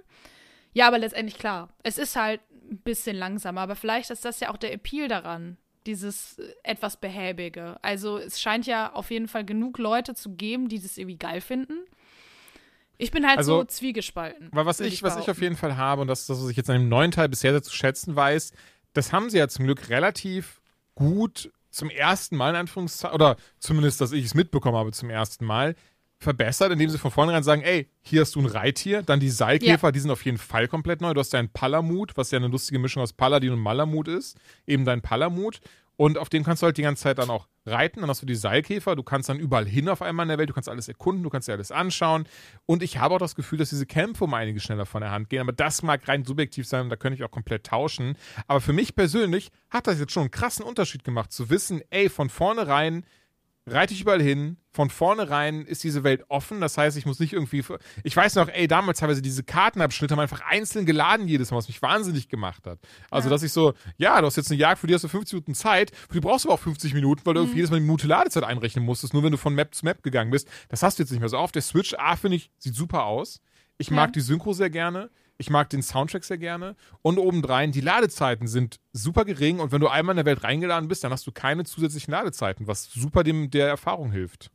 [0.74, 1.70] Ja, aber letztendlich klar.
[1.84, 2.41] Es ist halt
[2.72, 5.57] ein bisschen langsamer, aber vielleicht ist das ja auch der Appeal daran.
[5.86, 7.78] Dieses äh, etwas behäbige.
[7.82, 11.41] Also es scheint ja auf jeden Fall genug Leute zu geben, die das irgendwie geil
[11.41, 11.80] finden.
[12.99, 14.49] Ich bin halt Also, so zwiegespalten.
[14.51, 16.69] Aber was ich, was ich auf jeden Fall habe, und das das, was ich jetzt
[16.69, 18.51] an dem neuen Teil bisher sehr zu schätzen weiß,
[18.93, 20.61] das haben sie ja zum Glück relativ
[20.95, 25.45] gut zum ersten Mal, in Anführungszeichen, oder zumindest, dass ich es mitbekommen habe zum ersten
[25.45, 25.75] Mal,
[26.17, 29.93] verbessert, indem sie von vornherein sagen, ey, hier hast du ein Reittier, dann die Seilkäfer,
[29.93, 31.13] die sind auf jeden Fall komplett neu.
[31.13, 34.37] Du hast deinen Palamut, was ja eine lustige Mischung aus Paladin und Malamut ist,
[34.67, 35.61] eben dein Palamut.
[35.99, 37.99] Und auf dem kannst du halt die ganze Zeit dann auch reiten.
[37.99, 38.95] Dann hast du die Seilkäfer.
[38.95, 40.49] Du kannst dann überall hin auf einmal in der Welt.
[40.49, 41.23] Du kannst alles erkunden.
[41.23, 42.23] Du kannst dir alles anschauen.
[42.65, 45.29] Und ich habe auch das Gefühl, dass diese Kämpfe um einige schneller von der Hand
[45.29, 45.41] gehen.
[45.41, 46.83] Aber das mag rein subjektiv sein.
[46.83, 48.15] und Da könnte ich auch komplett tauschen.
[48.47, 51.33] Aber für mich persönlich hat das jetzt schon einen krassen Unterschied gemacht.
[51.33, 53.03] Zu wissen, ey, von vornherein
[53.72, 54.57] reite ich überall hin.
[54.72, 56.61] Von vornherein ist diese Welt offen.
[56.61, 57.63] Das heißt, ich muss nicht irgendwie.
[58.03, 61.67] Ich weiß noch, ey, damals teilweise diese Kartenabschnitte haben einfach einzeln geladen jedes Mal, was
[61.67, 62.80] mich wahnsinnig gemacht hat.
[63.09, 65.34] Also, dass ich so, ja, du hast jetzt eine Jagd, für die hast du 50
[65.34, 67.78] Minuten Zeit, für die brauchst du aber auch 50 Minuten, weil du irgendwie jedes Mal
[67.78, 70.47] eine Minute Ladezeit einrechnen musstest, nur wenn du von Map zu Map gegangen bist.
[70.70, 71.51] Das hast du jetzt nicht mehr so auf.
[71.51, 73.41] Der Switch, A, finde ich, sieht super aus.
[73.78, 75.09] Ich mag die Synchro sehr gerne.
[75.41, 76.75] Ich mag den Soundtrack sehr gerne.
[77.01, 79.59] Und obendrein, die Ladezeiten sind super gering.
[79.59, 82.67] Und wenn du einmal in der Welt reingeladen bist, dann hast du keine zusätzlichen Ladezeiten,
[82.67, 84.51] was super dem der Erfahrung hilft.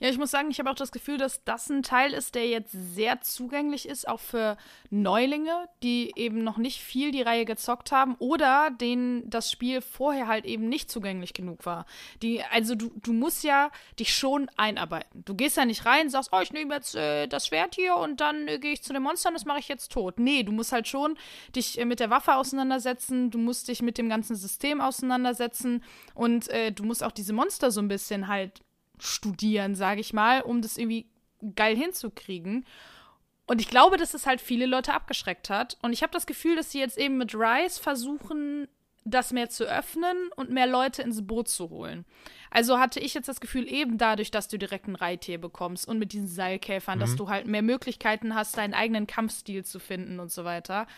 [0.00, 2.48] Ja, ich muss sagen, ich habe auch das Gefühl, dass das ein Teil ist, der
[2.48, 4.56] jetzt sehr zugänglich ist, auch für
[4.90, 10.26] Neulinge, die eben noch nicht viel die Reihe gezockt haben oder denen das Spiel vorher
[10.26, 11.86] halt eben nicht zugänglich genug war.
[12.22, 15.24] Die, also du, du musst ja dich schon einarbeiten.
[15.24, 18.20] Du gehst ja nicht rein, sagst, oh, ich nehme jetzt äh, das Schwert hier und
[18.20, 20.18] dann äh, gehe ich zu den Monstern, das mache ich jetzt tot.
[20.18, 21.16] Nee, du musst halt schon
[21.54, 25.82] dich äh, mit der Waffe auseinandersetzen, du musst dich mit dem ganzen System auseinandersetzen
[26.14, 28.62] und äh, du musst auch diese Monster so ein bisschen halt
[28.98, 31.06] studieren, sage ich mal, um das irgendwie
[31.54, 32.64] geil hinzukriegen.
[33.46, 35.76] Und ich glaube, dass es halt viele Leute abgeschreckt hat.
[35.82, 38.68] Und ich habe das Gefühl, dass sie jetzt eben mit Rise versuchen,
[39.04, 42.04] das mehr zu öffnen und mehr Leute ins Boot zu holen.
[42.50, 45.98] Also hatte ich jetzt das Gefühl, eben dadurch, dass du direkt ein Reittier bekommst und
[45.98, 50.32] mit diesen Seilkäfern, dass du halt mehr Möglichkeiten hast, deinen eigenen Kampfstil zu finden und
[50.32, 50.88] so weiter.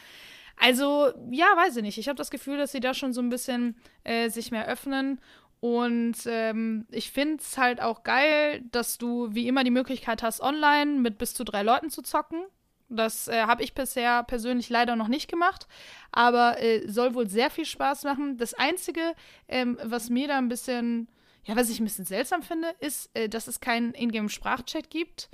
[0.56, 1.98] Also, ja, weiß ich nicht.
[1.98, 5.20] Ich habe das Gefühl, dass sie da schon so ein bisschen äh, sich mehr öffnen.
[5.60, 10.40] Und ähm, ich finde es halt auch geil, dass du wie immer die Möglichkeit hast,
[10.40, 12.44] online mit bis zu drei Leuten zu zocken.
[12.88, 15.66] Das äh, habe ich bisher persönlich leider noch nicht gemacht,
[16.10, 18.38] aber äh, soll wohl sehr viel Spaß machen.
[18.38, 19.14] Das Einzige,
[19.46, 21.08] ähm, was mir da ein bisschen,
[21.44, 25.28] ja, was ich ein bisschen seltsam finde, ist, äh, dass es keinen Ingame-Sprachchat gibt.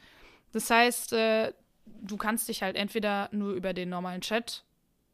[0.53, 1.53] Das heißt, äh,
[1.87, 4.65] du kannst dich halt entweder nur über den normalen Chat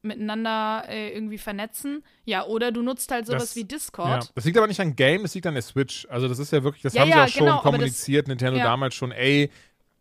[0.02, 2.02] miteinander äh, irgendwie vernetzen.
[2.24, 4.24] Ja, oder du nutzt halt sowas Das- wie Discord.
[4.24, 4.30] Ja.
[4.34, 6.06] Das liegt aber nicht an Game, das liegt an der Switch.
[6.10, 8.28] Also das ist ja wirklich, das Ja, haben ja, sie auch schon genau, das- kommuniziert,
[8.28, 8.64] Nintendo ja.
[8.64, 9.50] damals schon, ey,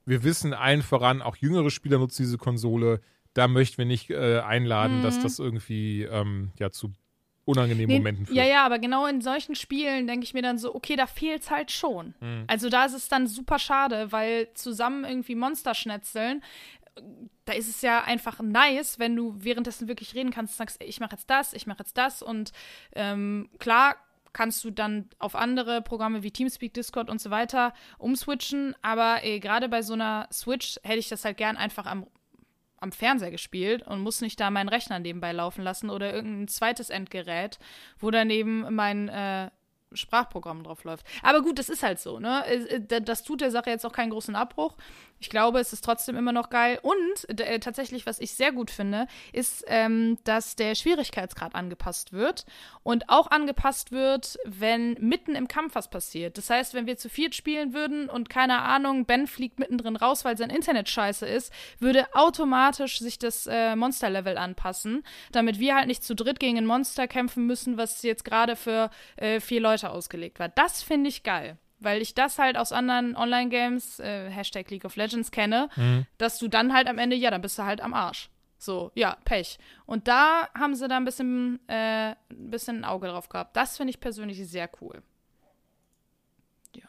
[0.06, 3.02] wir wissen allen voran, auch jüngere Spieler nutzen diese Konsole.
[3.34, 6.92] Da möchten wir nicht äh, einladen, dass das irgendwie ähm, ja zu
[7.46, 8.38] unangenehmen Nee, Momenten führt.
[8.38, 11.50] Ja, ja, aber genau in solchen Spielen denke ich mir dann so, okay, da fehlt's
[11.52, 12.14] halt schon.
[12.20, 12.44] Hm.
[12.48, 16.44] Also da ist es dann super schade, weil zusammen irgendwie Monster schnetzeln,
[17.50, 21.14] da ist es ja einfach nice, wenn du währenddessen wirklich reden kannst, sagst, ich mache
[21.14, 22.52] jetzt das, ich mache jetzt das und
[22.96, 23.96] ähm, klar
[24.34, 29.40] kannst du dann auf andere Programme wie Teamspeak, Discord und so weiter umswitchen, aber äh,
[29.40, 32.06] gerade bei so einer Switch hätte ich das halt gern einfach am
[32.82, 36.90] am Fernseher gespielt und muss nicht da meinen Rechner nebenbei laufen lassen oder irgendein zweites
[36.90, 37.60] Endgerät,
[37.98, 39.50] wo daneben mein äh,
[39.94, 41.06] Sprachprogramm drauf läuft.
[41.24, 42.46] Aber gut, das ist halt so, ne?
[42.46, 44.76] Äh, äh, Das tut der Sache jetzt auch keinen großen Abbruch.
[45.20, 46.80] Ich glaube, es ist trotzdem immer noch geil.
[46.82, 52.46] Und äh, tatsächlich, was ich sehr gut finde, ist, ähm, dass der Schwierigkeitsgrad angepasst wird
[52.84, 56.38] und auch angepasst wird, wenn mitten im Kampf was passiert.
[56.38, 60.24] Das heißt, wenn wir zu viert spielen würden und keine Ahnung, Ben fliegt mittendrin raus,
[60.24, 65.88] weil sein Internet scheiße ist, würde automatisch sich das äh, Monsterlevel anpassen, damit wir halt
[65.88, 69.90] nicht zu dritt gegen ein Monster kämpfen müssen, was jetzt gerade für äh, vier Leute
[69.90, 70.50] ausgelegt war.
[70.50, 71.58] Das finde ich geil.
[71.80, 75.70] Weil ich das halt aus anderen Online-Games, äh, Hashtag League of Legends, kenne,
[76.18, 78.30] dass du dann halt am Ende, ja, dann bist du halt am Arsch.
[78.58, 79.58] So, ja, Pech.
[79.86, 83.56] Und da haben sie da ein bisschen, äh, ein bisschen ein Auge drauf gehabt.
[83.56, 85.02] Das finde ich persönlich sehr cool.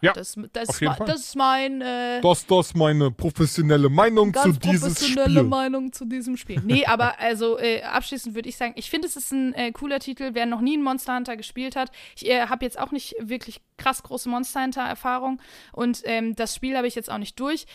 [0.03, 1.07] Ja, das, das, auf ist, jeden Fall.
[1.07, 5.43] das ist mein äh, Das, das ist meine professionelle Meinung zu professionelle Spiel.
[5.43, 6.61] Meinung zu diesem Spiel.
[6.65, 9.99] Nee, aber also äh, abschließend würde ich sagen, ich finde, es ist ein äh, cooler
[9.99, 10.31] Titel.
[10.35, 13.61] Wer noch nie einen Monster Hunter gespielt hat, ich äh, habe jetzt auch nicht wirklich
[13.79, 15.41] krass große Monster Hunter Erfahrung
[15.73, 17.67] und ähm, das Spiel habe ich jetzt auch nicht durch.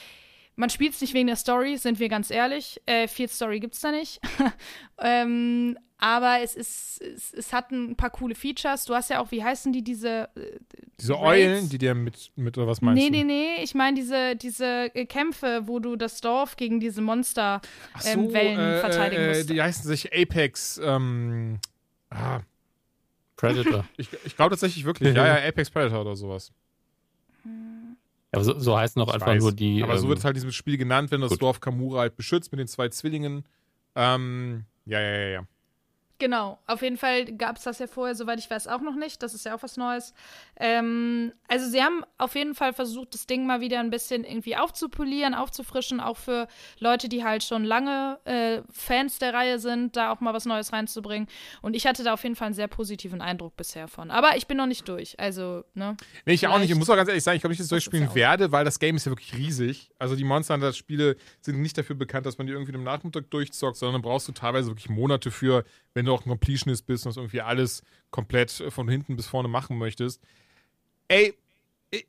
[0.56, 2.82] Man spielt es nicht wegen der Story, sind wir ganz ehrlich.
[2.86, 4.22] Äh, viel Story gibt's da nicht.
[4.99, 8.86] ähm, aber es ist, es, es hat ein paar coole Features.
[8.86, 10.60] Du hast ja auch, wie heißen die, diese äh,
[10.99, 11.24] Diese Raids?
[11.24, 13.18] Eulen, die dir mit, mit oder was meinst Nee, du?
[13.18, 17.62] nee, nee, ich meine diese, diese äh, Kämpfe, wo du das Dorf gegen diese Monster
[17.93, 19.49] Ach ähm, Wellen verteidigen äh, musst.
[19.49, 21.60] Die heißen sich Apex, ähm,
[22.10, 22.41] ah,
[23.38, 23.86] Predator.
[23.97, 26.51] ich, ich glaube tatsächlich wirklich, ja, ja, Apex Predator oder sowas.
[28.36, 29.41] Aber so, so heißen auch Ich einfach weiß.
[29.41, 29.83] nur die.
[29.83, 31.41] Aber so ähm, wird es halt in diesem Spiel genannt, wenn das gut.
[31.41, 33.45] Dorf Kamura halt beschützt mit den zwei Zwillingen.
[33.95, 35.47] Ähm, ja, ja, ja, ja.
[36.18, 39.22] Genau, auf jeden Fall gab es das ja vorher, soweit ich weiß, auch noch nicht.
[39.22, 40.13] Das ist ja auch was Neues.
[40.57, 44.55] Ähm, also sie haben auf jeden Fall versucht, das Ding mal wieder ein bisschen irgendwie
[44.55, 46.47] aufzupolieren, aufzufrischen, auch für
[46.80, 50.72] Leute, die halt schon lange äh, Fans der Reihe sind, da auch mal was Neues
[50.72, 51.28] reinzubringen.
[51.61, 54.09] Und ich hatte da auf jeden Fall einen sehr positiven Eindruck bisher von.
[54.09, 55.20] Aber ich bin noch nicht durch.
[55.20, 55.97] Also, ne?
[56.26, 56.72] Nee, ich auch nicht.
[56.72, 58.63] Ich muss auch ganz ehrlich sagen, ich glaube nicht, dass ich das durchspielen werde, weil
[58.63, 59.91] das Game ist ja wirklich riesig.
[59.99, 63.30] Also die Monster Hunter Spiele sind nicht dafür bekannt, dass man die irgendwie im Nachmittag
[63.32, 67.16] durchzockt, sondern brauchst du teilweise wirklich Monate für, wenn du auch ein Completionist bist und
[67.18, 70.22] irgendwie alles komplett von hinten bis vorne machen möchtest.
[71.08, 71.36] Ey,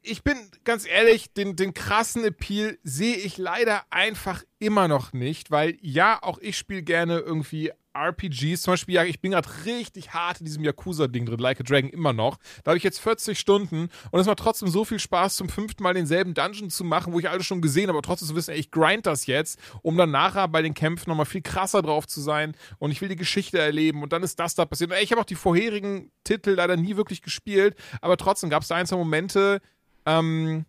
[0.02, 5.50] ich bin ganz ehrlich, den, den krassen Appeal sehe ich leider einfach immer noch nicht,
[5.50, 8.62] weil ja, auch ich spiele gerne irgendwie RPGs.
[8.62, 11.90] Zum Beispiel, ja, ich bin gerade richtig hart in diesem Yakuza-Ding drin, Like a Dragon
[11.90, 12.38] immer noch.
[12.64, 15.82] Da habe ich jetzt 40 Stunden und es macht trotzdem so viel Spaß, zum fünften
[15.82, 18.50] Mal denselben Dungeon zu machen, wo ich alles schon gesehen habe, aber trotzdem zu wissen,
[18.52, 22.06] ey, ich grind das jetzt, um dann nachher bei den Kämpfen nochmal viel krasser drauf
[22.06, 24.92] zu sein und ich will die Geschichte erleben und dann ist das da passiert.
[24.92, 28.68] Ey, ich habe auch die vorherigen Titel leider nie wirklich gespielt, aber trotzdem gab es
[28.68, 29.60] da ein, zwei Momente,
[30.04, 30.64] ähm,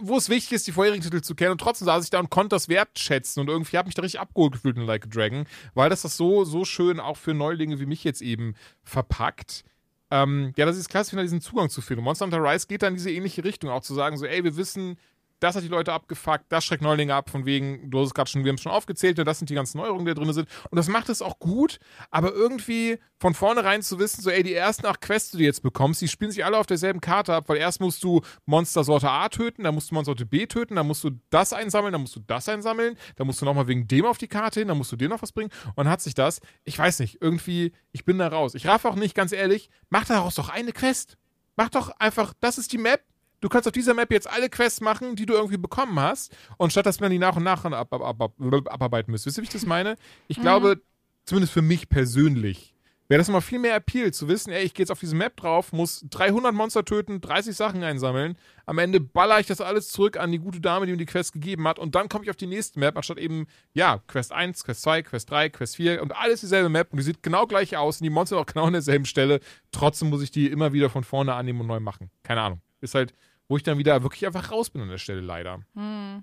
[0.00, 2.30] wo es wichtig ist, die vorherigen Titel zu kennen und trotzdem saß ich da und
[2.30, 5.46] konnte das wertschätzen und irgendwie habe mich da richtig abgeholt gefühlt in Like a Dragon,
[5.74, 9.64] weil das das so, so schön auch für Neulinge wie mich jetzt eben verpackt.
[10.10, 12.02] Ähm, ja, das ist klasse, diesen Zugang zu finden.
[12.02, 14.56] Monster Hunter Rise geht da in diese ähnliche Richtung, auch zu sagen, so, ey, wir
[14.56, 14.96] wissen,
[15.40, 18.30] das hat die Leute abgefuckt, das schreckt Neulinge ab, von wegen, du hast es gerade
[18.30, 20.32] schon, wir haben es schon aufgezählt, ne, das sind die ganzen Neuerungen, die da drin
[20.32, 20.48] sind.
[20.70, 21.78] Und das macht es auch gut,
[22.10, 25.62] aber irgendwie von vornherein zu wissen, so, ey, die ersten acht Quests, die du jetzt
[25.62, 29.10] bekommst, die spielen sich alle auf derselben Karte ab, weil erst musst du Monster Sorte
[29.10, 32.02] A töten, dann musst du Monster Sorte B töten, dann musst du das einsammeln, dann
[32.02, 34.78] musst du das einsammeln, dann musst du nochmal wegen dem auf die Karte hin, dann
[34.78, 38.04] musst du dir noch was bringen und hat sich das, ich weiß nicht, irgendwie, ich
[38.04, 38.54] bin da raus.
[38.54, 41.16] Ich raff auch nicht, ganz ehrlich, mach daraus doch eine Quest.
[41.56, 43.02] Mach doch einfach, das ist die Map,
[43.40, 46.36] Du kannst auf dieser Map jetzt alle Quests machen, die du irgendwie bekommen hast.
[46.58, 48.32] Und statt dass man die nach und nach ab, ab, ab, ab,
[48.72, 49.26] abarbeiten müsste.
[49.26, 49.96] Wisst ihr, wie ich das meine?
[50.28, 50.80] Ich glaube,
[51.24, 52.74] zumindest für mich persönlich,
[53.10, 55.36] wäre das mal viel mehr Appeal, zu wissen, ey, ich gehe jetzt auf diese Map
[55.36, 58.36] drauf, muss 300 Monster töten, 30 Sachen einsammeln,
[58.66, 61.32] am Ende baller ich das alles zurück an die gute Dame, die mir die Quest
[61.32, 64.62] gegeben hat und dann komme ich auf die nächste Map, anstatt eben, ja, Quest 1,
[64.62, 67.76] Quest 2, Quest 3, Quest 4 und alles dieselbe Map und die sieht genau gleich
[67.76, 69.40] aus und die Monster auch genau an derselben Stelle,
[69.72, 72.10] trotzdem muss ich die immer wieder von vorne annehmen und neu machen.
[72.22, 72.60] Keine Ahnung.
[72.80, 73.12] Ist halt,
[73.50, 75.60] wo ich dann wieder wirklich einfach raus bin an der Stelle, leider.
[75.74, 76.22] Hm.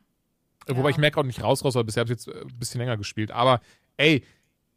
[0.65, 0.89] Wobei Ja.
[0.89, 2.95] ich merke auch nicht raus, raus, weil bisher habe ich jetzt äh, ein bisschen länger
[2.95, 3.31] gespielt.
[3.31, 3.59] Aber
[3.97, 4.23] ey,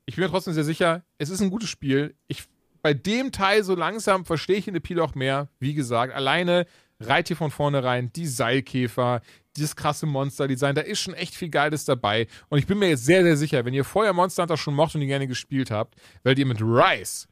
[0.04, 2.16] ich bin mir trotzdem sehr sicher, es ist ein gutes Spiel.
[2.26, 2.42] Ich,
[2.82, 5.48] bei dem Teil so langsam verstehe ich den Appeal auch mehr.
[5.60, 6.66] Wie gesagt, alleine
[6.98, 9.20] reit hier von vornherein die Seilkäfer,
[9.56, 12.26] dieses krasse Monster-Design, da ist schon echt viel Geiles dabei.
[12.48, 14.96] Und ich bin mir jetzt sehr, sehr sicher, wenn ihr vorher Monster Hunter schon mocht
[14.96, 15.94] und die gerne gespielt habt,
[16.24, 17.28] werdet ihr mit Rise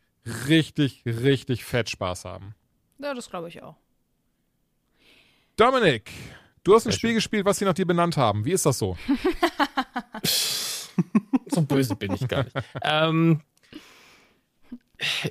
[0.49, 2.55] richtig, richtig fett Spaß haben.
[3.01, 3.77] Ja, das glaube ich auch.
[5.59, 6.13] Dominik,
[6.63, 8.45] du hast ein Spiel gespielt, was sie nach dir benannt haben.
[8.45, 8.97] Wie ist das so?
[11.51, 12.55] So böse bin ich gar nicht.
[12.83, 13.41] ähm,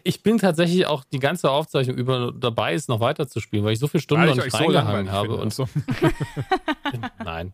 [0.04, 3.74] ich bin tatsächlich auch die ganze Aufzeichnung über dabei, es noch weiter zu spielen, weil
[3.74, 5.28] ich so viele Stunden Weil noch ich nicht so reingehangen langweilig habe.
[5.28, 5.42] finde.
[5.44, 5.70] Und so.
[7.24, 7.54] Nein.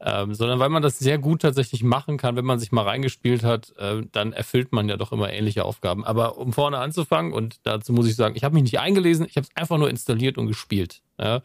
[0.00, 3.42] Ähm, sondern weil man das sehr gut tatsächlich machen kann, wenn man sich mal reingespielt
[3.42, 6.04] hat, äh, dann erfüllt man ja doch immer ähnliche Aufgaben.
[6.04, 9.36] Aber um vorne anzufangen, und dazu muss ich sagen, ich habe mich nicht eingelesen, ich
[9.36, 11.02] habe es einfach nur installiert und gespielt.
[11.18, 11.42] Ja?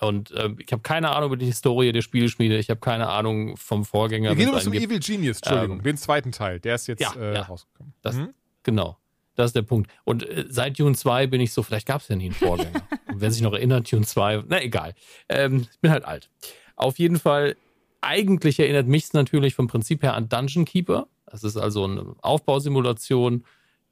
[0.00, 3.56] Und äh, ich habe keine Ahnung über die Historie der Spieleschmiede, ich habe keine Ahnung
[3.56, 4.30] vom Vorgänger.
[4.30, 4.72] Wir gehen um zum.
[4.72, 6.58] Evil Genius, Entschuldigung, Ähm, den zweiten Teil.
[6.60, 7.42] Der ist jetzt ja, äh, ja.
[7.42, 7.92] rausgekommen.
[8.02, 8.30] Das- Mhm.
[8.62, 8.96] Genau.
[9.36, 9.90] Das ist der Punkt.
[10.04, 12.82] Und äh, seit Dune 2 bin ich so, vielleicht gab es ja nie einen Vorgänger.
[13.08, 14.94] Und wer sich noch erinnert, Dune 2, na egal.
[15.30, 16.28] Ähm, ich bin halt alt.
[16.76, 17.56] Auf jeden Fall,
[18.02, 21.06] eigentlich erinnert mich es natürlich vom Prinzip her an Dungeon Keeper.
[21.26, 23.44] Das ist also eine Aufbausimulation,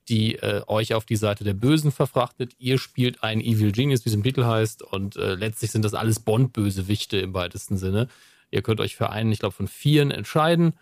[0.08, 2.54] die äh, euch auf die Seite der Bösen verfrachtet.
[2.58, 4.82] Ihr spielt einen Evil Genius, wie es im Titel heißt.
[4.82, 8.08] Und äh, letztlich sind das alles Bond-Bösewichte im weitesten Sinne.
[8.50, 10.74] Ihr könnt euch für einen, ich glaube, von vieren entscheiden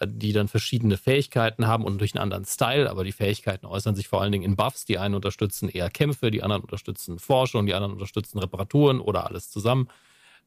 [0.00, 3.94] äh, die dann verschiedene Fähigkeiten haben und durch einen anderen Style, aber die Fähigkeiten äußern
[3.94, 4.84] sich vor allen Dingen in Buffs.
[4.84, 9.50] Die einen unterstützen eher Kämpfe, die anderen unterstützen Forschung, die anderen unterstützen Reparaturen oder alles
[9.50, 9.88] zusammen.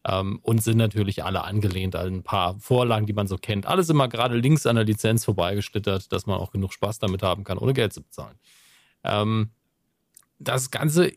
[0.07, 3.65] Ähm, und sind natürlich alle angelehnt an ein paar Vorlagen, die man so kennt.
[3.65, 7.43] Alles immer gerade links an der Lizenz vorbeigeschlittert, dass man auch genug Spaß damit haben
[7.43, 8.37] kann, ohne Geld zu bezahlen.
[9.03, 9.49] Ähm,
[10.37, 11.11] das Ganze,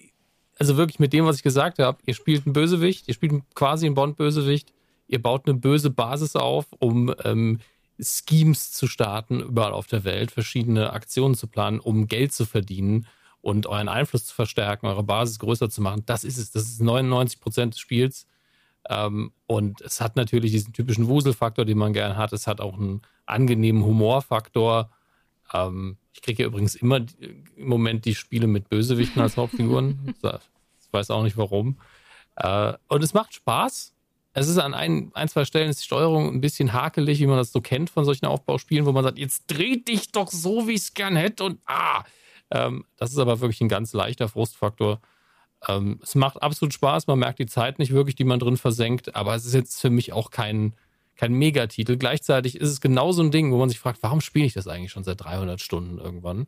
[0.59, 3.87] also wirklich mit dem, was ich gesagt habe, ihr spielt einen Bösewicht, ihr spielt quasi
[3.87, 4.73] einen Bond-Bösewicht,
[5.07, 7.59] ihr baut eine böse Basis auf, um ähm,
[8.01, 13.07] Schemes zu starten, überall auf der Welt, verschiedene Aktionen zu planen, um Geld zu verdienen
[13.41, 16.03] und euren Einfluss zu verstärken, eure Basis größer zu machen.
[16.07, 16.51] Das ist es.
[16.51, 18.27] Das ist 99 Prozent des Spiels.
[18.89, 22.33] Ähm, und es hat natürlich diesen typischen Wuselfaktor, den man gern hat.
[22.33, 24.91] Es hat auch einen angenehmen Humorfaktor.
[25.53, 30.15] Ähm, ich kriege ja übrigens immer die, im Moment die Spiele mit Bösewichten als Hauptfiguren.
[30.23, 31.79] ich weiß auch nicht warum.
[32.37, 33.95] Äh, und es macht Spaß.
[34.33, 37.39] Es ist an ein, ein, zwei Stellen ist die Steuerung ein bisschen hakelig, wie man
[37.39, 40.73] das so kennt von solchen Aufbauspielen, wo man sagt, jetzt dreh dich doch so, wie
[40.73, 42.05] ich es gern hätte und ah.
[42.51, 45.01] Ähm, das ist aber wirklich ein ganz leichter Frustfaktor.
[45.67, 49.17] Ähm, es macht absolut Spaß, man merkt die Zeit nicht wirklich, die man drin versenkt,
[49.17, 50.75] aber es ist jetzt für mich auch kein,
[51.17, 51.97] kein Megatitel.
[51.97, 54.69] Gleichzeitig ist es genau so ein Ding, wo man sich fragt, warum spiele ich das
[54.69, 56.47] eigentlich schon seit 300 Stunden irgendwann?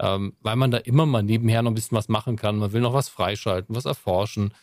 [0.00, 2.56] Ähm, weil man da immer mal nebenher noch ein bisschen was machen kann.
[2.56, 4.54] Man will noch was freischalten, was erforschen.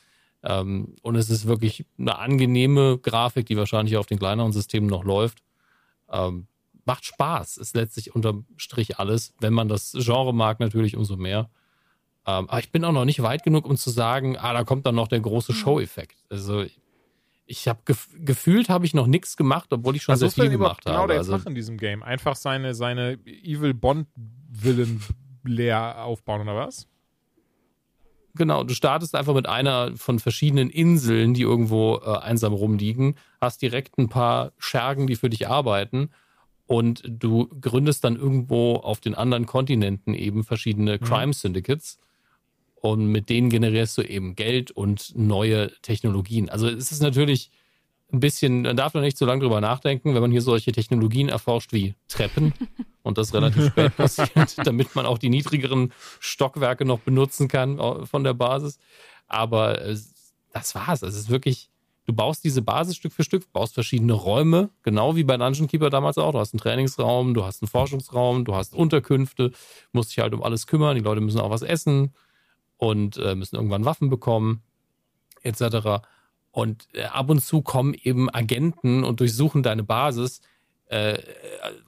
[0.43, 5.03] Ähm, und es ist wirklich eine angenehme Grafik, die wahrscheinlich auf den kleineren Systemen noch
[5.03, 5.39] läuft.
[6.09, 6.47] Ähm,
[6.85, 7.57] macht Spaß.
[7.57, 9.33] Ist letztlich unterm Strich alles.
[9.39, 11.49] Wenn man das Genre mag, natürlich umso mehr.
[12.27, 14.85] Ähm, aber ich bin auch noch nicht weit genug, um zu sagen, ah, da kommt
[14.85, 16.23] dann noch der große Show-Effekt.
[16.29, 16.65] Also
[17.45, 20.49] ich habe gef gefühlt habe ich noch nichts gemacht, obwohl ich schon Was sehr viel
[20.49, 21.09] gemacht genau habe.
[21.09, 22.01] der Also, Fach in diesem Game?
[22.01, 25.01] Einfach seine, seine Evil Bond-Villen
[25.43, 26.87] leer aufbauen, oder was?
[28.33, 33.61] Genau, du startest einfach mit einer von verschiedenen Inseln, die irgendwo äh, einsam rumliegen, hast
[33.61, 36.09] direkt ein paar Schergen, die für dich arbeiten
[36.65, 41.97] und du gründest dann irgendwo auf den anderen Kontinenten eben verschiedene Crime Syndicates
[42.85, 46.49] und mit denen generierst du eben Geld und neue Technologien.
[46.51, 47.49] Also es ist natürlich
[48.13, 51.27] ein bisschen, man darf noch nicht so lange drüber nachdenken, wenn man hier solche Technologien
[51.27, 52.53] erforscht wie Treppen
[53.01, 58.05] und das relativ spät passiert, damit man auch die niedrigeren Stockwerke noch benutzen kann äh,
[58.05, 58.77] von der Basis.
[59.27, 59.97] Aber äh,
[60.53, 61.03] das war's.
[61.03, 61.71] Also es ist wirklich,
[62.05, 65.89] du baust diese Basis Stück für Stück, baust verschiedene Räume, genau wie bei Dungeon Keeper
[65.89, 66.33] damals auch.
[66.33, 69.53] Du hast einen Trainingsraum, du hast einen Forschungsraum, du hast Unterkünfte,
[69.91, 72.13] musst dich halt um alles kümmern, die Leute müssen auch was essen
[72.77, 74.61] und äh, müssen irgendwann Waffen bekommen,
[75.43, 76.05] etc.
[76.51, 80.41] Und äh, ab und zu kommen eben Agenten und durchsuchen deine Basis.
[80.87, 81.17] Äh,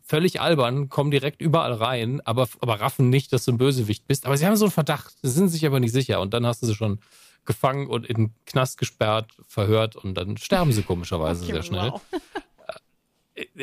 [0.02, 4.26] völlig albern, kommen direkt überall rein, aber, aber raffen nicht, dass du ein Bösewicht bist.
[4.26, 6.20] Aber sie haben so einen Verdacht, sie sind sich aber nicht sicher.
[6.20, 7.00] Und dann hast du sie schon
[7.46, 11.92] gefangen und in den Knast gesperrt, verhört und dann sterben sie komischerweise Okay, sehr schnell.
[11.92, 12.02] wow.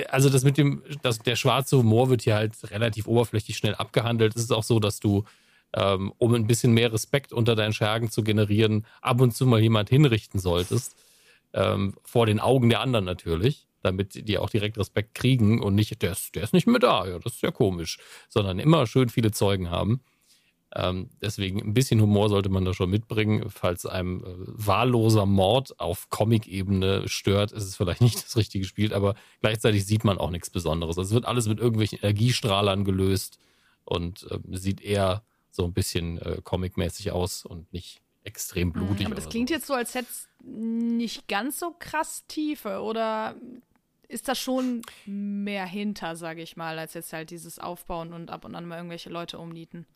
[0.08, 4.34] also das mit dem, das, der schwarze Humor wird hier halt relativ oberflächlich schnell abgehandelt.
[4.34, 5.24] Es ist auch so, dass du,
[5.74, 9.60] ähm, um ein bisschen mehr Respekt unter deinen Schergen zu generieren, ab und zu mal
[9.60, 10.96] jemand hinrichten solltest.
[11.52, 16.00] Ähm, vor den Augen der anderen natürlich, damit die auch direkt Respekt kriegen und nicht,
[16.02, 17.98] der ist, der ist nicht mehr da, ja, das ist ja komisch,
[18.28, 20.00] sondern immer schön viele Zeugen haben.
[20.76, 23.48] Ähm, deswegen ein bisschen Humor sollte man da schon mitbringen.
[23.48, 28.92] Falls einem äh, wahlloser Mord auf Comic-Ebene stört, ist es vielleicht nicht das richtige Spiel,
[28.92, 30.98] aber gleichzeitig sieht man auch nichts Besonderes.
[30.98, 33.38] Also es wird alles mit irgendwelchen Energiestrahlern gelöst
[33.84, 35.22] und äh, sieht eher
[35.54, 39.06] so ein bisschen äh, comic-mäßig aus und nicht extrem blutig.
[39.06, 39.54] Aber das klingt so.
[39.54, 43.36] jetzt so, als hätte es nicht ganz so krass Tiefe oder
[44.08, 48.44] ist da schon mehr hinter, sage ich mal, als jetzt halt dieses Aufbauen und ab
[48.44, 49.86] und an mal irgendwelche Leute umnieten.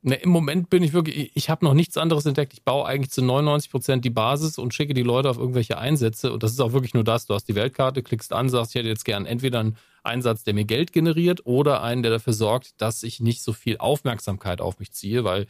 [0.00, 2.52] Ne, Im Moment bin ich wirklich, ich habe noch nichts anderes entdeckt.
[2.52, 6.32] Ich baue eigentlich zu 99 Prozent die Basis und schicke die Leute auf irgendwelche Einsätze.
[6.32, 7.26] Und das ist auch wirklich nur das.
[7.26, 9.76] Du hast die Weltkarte, klickst an, sagst, ich hätte jetzt gern entweder einen
[10.08, 13.78] Einsatz, der mir Geld generiert oder einen, der dafür sorgt, dass ich nicht so viel
[13.78, 15.46] Aufmerksamkeit auf mich ziehe, weil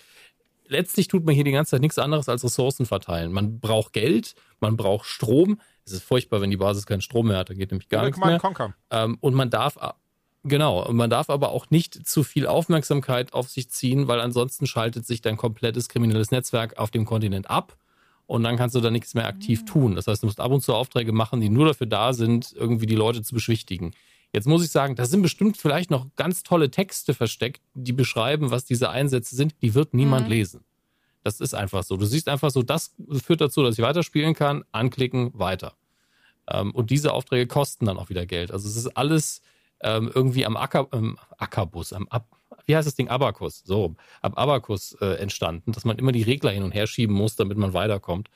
[0.66, 3.32] letztlich tut man hier die ganze Zeit nichts anderes als Ressourcen verteilen.
[3.32, 5.60] Man braucht Geld, man braucht Strom.
[5.84, 8.20] Es ist furchtbar, wenn die Basis keinen Strom mehr hat, da geht nämlich gar nichts
[8.30, 8.40] mehr.
[8.90, 9.78] Ähm, und man darf
[10.44, 14.66] Genau, und man darf aber auch nicht zu viel Aufmerksamkeit auf sich ziehen, weil ansonsten
[14.66, 17.76] schaltet sich dein komplettes kriminelles Netzwerk auf dem Kontinent ab
[18.26, 19.96] und dann kannst du da nichts mehr aktiv tun.
[19.96, 22.86] Das heißt, du musst ab und zu Aufträge machen, die nur dafür da sind, irgendwie
[22.86, 23.92] die Leute zu beschwichtigen.
[24.32, 28.50] Jetzt muss ich sagen, da sind bestimmt vielleicht noch ganz tolle Texte versteckt, die beschreiben,
[28.50, 29.54] was diese Einsätze sind.
[29.62, 30.32] Die wird niemand mhm.
[30.32, 30.64] lesen.
[31.24, 31.96] Das ist einfach so.
[31.96, 35.74] Du siehst einfach so, das führt dazu, dass ich weiterspielen kann, anklicken, weiter.
[36.48, 38.50] Ähm, und diese Aufträge kosten dann auch wieder Geld.
[38.50, 39.40] Also es ist alles
[39.80, 42.26] ähm, irgendwie am Acker, ähm, Ackerbus, am Ab,
[42.66, 43.08] wie heißt das Ding?
[43.08, 47.14] Abakus, so, ab Abakus äh, entstanden, dass man immer die Regler hin und her schieben
[47.14, 48.28] muss, damit man weiterkommt.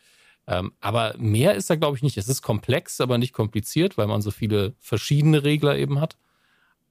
[0.46, 2.16] Ähm, aber mehr ist da, glaube ich, nicht.
[2.16, 6.16] Es ist komplex, aber nicht kompliziert, weil man so viele verschiedene Regler eben hat.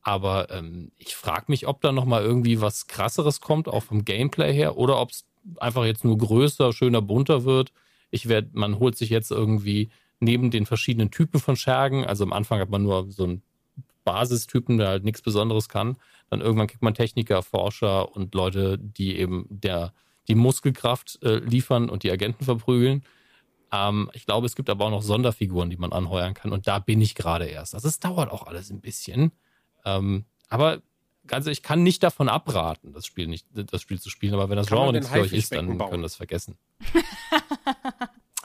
[0.02, 4.54] Aber ähm, ich frage mich, ob da nochmal irgendwie was krasseres kommt, auch vom Gameplay
[4.54, 5.26] her, oder ob es
[5.58, 7.72] einfach jetzt nur größer, schöner, bunter wird.
[8.10, 12.34] Ich werde, man holt sich jetzt irgendwie neben den verschiedenen Typen von Schergen, also am
[12.34, 13.42] Anfang hat man nur so ein
[14.04, 15.98] Basistypen, der halt nichts Besonderes kann.
[16.30, 19.94] Dann irgendwann kriegt man Techniker, Forscher und Leute, die eben der,
[20.28, 23.04] die Muskelkraft äh, liefern und die Agenten verprügeln.
[23.72, 26.52] Ähm, ich glaube, es gibt aber auch noch Sonderfiguren, die man anheuern kann.
[26.52, 27.74] Und da bin ich gerade erst.
[27.74, 29.32] Also es dauert auch alles ein bisschen.
[29.86, 30.82] Ähm, aber
[31.30, 34.34] also ich kann nicht davon abraten, das Spiel nicht, das Spiel zu spielen.
[34.34, 35.92] Aber wenn das Genre nichts für euch ist, dann bauen?
[35.92, 36.58] können das vergessen.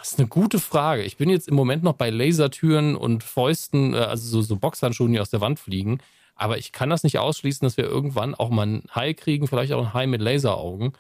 [0.07, 1.03] Das ist eine gute Frage.
[1.03, 5.13] Ich bin jetzt im Moment noch bei Lasertüren und Fäusten, äh, also so, so Boxhandschuhen,
[5.13, 5.99] die aus der Wand fliegen.
[6.37, 9.73] Aber ich kann das nicht ausschließen, dass wir irgendwann auch mal einen Hai kriegen, vielleicht
[9.73, 10.93] auch einen Hai mit Laseraugen.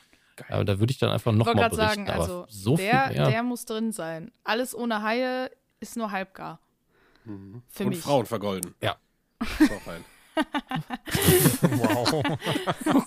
[0.48, 1.76] Aber da würde ich dann einfach nochmal berichten.
[1.76, 4.32] Sagen, also so der, der muss drin sein.
[4.44, 5.50] Alles ohne Haie
[5.80, 6.60] ist nur halbgar.
[7.24, 7.62] Mhm.
[7.68, 8.00] Für und mich.
[8.00, 8.74] Frauen vergolden.
[8.80, 8.96] Ja.
[11.60, 12.22] wow.
[12.94, 13.02] oh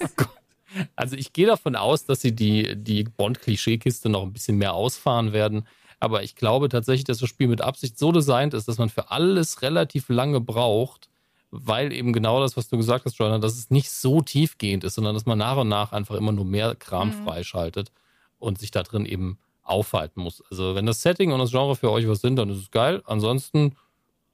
[0.95, 5.33] also ich gehe davon aus, dass sie die, die Bond-Klischeekiste noch ein bisschen mehr ausfahren
[5.33, 5.67] werden.
[5.99, 9.11] Aber ich glaube tatsächlich, dass das Spiel mit Absicht so designt ist, dass man für
[9.11, 11.09] alles relativ lange braucht,
[11.51, 14.95] weil eben genau das, was du gesagt hast, Joanna, dass es nicht so tiefgehend ist,
[14.95, 17.25] sondern dass man nach und nach einfach immer nur mehr Kram mhm.
[17.25, 17.91] freischaltet
[18.37, 20.43] und sich da drin eben aufhalten muss.
[20.49, 23.01] Also wenn das Setting und das Genre für euch was sind, dann ist es geil.
[23.05, 23.75] Ansonsten,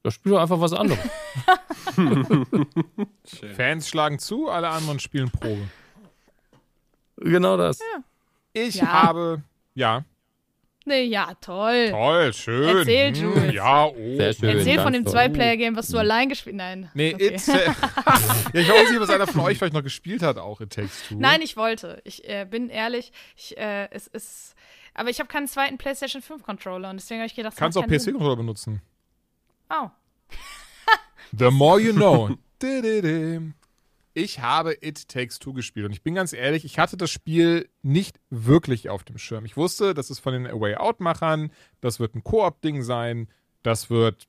[0.03, 0.99] da spielt doch einfach was anderes.
[3.55, 5.69] Fans schlagen zu, alle anderen spielen Probe.
[7.17, 7.79] Genau das.
[7.79, 8.03] Ja.
[8.53, 8.87] Ich ja.
[8.87, 9.43] habe,
[9.73, 10.03] ja,
[10.88, 11.90] Nee, ja, toll.
[11.90, 12.78] Toll, schön.
[12.78, 13.53] Erzähl, hm, Jules.
[13.53, 13.95] Ja, oh.
[13.95, 16.57] Sehr schön, Erzähl von dem Zwei-Player-Game, was du allein gespielt hast.
[16.57, 16.91] Nein.
[16.94, 17.34] Nee, okay.
[17.34, 17.74] it's, äh, ja,
[18.53, 21.16] ich weiß nicht, was einer von euch vielleicht noch gespielt hat, auch It Takes Two.
[21.18, 22.02] Nein, ich wollte.
[22.03, 24.53] Ich äh, bin ehrlich, ich, äh, es ist.
[24.94, 27.88] Aber ich habe keinen zweiten PlayStation 5 Controller und deswegen habe ich gedacht, Kannst auch
[27.88, 28.82] PC-Controller benutzen.
[29.70, 29.90] Oh.
[31.38, 32.30] The more you know.
[34.17, 37.67] Ich habe It Takes Two gespielt und ich bin ganz ehrlich, ich hatte das Spiel
[37.81, 39.43] nicht wirklich auf dem Schirm.
[39.43, 41.51] Ich wusste, das ist von den Away Out-Machern,
[41.81, 43.27] das wird ein Koop-Ding sein,
[43.61, 44.25] das wird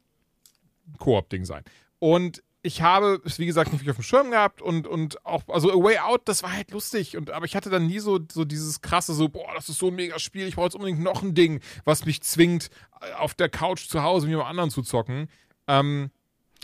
[0.89, 1.63] ein Koop-Ding sein.
[2.01, 5.45] Und ich habe es, wie gesagt, nicht wirklich auf dem Schirm gehabt und, und auch,
[5.47, 7.17] also A Way Out, das war halt lustig.
[7.17, 9.87] Und, aber ich hatte dann nie so, so dieses krasse, so, boah, das ist so
[9.87, 12.71] ein mega Spiel, ich brauche jetzt unbedingt noch ein Ding, was mich zwingt,
[13.19, 15.29] auf der Couch zu Hause mit jemand anderen zu zocken.
[15.69, 16.11] Ähm,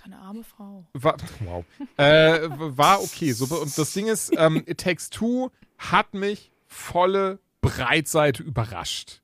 [0.04, 0.86] eine arme Frau.
[0.92, 1.64] War, wow.
[1.96, 3.32] äh, war okay.
[3.32, 9.22] So, und das Ding ist, ähm, It Takes Two hat mich volle Breitseite überrascht.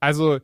[0.00, 0.40] Also,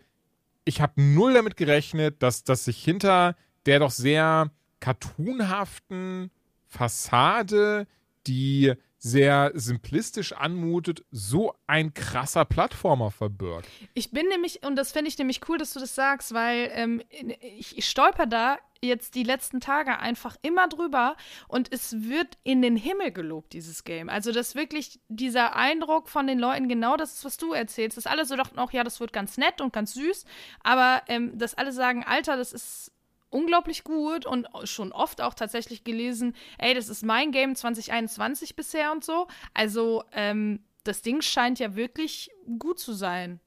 [0.65, 3.37] ich habe null damit gerechnet, dass, dass sich hinter
[3.67, 4.51] der doch sehr
[4.81, 6.31] cartoonhaften
[6.67, 7.87] Fassade,
[8.27, 8.73] die
[9.05, 13.69] sehr simplistisch anmutet, so ein krasser Plattformer verbirgt.
[13.93, 17.03] Ich bin nämlich, und das finde ich nämlich cool, dass du das sagst, weil ähm,
[17.11, 21.17] ich, ich stolper da jetzt die letzten Tage einfach immer drüber
[21.49, 24.09] und es wird in den Himmel gelobt, dieses Game.
[24.09, 27.99] Also, dass wirklich dieser Eindruck von den Leuten genau das ist, was du erzählst.
[27.99, 30.25] Dass alle so dachten auch, ja, das wird ganz nett und ganz süß,
[30.63, 32.94] aber ähm, dass alle sagen, Alter, das ist
[33.35, 38.93] unglaublich gut und schon oft auch tatsächlich gelesen, ey, das ist mein Game 2021 bisher
[38.93, 39.27] und so.
[39.53, 43.41] Also, ähm, das Ding scheint ja wirklich gut zu sein.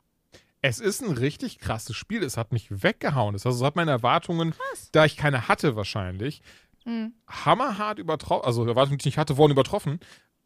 [0.62, 2.24] Es ist ein richtig krasses Spiel.
[2.24, 3.36] Es hat mich weggehauen.
[3.36, 4.90] Es hat meine Erwartungen, Krass.
[4.92, 6.42] da ich keine hatte wahrscheinlich,
[6.84, 7.14] mhm.
[7.28, 8.46] hammerhart übertroffen.
[8.46, 10.00] Also Erwartungen, die ich nicht hatte, wurden übertroffen.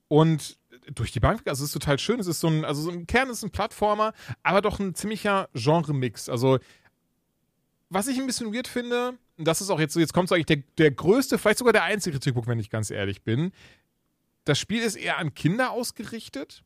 [0.10, 0.58] Und
[0.94, 2.20] durch die Bank, also es ist total schön.
[2.20, 4.14] Es ist so ein, also so im Kern ist ein Plattformer,
[4.44, 6.28] aber doch ein ziemlicher Genre-Mix.
[6.28, 6.60] Also
[7.92, 10.46] was ich ein bisschen weird finde, das ist auch jetzt so, jetzt kommt so eigentlich
[10.48, 13.52] der, der größte, vielleicht sogar der einzige Kritikpunkt, wenn ich ganz ehrlich bin.
[14.46, 16.64] Das Spiel ist eher an Kinder ausgerichtet.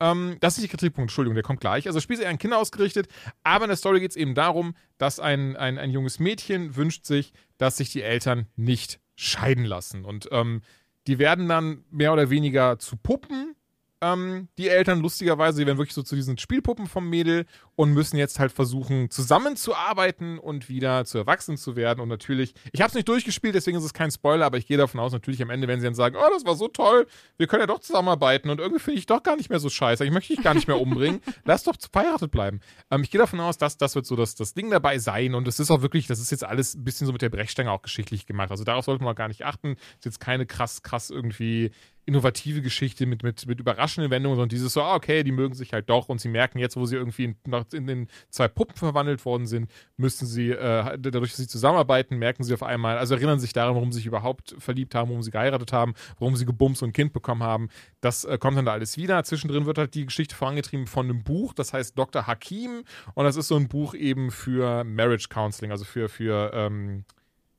[0.00, 1.86] Ähm, das ist der Kritikpunkt, Entschuldigung, der kommt gleich.
[1.86, 3.08] Also das Spiel ist eher an Kinder ausgerichtet,
[3.42, 7.04] aber in der Story geht es eben darum, dass ein, ein, ein junges Mädchen wünscht
[7.04, 10.04] sich, dass sich die Eltern nicht scheiden lassen.
[10.04, 10.62] Und ähm,
[11.06, 13.56] die werden dann mehr oder weniger zu Puppen
[14.00, 18.16] ähm, die Eltern lustigerweise, die werden wirklich so zu diesen Spielpuppen vom Mädel und müssen
[18.16, 22.00] jetzt halt versuchen, zusammenzuarbeiten und wieder zu erwachsen zu werden.
[22.00, 24.76] Und natürlich, ich habe es nicht durchgespielt, deswegen ist es kein Spoiler, aber ich gehe
[24.76, 27.06] davon aus, natürlich am Ende, wenn sie dann sagen, oh, das war so toll,
[27.36, 30.04] wir können ja doch zusammenarbeiten und irgendwie finde ich doch gar nicht mehr so scheiße,
[30.04, 32.60] ich möchte dich gar nicht mehr umbringen, lass doch verheiratet bleiben.
[32.90, 35.46] Ähm, ich gehe davon aus, dass das wird so das, das Ding dabei sein und
[35.48, 37.82] es ist auch wirklich, das ist jetzt alles ein bisschen so mit der Brechstange auch
[37.82, 38.50] geschichtlich gemacht.
[38.50, 39.72] Also darauf sollte man auch gar nicht achten.
[39.72, 41.70] Ist jetzt keine krass, krass irgendwie
[42.08, 45.72] innovative Geschichte mit, mit, mit überraschenden Wendungen, sondern dieses so, ah, okay, die mögen sich
[45.72, 47.36] halt doch und sie merken jetzt, wo sie irgendwie in,
[47.72, 52.42] in den zwei Puppen verwandelt worden sind, müssen sie, äh, dadurch, dass sie zusammenarbeiten, merken
[52.42, 55.30] sie auf einmal, also erinnern sich daran, warum sie sich überhaupt verliebt haben, warum sie
[55.30, 57.68] geheiratet haben, warum sie gebumst und ein Kind bekommen haben.
[58.00, 59.22] Das äh, kommt dann da alles wieder.
[59.24, 62.26] Zwischendrin wird halt die Geschichte vorangetrieben von einem Buch, das heißt Dr.
[62.26, 67.04] Hakim und das ist so ein Buch eben für Marriage Counseling, also für, für ähm,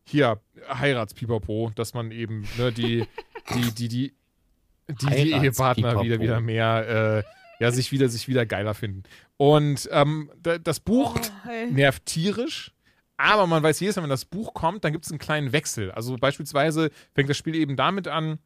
[0.10, 3.06] hier Heiratspipapo, dass man eben ne, die,
[3.54, 4.19] die, die, die
[4.90, 7.24] die, die Ehepartner wieder, wieder mehr,
[7.60, 9.04] äh, ja, sich wieder, sich wieder geiler finden.
[9.38, 10.32] Und ähm,
[10.64, 12.74] das Buch oh, nervt tierisch.
[13.18, 15.92] Aber man weiß jedes Mal, wenn das Buch kommt, dann gibt es einen kleinen Wechsel.
[15.92, 18.40] Also beispielsweise fängt das Spiel eben damit an,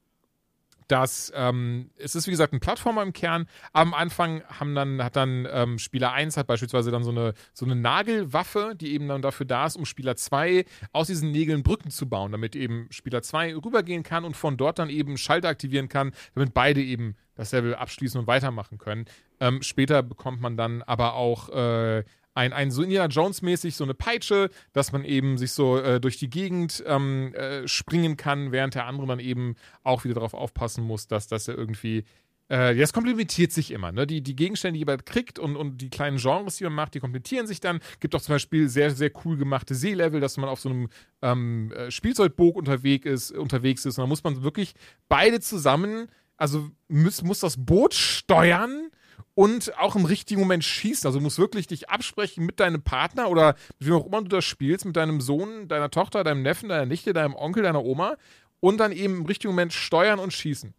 [0.94, 3.48] dass ähm, es ist wie gesagt ein Plattformer im Kern.
[3.72, 7.66] Am Anfang haben dann, hat dann ähm, Spieler 1 hat beispielsweise dann so eine, so
[7.66, 11.90] eine Nagelwaffe, die eben dann dafür da ist, um Spieler 2 aus diesen Nägeln Brücken
[11.90, 15.90] zu bauen, damit eben Spieler 2 rübergehen kann und von dort dann eben Schalter aktivieren
[15.90, 19.06] kann, damit beide eben das Level abschließen und weitermachen können.
[19.40, 22.04] Ähm, später bekommt man dann aber auch äh,
[22.34, 26.18] ein, ein so Indiana Jones-mäßig so eine Peitsche, dass man eben sich so äh, durch
[26.18, 30.84] die Gegend ähm, äh, springen kann, während der andere dann eben auch wieder darauf aufpassen
[30.84, 32.06] muss, dass, dass er irgendwie.
[32.50, 33.92] Äh, das komplementiert sich immer.
[33.92, 34.08] Ne?
[34.08, 37.00] Die, die Gegenstände, die jemand kriegt und, und die kleinen Genres, die man macht, die
[37.00, 37.80] komplettieren sich dann.
[38.00, 40.90] Gibt auch zum Beispiel sehr, sehr cool gemachte Seelevel, dass man auf so einem
[41.22, 43.98] ähm, äh, Spielzeugboot unterwegs ist, unterwegs ist.
[43.98, 44.74] Und da muss man wirklich
[45.08, 48.90] beide zusammen, also muss, muss das Boot steuern
[49.36, 51.08] und auch im richtigen Moment schießen.
[51.08, 54.46] Also du musst wirklich dich absprechen mit deinem Partner oder wie auch immer du das
[54.46, 58.18] spielst, mit deinem Sohn, deiner Tochter, deinem Neffen, deiner Nichte, deinem Onkel, deiner Oma
[58.60, 60.74] und dann eben im richtigen Moment steuern und schießen.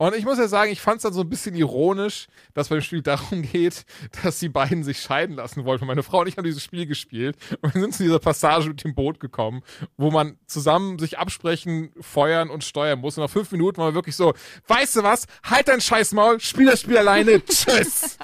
[0.00, 2.80] Und ich muss ja sagen, ich fand es dann so ein bisschen ironisch, dass beim
[2.80, 3.84] Spiel darum geht,
[4.22, 5.84] dass die beiden sich scheiden lassen wollten.
[5.84, 8.82] Meine Frau und ich haben dieses Spiel gespielt und wir sind zu dieser Passage mit
[8.82, 9.62] dem Boot gekommen,
[9.98, 13.18] wo man zusammen sich absprechen, feuern und steuern muss.
[13.18, 14.32] Und nach fünf Minuten war man wirklich so,
[14.68, 18.16] weißt du was, halt dein scheiß Maul, spiel das Spiel alleine, tschüss.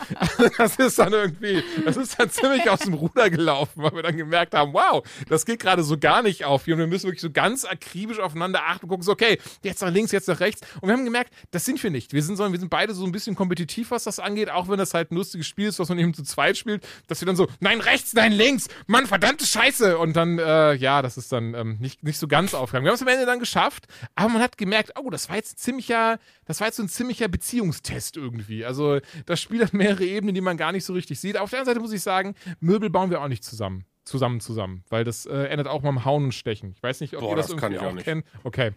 [0.56, 4.16] das ist dann irgendwie, das ist dann ziemlich aus dem Ruder gelaufen, weil wir dann
[4.16, 7.20] gemerkt haben, wow, das geht gerade so gar nicht auf hier und wir müssen wirklich
[7.20, 10.62] so ganz akribisch aufeinander achten und gucken, so, okay, jetzt nach links, jetzt nach rechts.
[10.80, 12.12] Und wir haben gemerkt, das sind wir nicht.
[12.12, 14.78] Wir sind, sondern wir sind beide so ein bisschen kompetitiv, was das angeht, auch wenn
[14.78, 17.36] das halt ein lustiges Spiel ist, was man eben zu zweit spielt, dass wir dann
[17.36, 19.98] so, nein, rechts, nein, links, Mann, verdammte Scheiße.
[19.98, 22.84] Und dann, äh, ja, das ist dann ähm, nicht, nicht so ganz aufgegangen.
[22.84, 25.58] Wir haben es am Ende dann geschafft, aber man hat gemerkt, oh, das war jetzt
[25.58, 28.64] ziemlicher, das war jetzt so ein ziemlicher Beziehungstest irgendwie.
[28.64, 31.36] Also das Spiel hat mehrere Ebenen, die man gar nicht so richtig sieht.
[31.36, 34.84] Auf der anderen Seite muss ich sagen, Möbel bauen wir auch nicht zusammen zusammen zusammen,
[34.88, 36.70] weil das äh, endet auch mal im Hauen und Stechen.
[36.70, 38.24] Ich weiß nicht, ob Boah, ihr das, das irgendwie auch, auch kennt.
[38.44, 38.72] Okay.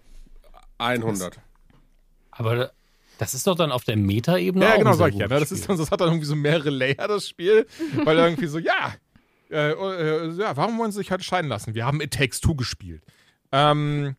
[0.79, 1.39] 100.
[2.31, 2.71] aber
[3.19, 4.63] das ist doch dann auf der Meta-Ebene.
[4.63, 5.27] Ja, genau, sag ich ja.
[5.27, 5.39] Ne?
[5.39, 7.67] Das, ist dann, das hat dann irgendwie so mehrere Layer, das Spiel.
[8.05, 8.95] weil irgendwie so, ja,
[9.51, 11.75] äh, äh, ja, warum wollen sie sich halt scheiden lassen?
[11.75, 13.03] Wir haben It Takes Two gespielt.
[13.51, 14.15] Ähm,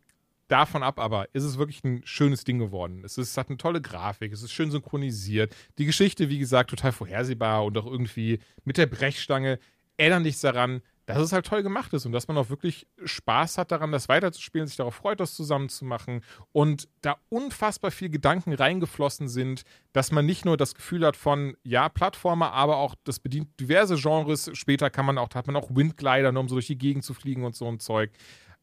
[0.48, 3.00] davon ab aber ist es wirklich ein schönes Ding geworden.
[3.02, 5.56] Es, ist, es hat eine tolle Grafik, es ist schön synchronisiert.
[5.78, 9.58] Die Geschichte, wie gesagt, total vorhersehbar und auch irgendwie mit der Brechstange
[9.96, 13.58] erinnern dich daran, dass es halt toll gemacht ist und dass man auch wirklich Spaß
[13.58, 16.22] hat daran, das weiterzuspielen, sich darauf freut, das zusammenzumachen
[16.52, 19.62] und da unfassbar viel Gedanken reingeflossen sind,
[19.92, 23.96] dass man nicht nur das Gefühl hat von, ja, Plattformer, aber auch das bedient diverse
[23.96, 24.50] Genres.
[24.54, 27.14] Später kann man auch, hat man auch Windglider, nur um so durch die Gegend zu
[27.14, 28.10] fliegen und so ein Zeug.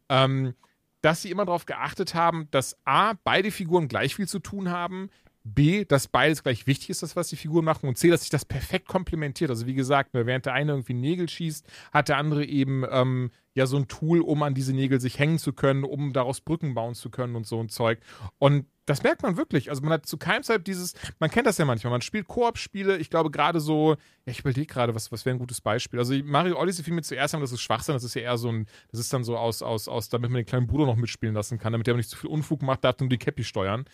[0.09, 0.53] Ähm,
[1.01, 5.09] dass sie immer darauf geachtet haben, dass A, beide Figuren gleich viel zu tun haben,
[5.53, 8.29] B, dass beides gleich wichtig ist, das, was die Figuren machen, und C, dass sich
[8.29, 9.49] das perfekt komplementiert.
[9.49, 13.31] Also wie gesagt, ne, während der eine irgendwie Nägel schießt, hat der andere eben ähm,
[13.53, 16.73] ja so ein Tool, um an diese Nägel sich hängen zu können, um daraus Brücken
[16.73, 17.99] bauen zu können und so ein Zeug.
[18.37, 19.69] Und das merkt man wirklich.
[19.69, 22.97] Also man hat zu keinem Zeit dieses, man kennt das ja manchmal, man spielt Koop-Spiele,
[22.97, 23.91] ich glaube gerade so,
[24.25, 25.99] ja, ich überlege gerade, was, was wäre ein gutes Beispiel.
[25.99, 28.49] Also Mario Odyssey fiel mir zuerst an, das ist Schwachsinn, das ist ja eher so
[28.49, 31.35] ein, das ist dann so aus, aus, aus, damit man den kleinen Bruder noch mitspielen
[31.35, 33.85] lassen kann, damit der nicht zu viel Unfug macht, darf nur die Cappy steuern.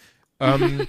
[0.43, 0.87] Ähm,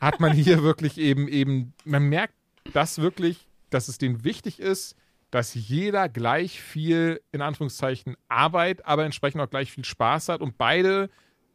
[0.00, 2.34] hat man hier wirklich eben, eben, man merkt
[2.72, 4.96] das wirklich, dass es denen wichtig ist,
[5.30, 10.56] dass jeder gleich viel, in Anführungszeichen, Arbeit, aber entsprechend auch gleich viel Spaß hat und
[10.56, 11.10] beide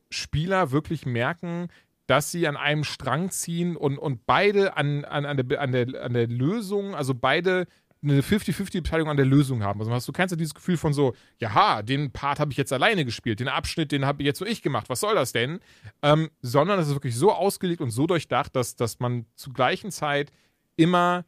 [0.10, 1.70] Spieler wirklich merken,
[2.06, 6.04] dass sie an einem Strang ziehen und, und beide an, an, an, der, an, der,
[6.04, 7.66] an der Lösung, also beide
[8.04, 9.80] eine 50-50-Beteiligung an der Lösung haben.
[9.80, 12.74] Also hast du kennst ja dieses Gefühl von so, jaha, den Part habe ich jetzt
[12.74, 15.60] alleine gespielt, den Abschnitt, den habe jetzt so ich gemacht, was soll das denn?
[16.02, 19.92] Ähm, sondern es ist wirklich so ausgelegt und so durchdacht, dass, dass man zur gleichen
[19.92, 20.32] Zeit
[20.76, 21.26] immer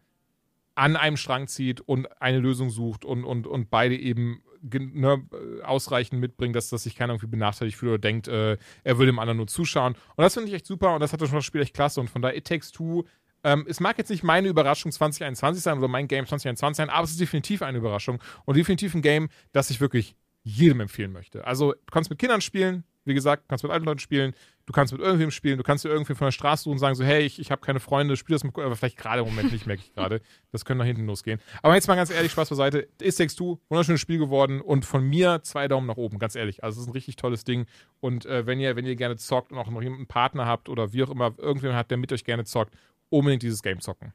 [0.76, 5.26] an einem Strang zieht und eine Lösung sucht und, und, und beide eben ne,
[5.64, 9.19] ausreichend mitbringen, dass, dass sich keiner irgendwie benachteiligt fühlt oder denkt, äh, er würde dem
[9.19, 9.93] anderen nur zuschauen.
[10.15, 12.02] Und das finde ich echt super und das hat das Spiel echt klasse.
[12.02, 13.06] Und von daher, It Takes Two
[13.45, 17.03] ähm, es mag jetzt nicht meine Überraschung 2021 sein oder mein Game 2021 sein, aber
[17.03, 21.45] es ist definitiv eine Überraschung und definitiv ein Game, das ich wirklich jedem empfehlen möchte.
[21.45, 24.34] Also, du kannst mit Kindern spielen, wie gesagt, du kannst mit alten Leuten spielen,
[24.65, 26.95] du kannst mit irgendwem spielen, du kannst dir irgendwie von der Straße suchen und sagen
[26.95, 29.51] so, hey, ich, ich habe keine Freunde, spiel das mal, aber vielleicht gerade im Moment
[29.51, 30.22] nicht, merke ich gerade.
[30.51, 31.39] Das könnte nach hinten losgehen.
[31.61, 32.88] Aber jetzt mal ganz ehrlich, Spaß beiseite.
[32.99, 36.63] Is Takes Two, wunderschönes Spiel geworden und von mir zwei Daumen nach oben, ganz ehrlich.
[36.63, 37.67] Also es ist ein richtig tolles Ding
[37.99, 40.93] und äh, wenn ihr, wenn ihr gerne zockt und auch noch jemanden Partner habt oder
[40.93, 42.73] wie auch immer, irgendjemand hat, der mit euch gerne zockt,
[43.10, 44.14] unbedingt dieses Game zocken.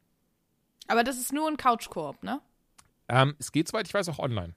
[0.89, 2.41] Aber das ist nur ein Couch-Koop, ne?
[3.09, 4.55] Ähm, es geht, soweit ich weiß, auch online.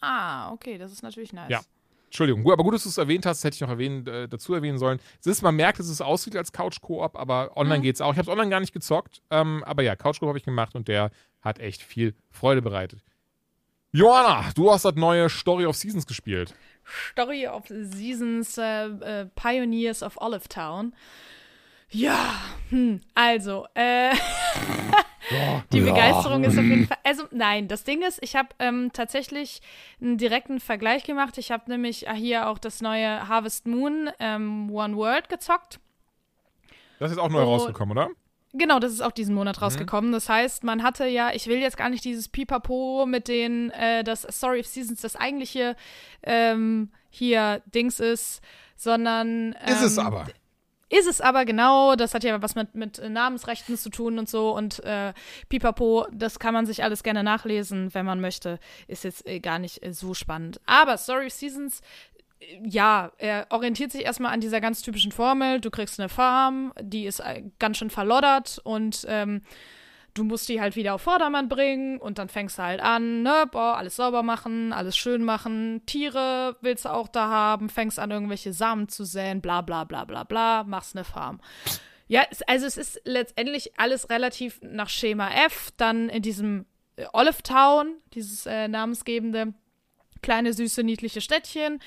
[0.00, 1.50] Ah, okay, das ist natürlich nice.
[1.50, 1.60] Ja.
[2.06, 4.28] Entschuldigung, gut, aber gut, dass du es erwähnt hast, das hätte ich noch erwähnen, äh,
[4.28, 4.98] dazu erwähnen sollen.
[5.20, 7.82] Es ist, man merkt, dass es aussieht als Couch-Koop, aber online mhm.
[7.82, 8.12] geht es auch.
[8.12, 10.88] Ich habe es online gar nicht gezockt, ähm, aber ja, Couch-Koop habe ich gemacht und
[10.88, 11.10] der
[11.42, 13.02] hat echt viel Freude bereitet.
[13.92, 16.54] Joanna, du hast das neue Story of Seasons gespielt.
[17.12, 20.94] Story of Seasons äh, äh, Pioneers of Olive Town.
[21.90, 22.34] Ja,
[22.70, 24.14] hm, also, äh,
[25.72, 26.48] die Begeisterung ja.
[26.48, 26.98] ist auf jeden Fall.
[27.04, 29.60] Also, nein, das Ding ist, ich habe ähm, tatsächlich
[30.00, 31.38] einen direkten Vergleich gemacht.
[31.38, 35.80] Ich habe nämlich hier auch das neue Harvest Moon ähm, One World gezockt.
[36.98, 38.10] Das ist auch neu oh, rausgekommen, oder?
[38.54, 39.64] Genau, das ist auch diesen Monat mhm.
[39.64, 40.12] rausgekommen.
[40.12, 44.02] Das heißt, man hatte ja, ich will jetzt gar nicht dieses Pipapo mit den, äh,
[44.02, 45.76] das Story of Seasons, das eigentliche
[46.22, 48.40] ähm, hier Dings ist,
[48.76, 49.54] sondern.
[49.60, 50.26] Ähm, ist es ähm, aber.
[50.90, 54.56] Ist es aber genau, das hat ja was mit, mit Namensrechten zu tun und so
[54.56, 55.12] und äh,
[55.48, 58.58] pipapo, das kann man sich alles gerne nachlesen, wenn man möchte.
[58.86, 60.60] Ist jetzt äh, gar nicht äh, so spannend.
[60.64, 61.82] Aber Story of Seasons,
[62.40, 65.60] äh, ja, er orientiert sich erstmal an dieser ganz typischen Formel.
[65.60, 69.42] Du kriegst eine Farm, die ist äh, ganz schön verloddert und ähm,
[70.18, 73.44] du musst die halt wieder auf Vordermann bringen und dann fängst du halt an, ne,
[73.50, 78.10] boah, alles sauber machen, alles schön machen, Tiere willst du auch da haben, fängst an,
[78.10, 81.40] irgendwelche Samen zu säen, bla bla bla bla bla, machst eine Farm.
[82.08, 86.66] Ja, also es ist letztendlich alles relativ nach Schema F, dann in diesem
[86.96, 89.54] äh, Olive Town, dieses äh, namensgebende
[90.22, 91.80] kleine, süße, niedliche Städtchen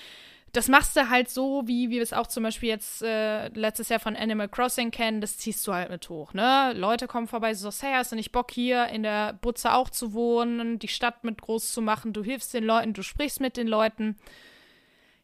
[0.53, 3.89] das machst du halt so, wie, wie wir es auch zum Beispiel jetzt äh, letztes
[3.89, 6.73] Jahr von Animal Crossing kennen, das ziehst du halt mit hoch, ne?
[6.75, 10.13] Leute kommen vorbei, so hey, hast du nicht Bock hier in der Butze auch zu
[10.13, 13.67] wohnen, die Stadt mit groß zu machen, du hilfst den Leuten, du sprichst mit den
[13.67, 14.17] Leuten.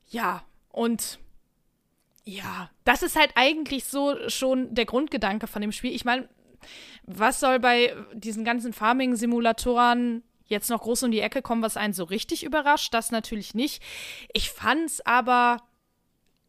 [0.09, 1.19] Ja, und
[2.23, 5.93] ja, das ist halt eigentlich so schon der Grundgedanke von dem Spiel.
[5.93, 6.27] Ich meine,
[7.03, 11.93] was soll bei diesen ganzen Farming-Simulatoren jetzt noch groß um die Ecke kommen, was einen
[11.93, 12.93] so richtig überrascht.
[12.93, 13.81] Das natürlich nicht.
[14.33, 15.61] Ich fand's aber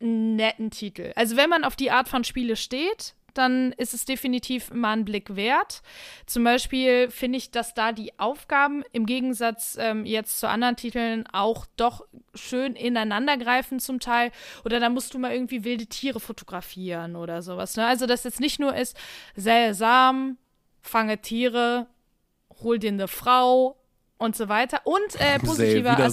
[0.00, 1.12] einen netten Titel.
[1.16, 5.04] Also wenn man auf die Art von Spiele steht, dann ist es definitiv mal einen
[5.04, 5.82] Blick wert.
[6.26, 11.26] Zum Beispiel finde ich, dass da die Aufgaben im Gegensatz ähm, jetzt zu anderen Titeln
[11.32, 12.04] auch doch
[12.34, 14.32] schön ineinandergreifen zum Teil.
[14.64, 17.76] Oder da musst du mal irgendwie wilde Tiere fotografieren oder sowas.
[17.76, 17.86] Ne?
[17.86, 18.96] Also, dass jetzt nicht nur ist,
[19.36, 20.36] sähe Samen,
[20.80, 21.86] fange Tiere,
[22.62, 23.77] hol dir eine Frau,
[24.18, 24.80] und so weiter.
[24.84, 26.04] Und äh, positiver Aspekt-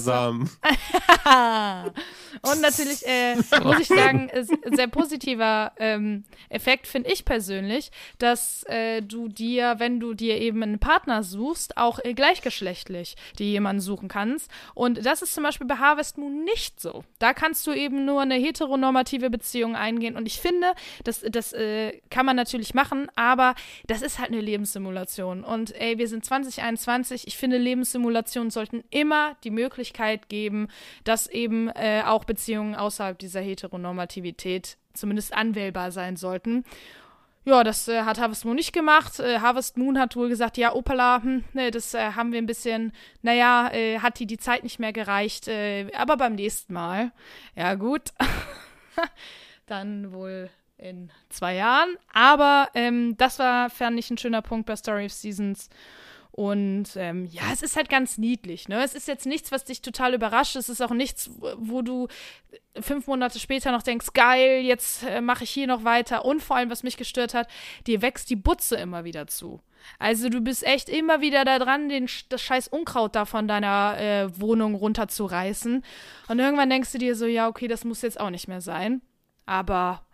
[2.42, 4.30] und natürlich äh, muss ich sagen,
[4.72, 10.62] sehr positiver ähm, Effekt finde ich persönlich, dass äh, du dir, wenn du dir eben
[10.62, 14.50] einen Partner suchst, auch äh, gleichgeschlechtlich dir jemanden suchen kannst.
[14.74, 17.04] Und das ist zum Beispiel bei Harvest Moon nicht so.
[17.18, 20.16] Da kannst du eben nur eine heteronormative Beziehung eingehen.
[20.16, 20.72] Und ich finde,
[21.04, 23.54] das, das äh, kann man natürlich machen, aber
[23.86, 25.42] das ist halt eine Lebenssimulation.
[25.42, 27.26] Und ey, wir sind 2021.
[27.26, 27.58] Ich finde,
[27.96, 30.68] Lebenssimulationen sollten immer die Möglichkeit geben,
[31.04, 36.64] dass eben äh, auch Beziehungen außerhalb dieser Heteronormativität zumindest anwählbar sein sollten.
[37.44, 39.20] Ja, das äh, hat Harvest Moon nicht gemacht.
[39.20, 42.46] Äh, Harvest Moon hat wohl gesagt, ja, Opala, hm, ne, das äh, haben wir ein
[42.46, 42.92] bisschen,
[43.22, 47.12] naja, äh, hat die die Zeit nicht mehr gereicht, äh, aber beim nächsten Mal.
[47.54, 48.12] Ja, gut.
[49.66, 51.96] Dann wohl in zwei Jahren.
[52.12, 55.68] Aber ähm, das war, fand ich, ein schöner Punkt bei Story of Seasons.
[56.36, 58.68] Und ähm, ja, es ist halt ganz niedlich.
[58.68, 58.82] Ne?
[58.84, 60.54] Es ist jetzt nichts, was dich total überrascht.
[60.54, 62.08] Es ist auch nichts, wo- du
[62.78, 66.26] fünf Monate später noch denkst, geil, jetzt äh, mache ich hier noch weiter.
[66.26, 67.48] Und vor allem, was mich gestört hat,
[67.86, 69.60] dir wächst die Butze immer wieder zu.
[69.98, 73.96] Also du bist echt immer wieder da dran, den, das scheiß Unkraut da von deiner
[73.98, 75.82] äh, Wohnung runterzureißen.
[76.28, 79.00] Und irgendwann denkst du dir so, ja, okay, das muss jetzt auch nicht mehr sein.
[79.46, 80.04] Aber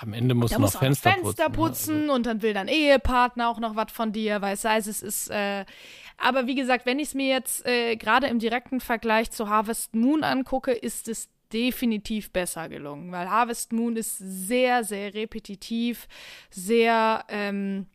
[0.00, 3.48] Am Ende muss da noch muss auch Fenster, Fenster putzen, und dann will dein Ehepartner
[3.48, 5.64] auch noch was von dir, weißt du, also es ist, äh,
[6.16, 9.94] aber wie gesagt, wenn ich es mir jetzt äh, gerade im direkten Vergleich zu Harvest
[9.94, 16.06] Moon angucke, ist es definitiv besser gelungen, weil Harvest Moon ist sehr, sehr repetitiv,
[16.50, 17.86] sehr, ähm,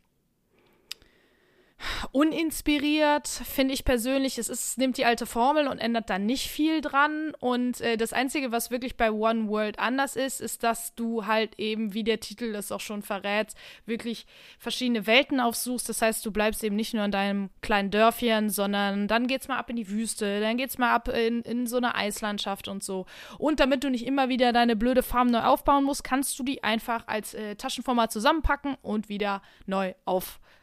[2.11, 4.37] uninspiriert, finde ich persönlich.
[4.37, 7.33] Es ist, nimmt die alte Formel und ändert da nicht viel dran.
[7.39, 11.59] Und äh, das Einzige, was wirklich bei One World anders ist, ist, dass du halt
[11.59, 13.53] eben, wie der Titel das auch schon verrät,
[13.85, 14.25] wirklich
[14.59, 15.89] verschiedene Welten aufsuchst.
[15.89, 19.57] Das heißt, du bleibst eben nicht nur in deinem kleinen Dörfchen, sondern dann geht's mal
[19.57, 23.05] ab in die Wüste, dann geht's mal ab in, in so eine Eislandschaft und so.
[23.37, 26.63] Und damit du nicht immer wieder deine blöde Farm neu aufbauen musst, kannst du die
[26.63, 29.93] einfach als äh, Taschenformat zusammenpacken und wieder neu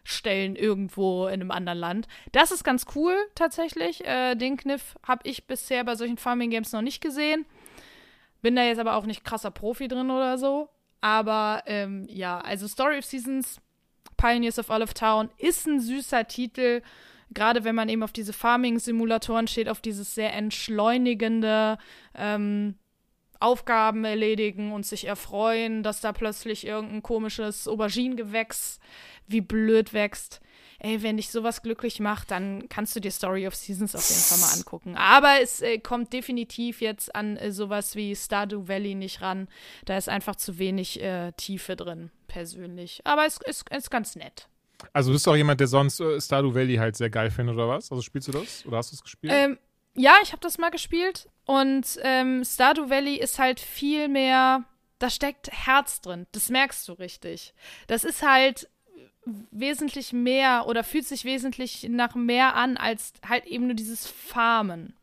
[0.03, 2.09] aufstellen irgendwo in einem anderen Land.
[2.33, 4.05] Das ist ganz cool tatsächlich.
[4.05, 7.47] Äh, den Kniff habe ich bisher bei solchen Farming Games noch nicht gesehen.
[8.43, 10.69] Bin da jetzt aber auch nicht krasser Profi drin oder so.
[11.01, 13.61] Aber ähm, ja, also Story of Seasons,
[14.17, 16.83] Pioneers of Olive Town ist ein süßer Titel.
[17.33, 21.79] Gerade wenn man eben auf diese Farming-Simulatoren steht, auf dieses sehr entschleunigende
[22.15, 22.75] ähm,
[23.41, 28.79] Aufgaben erledigen und sich erfreuen, dass da plötzlich irgendein komisches Auberginengewächs
[29.27, 30.41] wie blöd wächst.
[30.79, 34.23] Ey, wenn dich sowas glücklich macht, dann kannst du dir Story of Seasons auf jeden
[34.23, 34.97] Fall mal angucken.
[34.97, 39.49] Aber es äh, kommt definitiv jetzt an äh, sowas wie Stardew Valley nicht ran.
[39.85, 43.03] Da ist einfach zu wenig äh, Tiefe drin, persönlich.
[43.05, 44.49] Aber es ist, ist ganz nett.
[44.95, 47.69] Also bist du auch jemand, der sonst äh, Stardew Valley halt sehr geil findet oder
[47.69, 47.91] was?
[47.93, 48.65] Also spielst du das?
[48.65, 49.33] Oder hast du es gespielt?
[49.37, 49.59] Ähm,
[49.95, 54.63] ja, ich habe das mal gespielt und ähm, Stardew Valley ist halt viel mehr,
[55.01, 56.29] da steckt Herz drin.
[56.31, 57.55] Das merkst du richtig.
[57.89, 58.69] Das ist halt
[59.25, 64.95] wesentlich mehr oder fühlt sich wesentlich nach mehr an als halt eben nur dieses Farmen.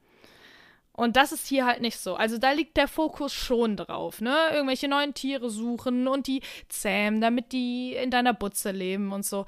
[0.94, 2.15] Und das ist hier halt nicht so.
[2.15, 4.36] Also da liegt der Fokus schon drauf, ne?
[4.53, 9.45] Irgendwelche neuen Tiere suchen und die zähmen, damit die in deiner Butze leben und so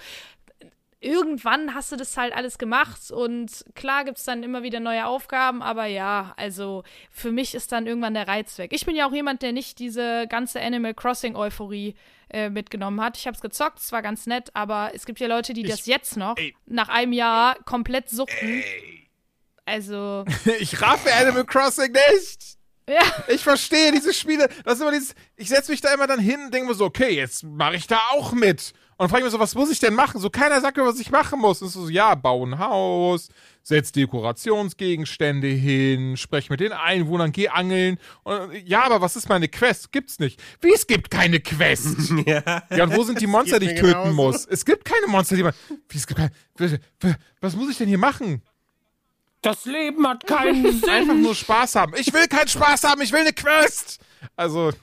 [1.01, 5.05] irgendwann hast du das halt alles gemacht und klar gibt es dann immer wieder neue
[5.05, 8.71] Aufgaben, aber ja, also für mich ist dann irgendwann der Reiz weg.
[8.73, 11.95] Ich bin ja auch jemand, der nicht diese ganze Animal Crossing Euphorie
[12.30, 13.17] äh, mitgenommen hat.
[13.17, 15.85] Ich habe es gezockt, es war ganz nett, aber es gibt ja Leute, die das
[15.85, 16.53] jetzt noch ey.
[16.65, 18.63] nach einem Jahr komplett suchten.
[19.65, 20.26] Also,
[20.59, 22.57] ich raffe Animal Crossing nicht!
[22.89, 23.01] ja.
[23.27, 24.49] Ich verstehe diese Spiele.
[24.65, 26.85] Das ist immer dieses, ich setze mich da immer dann hin und denke mir so,
[26.85, 28.73] okay, jetzt mache ich da auch mit.
[28.99, 30.19] Und dann frage ich mir so, was muss ich denn machen?
[30.19, 31.61] So, keiner sagt mir, was ich machen muss.
[31.61, 33.30] Und es ist so, ja, bau ein Haus,
[33.63, 37.97] setz Dekorationsgegenstände hin, sprech mit den Einwohnern, geh angeln.
[38.23, 39.93] Und, ja, aber was ist meine Quest?
[39.93, 40.43] Gibt's nicht.
[40.59, 42.11] Wie, es gibt keine Quest?
[42.26, 42.63] ja.
[42.69, 44.13] Ja, und wo sind die Monster, die ich töten genauso.
[44.15, 44.45] muss?
[44.45, 45.53] Es gibt keine Monster, die man.
[45.88, 46.31] Wie, es gibt keine,
[47.39, 48.41] was muss ich denn hier machen?
[49.41, 50.89] Das Leben hat keinen Sinn.
[50.89, 51.93] Einfach nur Spaß haben.
[51.95, 54.01] Ich will keinen Spaß haben, ich will eine Quest.
[54.35, 54.73] Also,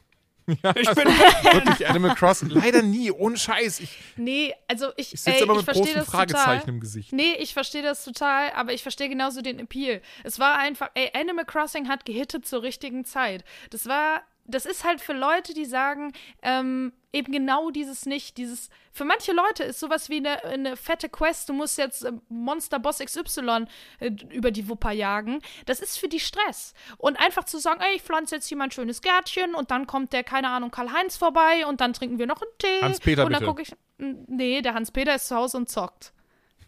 [0.63, 2.51] ja, Ich bin wirklich Animal Crossing.
[2.51, 3.81] Leider nie, ohne Scheiß.
[3.81, 6.69] Ich, Nee, also ich, ich sitze ich mit verstehe großen das Fragezeichen total.
[6.75, 7.13] im Gesicht.
[7.13, 10.01] Nee, ich verstehe das total, aber ich verstehe genauso den Appeal.
[10.25, 13.45] Es war einfach, ey, Animal Crossing hat gehittet zur richtigen Zeit.
[13.71, 16.13] Das war, das ist halt für Leute, die sagen,
[16.43, 21.09] ähm, eben genau dieses nicht, dieses, für manche Leute ist sowas wie eine, eine fette
[21.09, 23.67] Quest, du musst jetzt äh, Monster Boss XY
[24.01, 25.41] äh, über die Wupper jagen.
[25.65, 26.75] Das ist für die Stress.
[26.99, 29.87] Und einfach zu sagen, ey, ich pflanze jetzt hier mal ein schönes Gärtchen und dann
[29.87, 32.83] kommt der, keine Ahnung, Karl-Heinz vorbei und dann trinken wir noch einen Tee.
[32.83, 36.13] Hans-Peter, Und dann gucke ich, nee, der Hans-Peter ist zu Hause und zockt.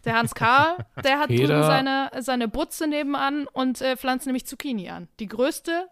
[0.05, 1.47] Der Hans Karl, der hat Peter.
[1.47, 5.09] drüben seine, seine Butze nebenan und äh, pflanzt nämlich Zucchini an.
[5.19, 5.89] Die größte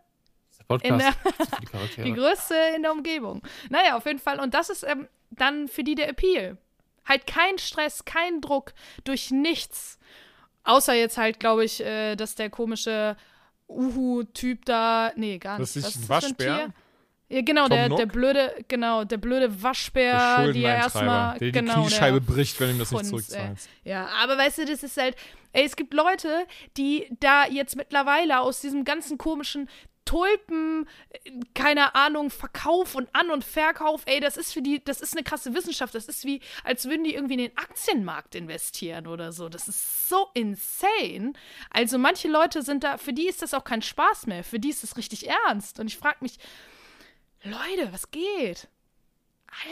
[0.68, 0.92] Podcast.
[0.92, 2.04] In der- die.
[2.04, 3.42] Die größte in der Umgebung.
[3.70, 4.40] Naja, auf jeden Fall.
[4.40, 6.58] Und das ist ähm, dann für die der Appeal.
[7.06, 8.74] Halt kein Stress, kein Druck,
[9.06, 9.98] durch nichts.
[10.64, 13.16] Außer jetzt halt, glaube ich, äh, dass der komische
[13.70, 15.12] Uhu-Typ da.
[15.16, 15.76] Nee, gar nicht.
[15.76, 16.74] Das ist ein Waschbär?
[17.30, 21.38] Ja, genau, Tom der, der blöde, genau, der blöde Der Waschbär, die ja erstmal.
[21.38, 23.70] Der die genau, Kniescheibe der bricht, wenn du ihm das nicht Funz, zurückzahlst.
[23.84, 23.92] ey.
[23.92, 25.18] Ja, aber weißt du, das ist halt,
[25.52, 26.46] ey, es gibt Leute,
[26.78, 29.70] die da jetzt mittlerweile aus diesem ganzen komischen
[30.08, 30.88] Tulpen,
[31.54, 35.24] keine Ahnung, Verkauf und An- und Verkauf, ey, das ist für die, das ist eine
[35.24, 35.94] krasse Wissenschaft.
[35.94, 39.50] Das ist wie, als würden die irgendwie in den Aktienmarkt investieren oder so.
[39.50, 41.34] Das ist so insane.
[41.70, 44.44] Also manche Leute sind da, für die ist das auch kein Spaß mehr.
[44.44, 45.80] Für die ist das richtig ernst.
[45.80, 46.38] Und ich frage mich,
[47.44, 48.68] Leute, was geht?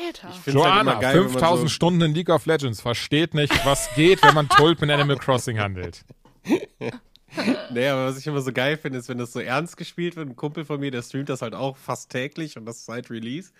[0.06, 0.30] Alter.
[0.30, 3.90] Ich halt Joanna, geil, man 5000 so- Stunden in League of Legends, versteht nicht, was
[3.96, 6.04] geht, wenn man Tulpen in Animal Crossing handelt.
[7.72, 10.30] Nee, aber was ich immer so geil finde, ist, wenn das so ernst gespielt wird.
[10.30, 13.52] Ein Kumpel von mir, der streamt das halt auch fast täglich und das seit Release.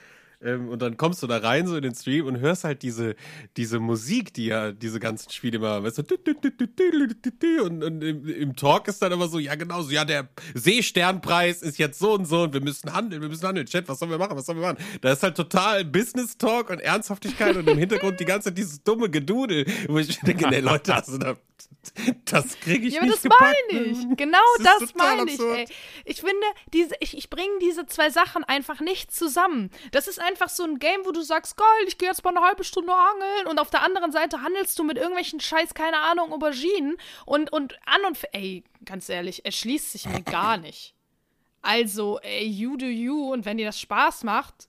[0.42, 3.16] Ähm, und dann kommst du da rein so in den Stream und hörst halt diese,
[3.58, 5.86] diese Musik, die ja diese ganzen Spiele immer haben.
[5.86, 10.06] Weißt du, und, und im, im Talk ist dann immer so, ja genau so, ja
[10.06, 13.66] der Seesternpreis ist jetzt so und so und wir müssen handeln, wir müssen handeln.
[13.66, 14.84] Chat, was sollen wir machen, was sollen wir machen?
[15.02, 18.84] Da ist halt total Business Talk und Ernsthaftigkeit und im Hintergrund die ganze Zeit dieses
[18.84, 21.38] dumme Gedudel, wo ich denke, nee Leute, also da,
[22.26, 23.56] das kriege ich Ja, aber nicht das gepackt.
[23.72, 23.98] meine ich.
[24.18, 25.68] Genau Das das, meine ich, ey.
[26.04, 29.70] Ich finde, diese, ich, ich bringe diese zwei Sachen einfach nicht zusammen.
[29.92, 32.46] Das ist einfach so ein Game, wo du sagst, geil, ich gehe jetzt mal eine
[32.46, 36.34] halbe Stunde angeln und auf der anderen Seite handelst du mit irgendwelchen Scheiß, keine Ahnung,
[36.34, 40.94] Auberginen und, und an und für, ey, ganz ehrlich, erschließt sich mir gar nicht.
[41.62, 44.68] Also, ey, you do you und wenn dir das Spaß macht,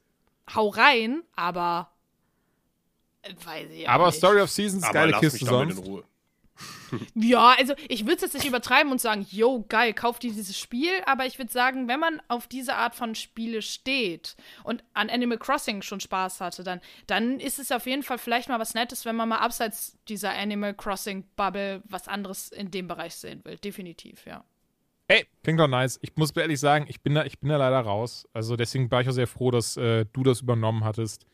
[0.54, 1.90] hau rein, aber
[3.22, 4.16] äh, weiß ich auch Aber nicht.
[4.16, 5.86] Story of Seasons, Aber geile lass Kiste mich damit sonst.
[5.86, 6.04] in Ruhe.
[7.14, 10.58] Ja, also ich würde es jetzt nicht übertreiben und sagen, yo, geil, kauf dir dieses
[10.58, 15.10] Spiel, aber ich würde sagen, wenn man auf diese Art von Spiele steht und an
[15.10, 18.74] Animal Crossing schon Spaß hatte, dann, dann ist es auf jeden Fall vielleicht mal was
[18.74, 23.44] Nettes, wenn man mal abseits dieser Animal Crossing Bubble was anderes in dem Bereich sehen
[23.44, 23.56] will.
[23.56, 24.44] Definitiv, ja.
[25.08, 25.98] Ey, klingt doch nice.
[26.02, 28.28] Ich muss ehrlich sagen, ich bin da, ich bin da leider raus.
[28.32, 31.26] Also deswegen war ich auch sehr froh, dass äh, du das übernommen hattest.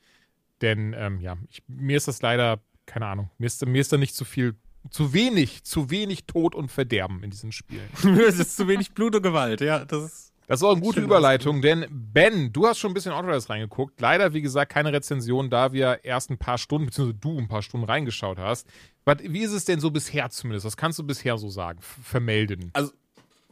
[0.61, 3.97] Denn ähm, ja, ich, mir ist das leider, keine Ahnung, mir ist, mir ist da
[3.97, 4.55] nicht zu viel,
[4.91, 7.89] zu wenig, zu wenig Tod und Verderben in diesen Spielen.
[8.27, 9.85] es ist zu wenig Blut und Gewalt, ja.
[9.85, 12.95] Das ist Das ist auch eine gute Schön Überleitung, denn Ben, du hast schon ein
[12.95, 14.01] bisschen Outriders reingeguckt.
[14.01, 17.63] Leider, wie gesagt, keine Rezension, da wir erst ein paar Stunden, beziehungsweise du ein paar
[17.63, 18.67] Stunden reingeschaut hast.
[19.05, 20.67] Aber wie ist es denn so bisher zumindest?
[20.67, 22.71] Was kannst du bisher so sagen, f- vermelden?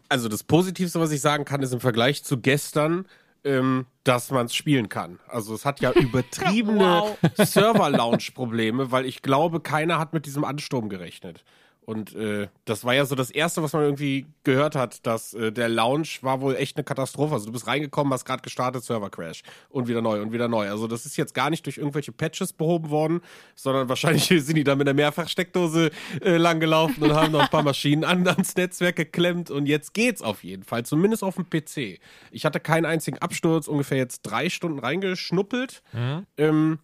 [0.09, 3.07] also das Positivste, was ich sagen kann, ist im Vergleich zu gestern,
[3.45, 5.19] ähm, dass man es spielen kann.
[5.29, 11.45] Also es hat ja übertriebene Server-Launch-Probleme, weil ich glaube, keiner hat mit diesem Ansturm gerechnet.
[11.91, 15.51] Und äh, das war ja so das Erste, was man irgendwie gehört hat, dass äh,
[15.51, 17.35] der Launch war wohl echt eine Katastrophe.
[17.35, 20.71] Also du bist reingekommen, hast gerade gestartet, Server-Crash und wieder neu und wieder neu.
[20.71, 23.23] Also das ist jetzt gar nicht durch irgendwelche Patches behoben worden,
[23.57, 25.91] sondern wahrscheinlich sind die da mit einer Mehrfachsteckdose
[26.23, 30.23] äh, langgelaufen und haben noch ein paar Maschinen an, ans Netzwerk geklemmt und jetzt geht's
[30.23, 31.99] auf jeden Fall, zumindest auf dem PC.
[32.31, 35.83] Ich hatte keinen einzigen Absturz, ungefähr jetzt drei Stunden reingeschnuppelt.
[36.37, 36.79] Ähm,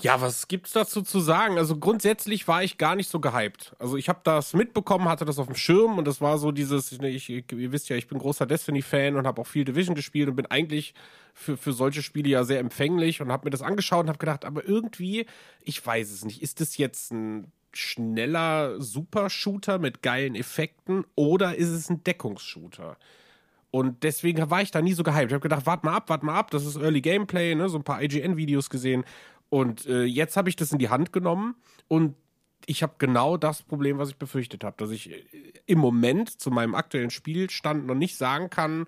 [0.00, 1.58] ja, was gibt's dazu zu sagen?
[1.58, 3.74] Also grundsätzlich war ich gar nicht so gehypt.
[3.80, 6.92] Also ich habe das mitbekommen, hatte das auf dem Schirm und das war so dieses,
[6.92, 10.28] ich, ich, ihr wisst ja, ich bin großer Destiny-Fan und habe auch viel Division gespielt
[10.28, 10.94] und bin eigentlich
[11.34, 14.44] für, für solche Spiele ja sehr empfänglich und habe mir das angeschaut und habe gedacht,
[14.44, 15.26] aber irgendwie,
[15.64, 21.70] ich weiß es nicht, ist das jetzt ein schneller Super-Shooter mit geilen Effekten oder ist
[21.70, 22.96] es ein Deckungsshooter?
[23.70, 25.26] Und deswegen war ich da nie so gehypt.
[25.26, 27.68] Ich habe gedacht, warte mal ab, warte mal ab, das ist Early Gameplay, ne?
[27.68, 29.04] so ein paar IGN-Videos gesehen.
[29.50, 31.54] Und äh, jetzt habe ich das in die Hand genommen
[31.88, 32.14] und
[32.66, 35.24] ich habe genau das Problem, was ich befürchtet habe, dass ich äh,
[35.66, 38.86] im Moment zu meinem aktuellen Spielstand noch nicht sagen kann,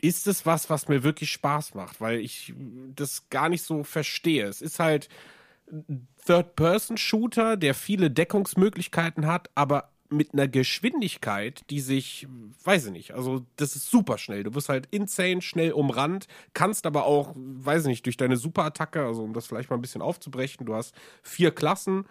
[0.00, 2.52] ist es was, was mir wirklich Spaß macht, weil ich
[2.94, 4.46] das gar nicht so verstehe.
[4.46, 5.08] Es ist halt
[6.26, 12.26] Third-Person-Shooter, der viele Deckungsmöglichkeiten hat, aber mit einer Geschwindigkeit, die sich,
[12.64, 14.42] weiß ich nicht, also das ist super schnell.
[14.42, 19.04] Du wirst halt insane schnell umrannt, kannst aber auch, weiß ich nicht, durch deine Superattacke,
[19.04, 22.04] also um das vielleicht mal ein bisschen aufzubrechen, du hast vier Klassen,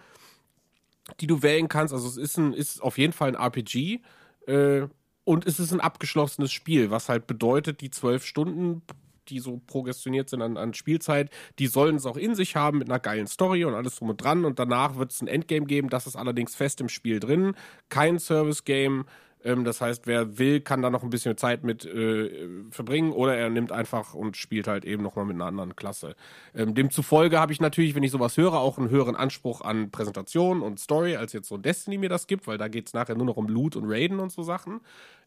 [1.20, 1.94] die du wählen kannst.
[1.94, 4.02] Also es ist, ein, ist auf jeden Fall ein RPG
[4.48, 4.88] äh,
[5.24, 8.82] und es ist ein abgeschlossenes Spiel, was halt bedeutet, die zwölf Stunden,
[9.30, 11.30] die so progressioniert sind an, an Spielzeit,
[11.60, 14.24] die sollen es auch in sich haben mit einer geilen Story und alles drum und
[14.24, 14.46] dran.
[14.46, 17.56] Und danach wird es ein Endgame geben, das ist allerdings fest im Spiel drin.
[17.90, 19.06] Kein Service-Game.
[19.46, 23.38] Ähm, das heißt, wer will, kann da noch ein bisschen Zeit mit äh, verbringen oder
[23.38, 26.16] er nimmt einfach und spielt halt eben nochmal mit einer anderen Klasse.
[26.56, 30.62] Ähm, demzufolge habe ich natürlich, wenn ich sowas höre, auch einen höheren Anspruch an Präsentation
[30.62, 33.28] und Story, als jetzt so Destiny mir das gibt, weil da geht es nachher nur
[33.28, 34.82] noch um Loot und Raiden und so Sachen.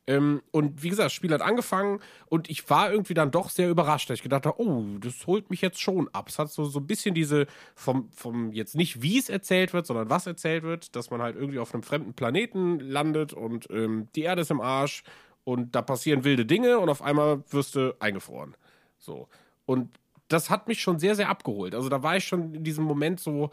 [0.08, 3.68] Ähm, und wie gesagt, das Spiel hat angefangen und ich war irgendwie dann doch sehr
[3.68, 6.28] überrascht, dass ich gedacht habe, oh, das holt mich jetzt schon ab.
[6.30, 9.86] Es hat so, so ein bisschen diese vom, vom jetzt nicht wie es erzählt wird,
[9.86, 14.08] sondern was erzählt wird, dass man halt irgendwie auf einem fremden Planeten landet und ähm,
[14.16, 15.02] die Erde ist im Arsch
[15.44, 18.56] und da passieren wilde Dinge und auf einmal wirst du eingefroren.
[18.96, 19.28] So.
[19.66, 19.90] Und
[20.28, 21.74] das hat mich schon sehr, sehr abgeholt.
[21.74, 23.50] Also da war ich schon in diesem Moment so,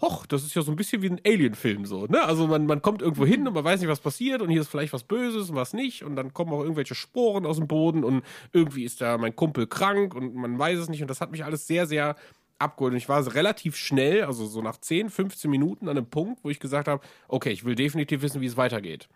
[0.00, 2.22] hoch, das ist ja so ein bisschen wie ein Alien-Film so, ne?
[2.22, 4.68] Also man, man kommt irgendwo hin und man weiß nicht, was passiert und hier ist
[4.68, 8.04] vielleicht was Böses und was nicht und dann kommen auch irgendwelche Sporen aus dem Boden
[8.04, 11.30] und irgendwie ist da mein Kumpel krank und man weiß es nicht und das hat
[11.30, 12.16] mich alles sehr, sehr
[12.58, 16.44] abgeholt und ich war relativ schnell, also so nach 10, 15 Minuten an einem Punkt,
[16.44, 19.08] wo ich gesagt habe, okay, ich will definitiv wissen, wie es weitergeht.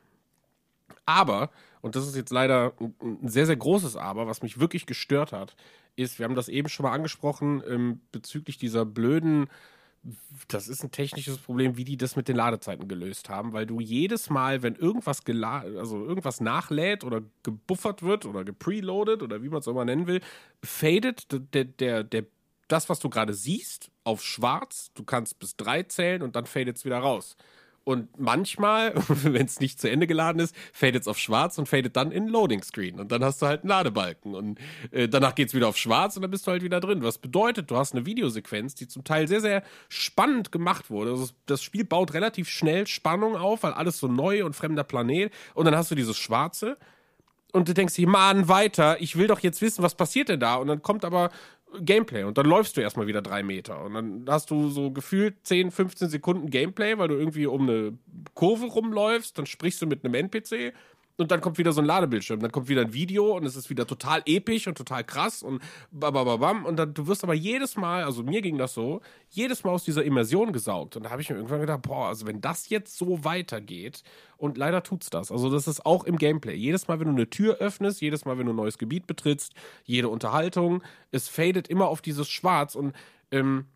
[1.07, 1.51] Aber,
[1.81, 5.57] und das ist jetzt leider ein sehr, sehr großes Aber, was mich wirklich gestört hat,
[5.97, 9.49] ist, wir haben das eben schon mal angesprochen, ähm, bezüglich dieser blöden
[10.49, 13.81] das ist ein technisches Problem, wie die das mit den Ladezeiten gelöst haben, weil du
[13.81, 19.61] jedes Mal, wenn irgendwas also irgendwas nachlädt oder gebuffert wird oder gepreloadet oder wie man
[19.61, 20.21] es immer nennen will,
[20.65, 22.25] fadet der, der, der,
[22.69, 24.91] das, was du gerade siehst, auf schwarz.
[24.95, 27.37] Du kannst bis drei zählen und dann fadet es wieder raus.
[27.85, 31.97] Und manchmal, wenn es nicht zu Ende geladen ist, fadet es auf schwarz und fadet
[31.97, 33.01] dann in Loading Screen.
[33.01, 34.35] Und dann hast du halt einen Ladebalken.
[34.35, 34.59] Und
[34.91, 37.03] äh, danach geht es wieder auf schwarz und dann bist du halt wieder drin.
[37.03, 41.11] Was bedeutet, du hast eine Videosequenz, die zum Teil sehr, sehr spannend gemacht wurde.
[41.11, 45.33] Also das Spiel baut relativ schnell Spannung auf, weil alles so neu und fremder Planet.
[45.55, 46.77] Und dann hast du dieses Schwarze.
[47.53, 50.57] Und du denkst dir, Mann, weiter, ich will doch jetzt wissen, was passiert denn da?
[50.57, 51.31] Und dann kommt aber
[51.81, 55.37] Gameplay und dann läufst du erstmal wieder drei Meter und dann hast du so gefühlt
[55.45, 57.99] 10, 15 Sekunden Gameplay, weil du irgendwie um eine
[58.35, 60.73] Kurve rumläufst, dann sprichst du mit einem NPC
[61.21, 63.71] und dann kommt wieder so ein Ladebildschirm, dann kommt wieder ein Video und es ist
[63.71, 68.05] wieder total episch und total krass und bababam und dann du wirst aber jedes Mal,
[68.05, 71.31] also mir ging das so, jedes Mal aus dieser Immersion gesaugt und da habe ich
[71.31, 74.03] mir irgendwann gedacht, boah, also wenn das jetzt so weitergeht
[74.37, 75.31] und leider tut's das.
[75.31, 76.55] Also das ist auch im Gameplay.
[76.55, 79.53] Jedes Mal, wenn du eine Tür öffnest, jedes Mal, wenn du ein neues Gebiet betrittst,
[79.85, 82.95] jede Unterhaltung, es fadet immer auf dieses Schwarz und
[83.31, 83.67] ähm,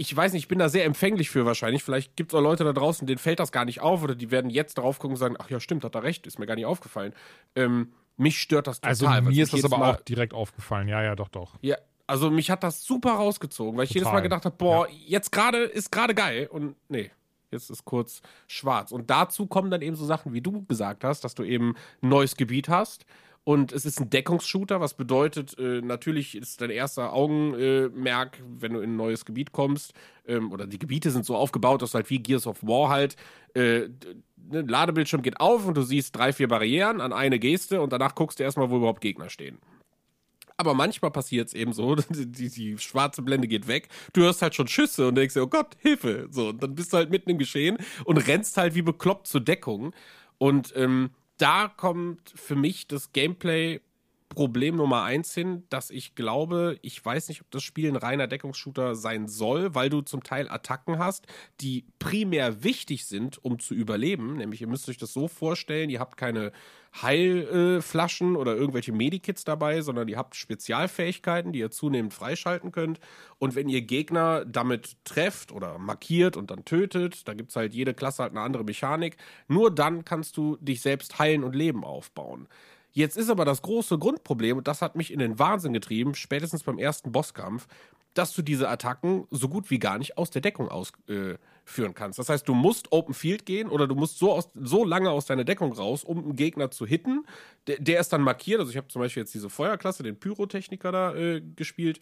[0.00, 1.82] ich weiß nicht, ich bin da sehr empfänglich für wahrscheinlich.
[1.82, 4.30] Vielleicht gibt es auch Leute da draußen, denen fällt das gar nicht auf oder die
[4.30, 6.54] werden jetzt drauf gucken und sagen, ach ja, stimmt, hat er recht, ist mir gar
[6.54, 7.12] nicht aufgefallen.
[7.56, 9.18] Ähm, mich stört das also total.
[9.18, 11.56] Also mir ist das aber auch direkt aufgefallen, ja, ja, doch, doch.
[11.62, 11.76] Ja,
[12.06, 14.94] also mich hat das super rausgezogen, weil ich jedes Mal gedacht habe, boah, ja.
[15.06, 17.10] jetzt gerade ist gerade geil und nee,
[17.50, 18.92] jetzt ist kurz schwarz.
[18.92, 22.08] Und dazu kommen dann eben so Sachen, wie du gesagt hast, dass du eben ein
[22.08, 23.04] neues Gebiet hast
[23.44, 28.80] und es ist ein Deckungsshooter, was bedeutet, äh, natürlich ist dein erster Augenmerk, wenn du
[28.80, 29.94] in ein neues Gebiet kommst,
[30.26, 33.16] ähm, oder die Gebiete sind so aufgebaut, dass du halt wie Gears of War halt,
[33.54, 37.80] äh, ein ne, Ladebildschirm geht auf und du siehst drei, vier Barrieren an eine Geste
[37.80, 39.58] und danach guckst du erstmal, wo überhaupt Gegner stehen.
[40.58, 44.54] Aber manchmal passiert es eben so, die, die, schwarze Blende geht weg, du hörst halt
[44.54, 46.26] schon Schüsse und denkst dir, oh Gott, Hilfe.
[46.30, 49.40] So, und dann bist du halt mitten im Geschehen und rennst halt wie bekloppt zur
[49.40, 49.94] Deckung.
[50.38, 53.80] Und ähm, da kommt für mich das Gameplay
[54.38, 58.28] Problem Nummer eins hin, dass ich glaube, ich weiß nicht, ob das Spiel ein reiner
[58.28, 61.26] Deckungsshooter sein soll, weil du zum Teil Attacken hast,
[61.60, 64.36] die primär wichtig sind, um zu überleben.
[64.36, 66.52] Nämlich, ihr müsst euch das so vorstellen, ihr habt keine
[67.02, 73.00] Heilflaschen äh, oder irgendwelche Medikits dabei, sondern ihr habt Spezialfähigkeiten, die ihr zunehmend freischalten könnt.
[73.40, 77.74] Und wenn ihr Gegner damit trefft oder markiert und dann tötet, da gibt es halt
[77.74, 79.16] jede Klasse halt eine andere Mechanik,
[79.48, 82.46] nur dann kannst du dich selbst heilen und Leben aufbauen.
[82.98, 86.64] Jetzt ist aber das große Grundproblem, und das hat mich in den Wahnsinn getrieben, spätestens
[86.64, 87.68] beim ersten Bosskampf,
[88.12, 91.38] dass du diese Attacken so gut wie gar nicht aus der Deckung ausführen
[91.76, 92.18] äh, kannst.
[92.18, 95.26] Das heißt, du musst Open Field gehen oder du musst so, aus, so lange aus
[95.26, 97.24] deiner Deckung raus, um einen Gegner zu hitten.
[97.68, 98.58] Der, der ist dann markiert.
[98.58, 102.00] Also ich habe zum Beispiel jetzt diese Feuerklasse, den Pyrotechniker da äh, gespielt.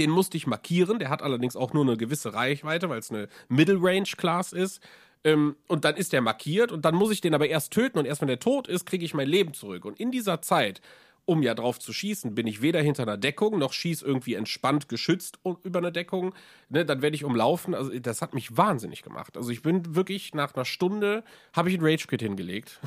[0.00, 0.98] Den musste ich markieren.
[0.98, 4.80] Der hat allerdings auch nur eine gewisse Reichweite, weil es eine Middle Range Class ist.
[5.24, 8.06] Ähm, und dann ist der markiert und dann muss ich den aber erst töten und
[8.06, 9.84] erst wenn der tot ist, kriege ich mein Leben zurück.
[9.84, 10.80] Und in dieser Zeit,
[11.26, 14.88] um ja drauf zu schießen, bin ich weder hinter einer Deckung noch schieß irgendwie entspannt
[14.88, 16.34] geschützt über eine Deckung.
[16.68, 17.74] Ne, dann werde ich umlaufen.
[17.74, 19.36] Also das hat mich wahnsinnig gemacht.
[19.36, 22.80] Also ich bin wirklich nach einer Stunde habe ich ein Rage Quit hingelegt.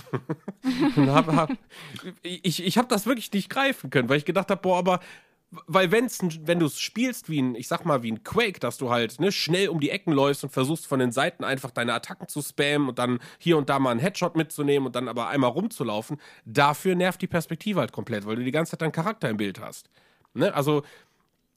[0.98, 1.52] hab, hab,
[2.24, 5.02] ich ich habe das wirklich nicht greifen können, weil ich gedacht habe, boah, aber
[5.52, 8.78] weil wenn's, wenn du es spielst wie ein, ich sag mal, wie ein Quake, dass
[8.78, 11.94] du halt ne, schnell um die Ecken läufst und versuchst von den Seiten einfach deine
[11.94, 15.28] Attacken zu spammen und dann hier und da mal einen Headshot mitzunehmen und dann aber
[15.30, 19.30] einmal rumzulaufen, dafür nervt die Perspektive halt komplett, weil du die ganze Zeit deinen Charakter
[19.30, 19.90] im Bild hast.
[20.36, 20.54] Ne?
[20.54, 20.84] Also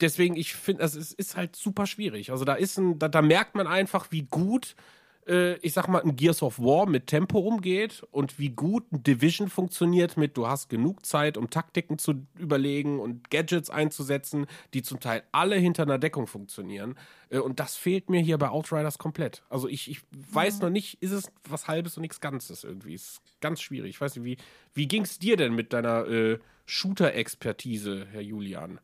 [0.01, 2.31] deswegen, ich finde, es ist, ist halt super schwierig.
[2.31, 4.74] Also da ist ein, da, da merkt man einfach, wie gut
[5.27, 9.03] äh, ich sag mal, ein Gears of War mit Tempo umgeht und wie gut ein
[9.03, 14.82] Division funktioniert mit, du hast genug Zeit, um Taktiken zu überlegen und Gadgets einzusetzen, die
[14.82, 16.97] zum Teil alle hinter einer Deckung funktionieren.
[17.28, 19.43] Äh, und das fehlt mir hier bei Outriders komplett.
[19.49, 20.01] Also ich, ich
[20.32, 22.94] weiß noch nicht, ist es was Halbes und nichts Ganzes irgendwie.
[22.94, 23.90] Ist ganz schwierig.
[23.90, 24.36] Ich weiß nicht, wie,
[24.74, 28.81] wie ging es dir denn mit deiner äh, Shooter-Expertise, Herr Julian?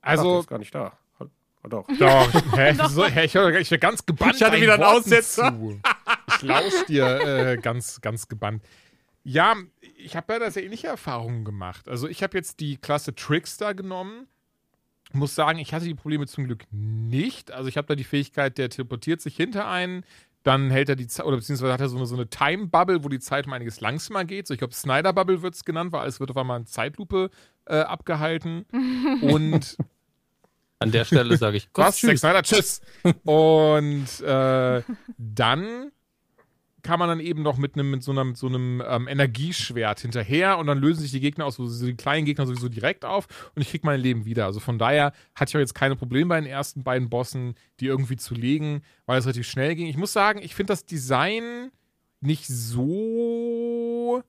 [0.00, 0.36] Also.
[0.36, 0.96] Ach, ist gar nicht da.
[1.66, 1.86] Oh, doch.
[1.98, 4.36] Doch, hä, so, hä, ich, war, ich war ganz gebannt.
[4.36, 5.52] Ich hatte wieder einen Aussetzer.
[5.52, 5.80] Zu.
[6.28, 8.62] Ich laus dir äh, ganz, ganz gebannt.
[9.24, 9.56] Ja,
[9.96, 11.88] ich habe ja da sehr ähnliche Erfahrungen gemacht.
[11.88, 14.28] Also ich habe jetzt die Klasse Trickster genommen.
[15.12, 17.50] Muss sagen, ich hatte die Probleme zum Glück nicht.
[17.50, 20.04] Also ich habe da die Fähigkeit, der teleportiert sich hinter einen,
[20.42, 23.08] dann hält er die Zeit, oder beziehungsweise hat er so eine, so eine Time-Bubble, wo
[23.08, 24.46] die Zeit um einiges langsamer geht.
[24.46, 27.30] So, ich glaube, Snyder-Bubble wird es genannt, weil alles wird auf einmal in Zeitlupe
[27.64, 28.66] äh, abgehalten.
[29.22, 29.76] Und
[30.78, 31.98] An der Stelle sage ich was?
[31.98, 32.20] Zack tschüss.
[32.20, 32.80] Snyder, tschüss.
[33.24, 34.82] Und äh,
[35.16, 35.92] dann
[36.86, 40.56] kann man dann eben noch mit einem mit so einem, so einem ähm, Energieschwert hinterher
[40.58, 43.62] und dann lösen sich die Gegner aus, so die kleinen Gegner sowieso direkt auf und
[43.62, 44.46] ich krieg mein Leben wieder.
[44.46, 47.86] Also von daher hatte ich auch jetzt keine Probleme bei den ersten beiden Bossen, die
[47.86, 49.88] irgendwie zu legen, weil es relativ schnell ging.
[49.88, 51.72] Ich muss sagen, ich finde das Design
[52.20, 54.22] nicht so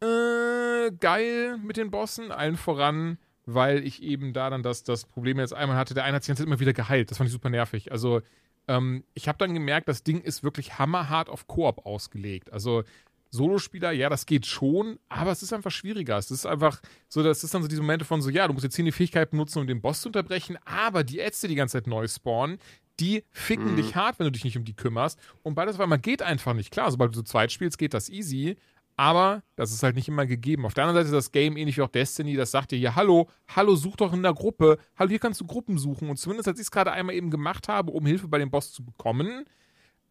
[0.00, 5.38] äh, geil mit den Bossen, allen voran, weil ich eben da dann das, das Problem
[5.38, 5.94] jetzt einmal hatte.
[5.94, 7.10] Der eine hat sich die ganze Zeit immer wieder geheilt.
[7.10, 7.92] Das fand ich super nervig.
[7.92, 8.22] Also,
[8.68, 12.52] ähm, ich habe dann gemerkt, das Ding ist wirklich hammerhart auf Koop ausgelegt.
[12.52, 12.84] Also,
[13.30, 16.16] Solospieler, ja, das geht schon, aber es ist einfach schwieriger.
[16.18, 18.62] Es ist einfach so, das ist dann so diese Momente von so, ja, du musst
[18.62, 21.72] jetzt hier eine Fähigkeit benutzen, um den Boss zu unterbrechen, aber die Ätzte die ganze
[21.72, 22.58] Zeit neu spawnen,
[23.00, 23.76] die ficken Mhm.
[23.76, 25.18] dich hart, wenn du dich nicht um die kümmerst.
[25.42, 26.70] Und beides auf einmal geht einfach nicht.
[26.70, 28.56] Klar, sobald du zu zweit spielst, geht das easy,
[28.96, 30.66] aber das ist halt nicht immer gegeben.
[30.66, 32.94] Auf der anderen Seite ist das Game ähnlich wie auch Destiny, das sagt dir ja,
[32.94, 34.78] hallo, hallo, such doch in der Gruppe.
[34.96, 36.10] Hallo, hier kannst du Gruppen suchen.
[36.10, 38.72] Und zumindest als ich es gerade einmal eben gemacht habe, um Hilfe bei dem Boss
[38.72, 39.44] zu bekommen,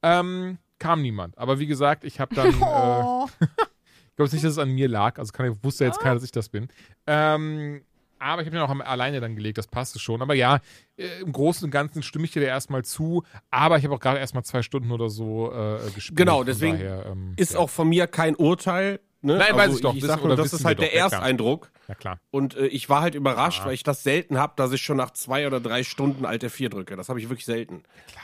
[0.01, 1.37] ähm, kam niemand.
[1.37, 3.27] Aber wie gesagt, ich habe dann, äh, Oh.
[3.39, 5.17] ich glaube nicht, dass es an mir lag.
[5.17, 6.67] Also kann, wusste jetzt keiner, dass ich das bin.
[7.07, 7.83] Ähm,
[8.23, 10.21] aber ich habe den auch alleine dann gelegt, das passte schon.
[10.21, 10.59] Aber ja,
[10.97, 13.23] äh, im Großen und Ganzen stimme ich dir da erstmal zu.
[13.51, 16.17] Aber ich habe auch gerade erstmal zwei Stunden oder so äh, gespielt.
[16.17, 17.59] Genau, deswegen daher, ähm, Ist ja.
[17.59, 18.99] auch von mir kein Urteil.
[19.25, 19.37] Ne?
[19.37, 19.91] Nein, weiß ich doch.
[19.95, 21.03] Ich Wissen- sag nur, das ist halt der ja.
[21.03, 21.71] Ersteindruck.
[21.87, 22.19] Ja, klar.
[22.29, 23.67] Und äh, ich war halt überrascht, Ja.
[23.67, 26.67] weil ich das selten habe, dass ich schon nach zwei oder drei Stunden Alt F4
[26.67, 26.97] drücke.
[26.97, 27.83] Das habe ich wirklich selten.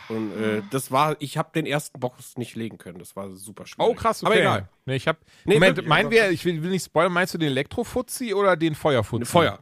[0.10, 3.00] Und äh, das war, ich habe den ersten Box nicht legen können.
[3.00, 3.90] Das war super schwierig.
[3.92, 4.32] Oh, krass, okay.
[4.34, 4.70] Aber egal.
[4.86, 7.38] Nee, ich hab, Nee, Moment, meinen aber- wir, ich will, will nicht spoilern, meinst du
[7.38, 9.26] den Elektrofuzzi oder den Feuerfuzzi?
[9.26, 9.60] Feuer.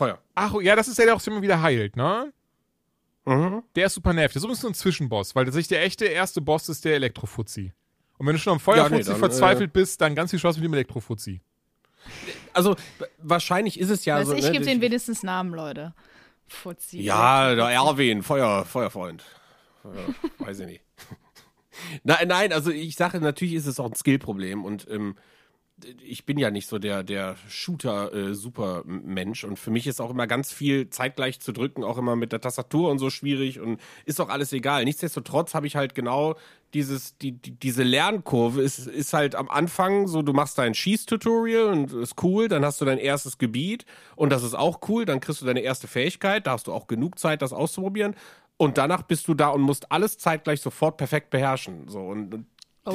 [0.00, 0.18] Feuer.
[0.34, 2.32] Ach, ja, das ist der, der auch immer wieder heilt, ne?
[3.26, 3.62] Mhm.
[3.76, 4.32] Der ist super nervig.
[4.32, 6.94] Das ist so ein bisschen ein Zwischenboss, weil tatsächlich der echte erste Boss ist der
[6.94, 7.74] Elektrofuzzi.
[8.16, 10.64] Und wenn du schon am Feuerfuzzi Ja, nee, verzweifelt bist, dann ganz viel Spaß mit
[10.64, 11.42] dem Elektrofuzzi.
[12.54, 12.76] Also
[13.18, 14.34] wahrscheinlich ist es ja Weiß so.
[14.34, 15.94] ich ne, gebe den wenigstens Namen, Leute.
[16.48, 17.02] Fuzzi.
[17.02, 19.22] Ja, der Erwin, Feuer, Feuerfreund.
[19.84, 20.80] Ja, weiß ich nicht.
[22.04, 25.16] Nein, nein, also ich sage, natürlich ist es auch ein Skillproblem und ähm,
[26.02, 30.52] ich bin ja nicht so der, der Shooter-Super-Mensch und für mich ist auch immer ganz
[30.52, 34.28] viel zeitgleich zu drücken, auch immer mit der Tastatur und so schwierig und ist auch
[34.28, 34.84] alles egal.
[34.84, 36.36] Nichtsdestotrotz habe ich halt genau
[36.74, 41.66] dieses, die, die, diese Lernkurve ist, ist halt am Anfang so, du machst dein Schießtutorial
[41.66, 43.84] und ist cool, dann hast du dein erstes Gebiet
[44.16, 46.86] und das ist auch cool, dann kriegst du deine erste Fähigkeit, da hast du auch
[46.86, 48.14] genug Zeit, das auszuprobieren
[48.56, 51.88] und danach bist du da und musst alles zeitgleich sofort perfekt beherrschen.
[51.88, 52.46] So und, und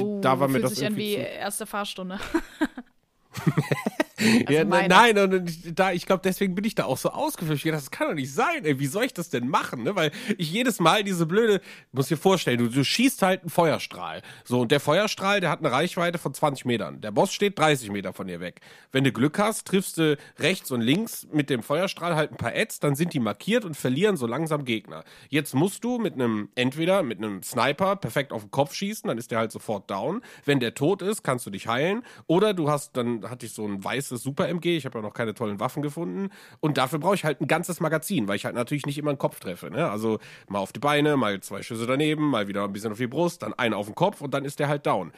[0.03, 2.19] Oh, da war mir fühlt das sich an wie irgendwie erste Fahrstunde.
[4.49, 4.87] ja, Also meine.
[4.87, 7.57] nein, und, und da, ich glaube, deswegen bin ich da auch so ausgeflippt.
[7.57, 8.79] Ich dachte, das kann doch nicht sein, ey.
[8.79, 9.83] Wie soll ich das denn machen?
[9.83, 9.95] Ne?
[9.95, 14.21] Weil ich jedes Mal diese blöde, muss dir vorstellen, du, du schießt halt einen Feuerstrahl.
[14.43, 17.01] So, und der Feuerstrahl, der hat eine Reichweite von 20 Metern.
[17.01, 18.61] Der Boss steht 30 Meter von dir weg.
[18.91, 22.53] Wenn du Glück hast, triffst du rechts und links mit dem Feuerstrahl halt ein paar
[22.55, 25.03] Ads, dann sind die markiert und verlieren so langsam Gegner.
[25.29, 29.17] Jetzt musst du mit einem, entweder mit einem Sniper perfekt auf den Kopf schießen, dann
[29.17, 30.21] ist der halt sofort down.
[30.45, 32.03] Wenn der tot ist, kannst du dich heilen.
[32.27, 35.33] Oder du hast, dann hatte ich so ein weißes Super-MG, ich habe ja noch keine
[35.33, 36.29] tollen Waffen gefunden.
[36.59, 39.17] Und dafür brauche ich halt ein ganzes Magazin, weil ich halt natürlich nicht immer einen
[39.17, 39.69] Kopf treffe.
[39.69, 39.89] Ne?
[39.89, 43.07] Also mal auf die Beine, mal zwei Schüsse daneben, mal wieder ein bisschen auf die
[43.07, 45.11] Brust, dann einen auf den Kopf und dann ist der halt down.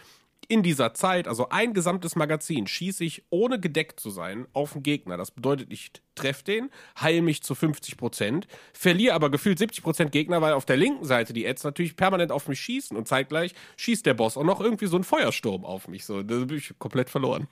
[0.50, 4.84] In dieser Zeit, also ein gesamtes Magazin, schieße ich ohne gedeckt zu sein auf den
[4.84, 5.18] Gegner.
[5.18, 6.70] Das bedeutet, ich treffe den,
[7.02, 11.04] heile mich zu 50 Prozent, verliere aber gefühlt 70 Prozent Gegner, weil auf der linken
[11.04, 14.62] Seite die Ads natürlich permanent auf mich schießen und zeitgleich schießt der Boss auch noch
[14.62, 16.06] irgendwie so einen Feuersturm auf mich.
[16.06, 17.50] So, da bin ich komplett verloren.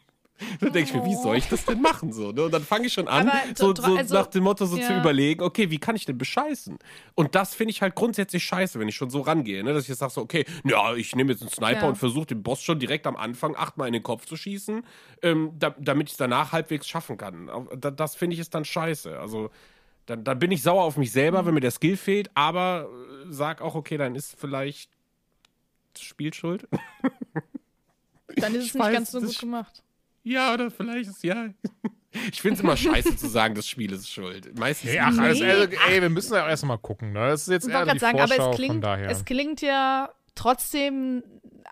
[0.59, 2.11] Da denke ich mir, wie soll ich das denn machen?
[2.11, 2.43] So, ne?
[2.43, 4.99] Und dann fange ich schon an, so, so also, nach dem Motto so zu ja.
[4.99, 6.77] überlegen, okay, wie kann ich denn bescheißen?
[7.13, 9.73] Und das finde ich halt grundsätzlich scheiße, wenn ich schon so rangehe, ne?
[9.73, 11.87] dass ich jetzt sage so, okay, ja, ich nehme jetzt einen Sniper Ja.
[11.87, 14.83] und versuche den Boss schon direkt am Anfang achtmal in den Kopf zu schießen,
[15.21, 17.49] ähm, da, damit ich es danach halbwegs schaffen kann.
[17.77, 19.17] Da, das finde ich ist dann scheiße.
[19.17, 19.49] Also
[20.05, 23.31] Dann, dann bin ich sauer auf mich selber, wenn mir der Skill fehlt, aber äh,
[23.31, 24.91] sag auch, okay, dann ist vielleicht
[25.93, 26.67] das Spiel schuld.
[28.35, 29.81] Dann ist es Ich nicht weiß, ganz so gut gemacht.
[30.25, 31.47] Ja, oder vielleicht ist ja.
[32.31, 34.57] Ich finde es immer scheiße zu sagen, das Spiel ist schuld.
[34.57, 35.51] Meistens Hey, ach, alles, Nee.
[35.51, 37.11] also, ey, wir müssen ja erst mal gucken.
[37.11, 37.19] Ne?
[37.27, 39.09] Das ist jetzt Ich eher wollte die gerade sagen, aber Vorschau es von klingt, daher.
[39.09, 41.23] es klingt ja trotzdem,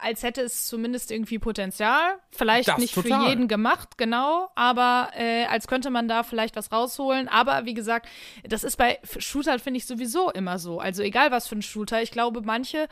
[0.01, 2.19] als hätte es zumindest irgendwie Potenzial.
[2.31, 3.21] Vielleicht Das nicht total.
[3.23, 7.29] für jeden gemacht, genau, aber äh, als könnte man da vielleicht was rausholen.
[7.29, 8.09] Aber wie gesagt,
[8.43, 10.77] das ist bei Shooter, finde ich, sowieso immer so.
[10.79, 12.01] Also egal was für ein Shooter.
[12.01, 12.89] Ich glaube, manche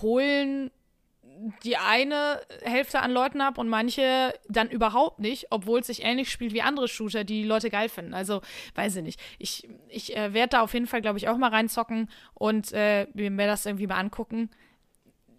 [0.00, 0.70] holen
[1.62, 6.30] die eine Hälfte an Leuten ab und manche dann überhaupt nicht, obwohl es sich ähnlich
[6.30, 8.14] spielt wie andere Shooter, die die Leute geil finden.
[8.14, 8.40] Also,
[8.74, 9.20] weiß ich nicht.
[9.38, 13.06] Ich, ich äh, werde da auf jeden Fall, glaube ich, auch mal reinzocken und äh,
[13.14, 14.50] mir das irgendwie mal angucken.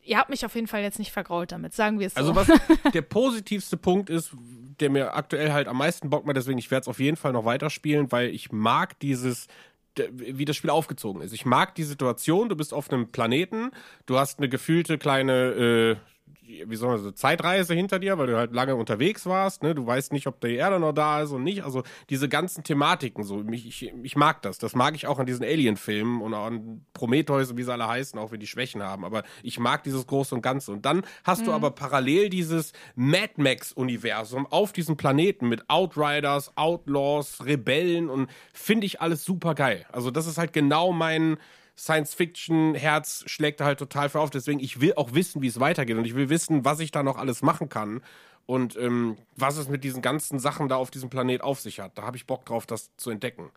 [0.01, 2.19] Ihr habt mich auf jeden Fall jetzt nicht vergrault damit, sagen wir es so.
[2.19, 2.47] Also was
[2.93, 4.31] der positivste Punkt ist,
[4.79, 7.31] der mir aktuell halt am meisten Bock macht, deswegen ich werde es auf jeden Fall
[7.31, 9.47] noch weiterspielen, weil ich mag dieses
[10.11, 11.33] wie das Spiel aufgezogen ist.
[11.33, 13.71] Ich mag die Situation, du bist auf einem Planeten,
[14.05, 15.95] du hast eine gefühlte kleine äh,
[16.47, 19.75] wie soll man so, Zeitreise hinter dir, weil du halt lange unterwegs warst, ne?
[19.75, 21.63] Du weißt nicht, ob die Erde noch da ist und nicht.
[21.63, 24.57] Also diese ganzen Thematiken, so, mich, ich, ich mag das.
[24.57, 28.19] Das mag ich auch an diesen Alien-Filmen und an Prometheus und wie sie alle heißen,
[28.19, 29.05] auch wenn die Schwächen haben.
[29.05, 30.71] Aber ich mag dieses Große und Ganze.
[30.71, 37.45] Und dann hast du aber parallel dieses Mad Max-Universum auf diesem Planeten mit Outriders, Outlaws,
[37.45, 39.85] Rebellen und finde ich alles super geil.
[39.91, 41.37] Also das ist halt genau mein
[41.77, 44.29] Science-Fiction-Herz schlägt da halt total für auf.
[44.29, 47.03] Deswegen, ich will auch wissen, wie es weitergeht und ich will wissen, was ich da
[47.03, 48.01] noch alles machen kann
[48.45, 51.97] und ähm, was es mit diesen ganzen Sachen da auf diesem Planet auf sich hat.
[51.97, 53.51] Da habe ich Bock drauf, das zu entdecken.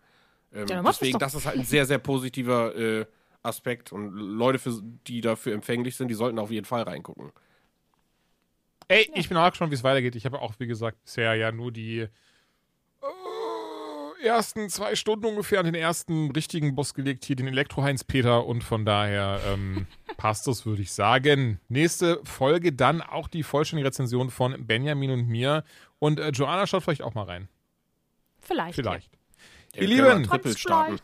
[0.53, 3.05] Ähm, Ja, deswegen, das ist halt ein sehr, sehr positiver äh,
[3.43, 7.31] Aspekt und Leute, für, die dafür empfänglich sind, die sollten auf jeden Fall reingucken.
[8.89, 10.15] Ey, ich bin auch gespannt, wie es weitergeht.
[10.15, 12.07] Ich habe auch, wie gesagt, bisher ja nur die
[14.23, 18.85] ersten zwei Stunden ungefähr an den ersten richtigen Boss gelegt, hier den Elektro-Heinz-Peter und von
[18.85, 19.87] daher ähm,
[20.17, 21.59] passt das, würde ich sagen.
[21.67, 25.63] Nächste Folge dann auch die vollständige Rezension von Benjamin und mir
[25.99, 27.47] und äh, Joanna schaut vielleicht auch mal rein.
[28.39, 28.75] vielleicht.
[28.75, 29.11] Vielleicht.
[29.75, 30.23] Ja, Ihr Lieben.
[30.23, 30.99] Triple starten.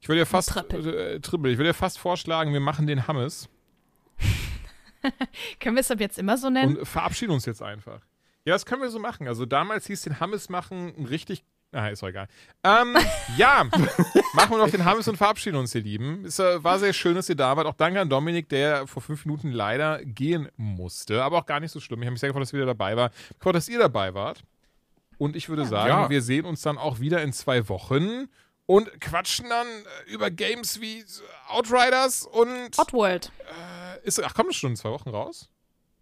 [0.00, 1.14] Ich würde ja fast, Triple.
[1.14, 3.48] äh, Triple, ich würde ja fast vorschlagen, wir machen den Hammes
[5.60, 6.76] Können wir es ab jetzt immer so nennen?
[6.78, 8.00] und verabschieden uns jetzt einfach.
[8.44, 9.26] Ja, das können wir so machen.
[9.26, 11.44] Also damals hieß den Hammes machen ein richtig.
[11.78, 12.26] Ah, ist doch egal.
[12.64, 12.96] Ähm,
[13.36, 13.64] ja,
[14.32, 16.24] machen wir noch den Hammes und verabschieden uns, ihr Lieben.
[16.24, 17.66] Es äh, war sehr schön, dass ihr da wart.
[17.66, 21.22] Auch danke an Dominik, der vor fünf Minuten leider gehen musste.
[21.22, 22.00] Aber auch gar nicht so schlimm.
[22.00, 23.10] Ich habe mich sehr gefreut, dass ihr wieder dabei war.
[23.30, 24.42] Ich freue, dass ihr dabei wart.
[25.18, 26.08] Und ich würde sagen, Ja.
[26.08, 28.28] wir sehen uns dann auch wieder in zwei Wochen
[28.64, 31.04] und quatschen dann äh, über Games wie
[31.48, 32.78] Outriders und.
[32.78, 33.30] Oddworld.
[34.02, 35.50] Äh, ist, ach, kommt das schon in zwei Wochen raus?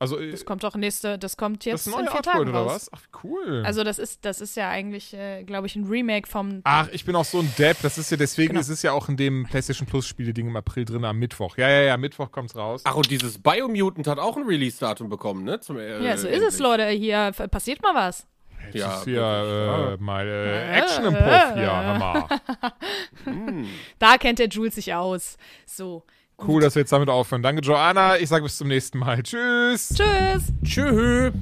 [0.00, 2.52] Also, äh, Das kommt doch nächste, das kommt jetzt das neue in vier Tagen oder
[2.52, 2.72] raus.
[2.74, 2.92] was?
[2.92, 3.62] Ach, wie cool.
[3.64, 6.60] Also das ist, das ist ja eigentlich, äh, glaube ich, ein Remake vom.
[6.64, 7.78] Ach, ich bin auch so ein Depp.
[7.82, 8.60] Das ist ja deswegen, Genau.
[8.60, 11.56] es ist ja auch in dem PlayStation Plus Spiele-Ding im April drin am Mittwoch.
[11.56, 12.82] Ja, ja, ja, Mittwoch kommt's raus.
[12.84, 15.60] Ach, und dieses Biomutant hat auch ein Release-Datum bekommen, ne?
[15.60, 16.58] Zum, äh, ja, so ist es.
[16.58, 16.88] Leute.
[16.88, 18.26] Hier passiert mal was.
[18.72, 21.66] Jetzt ja, ist hier wirklich, äh, mal äh, Äh, Action im Puff hier, äh.
[21.68, 22.28] Hammer.
[23.98, 25.36] Da kennt der Jules sich aus.
[25.66, 26.04] So.
[26.42, 27.42] Cool, dass wir jetzt damit aufhören.
[27.42, 28.16] Danke, Joanna.
[28.18, 29.22] Ich sage bis zum nächsten Mal.
[29.22, 29.94] Tschüss.
[29.94, 30.52] Tschüss.
[30.64, 31.32] Tschüss.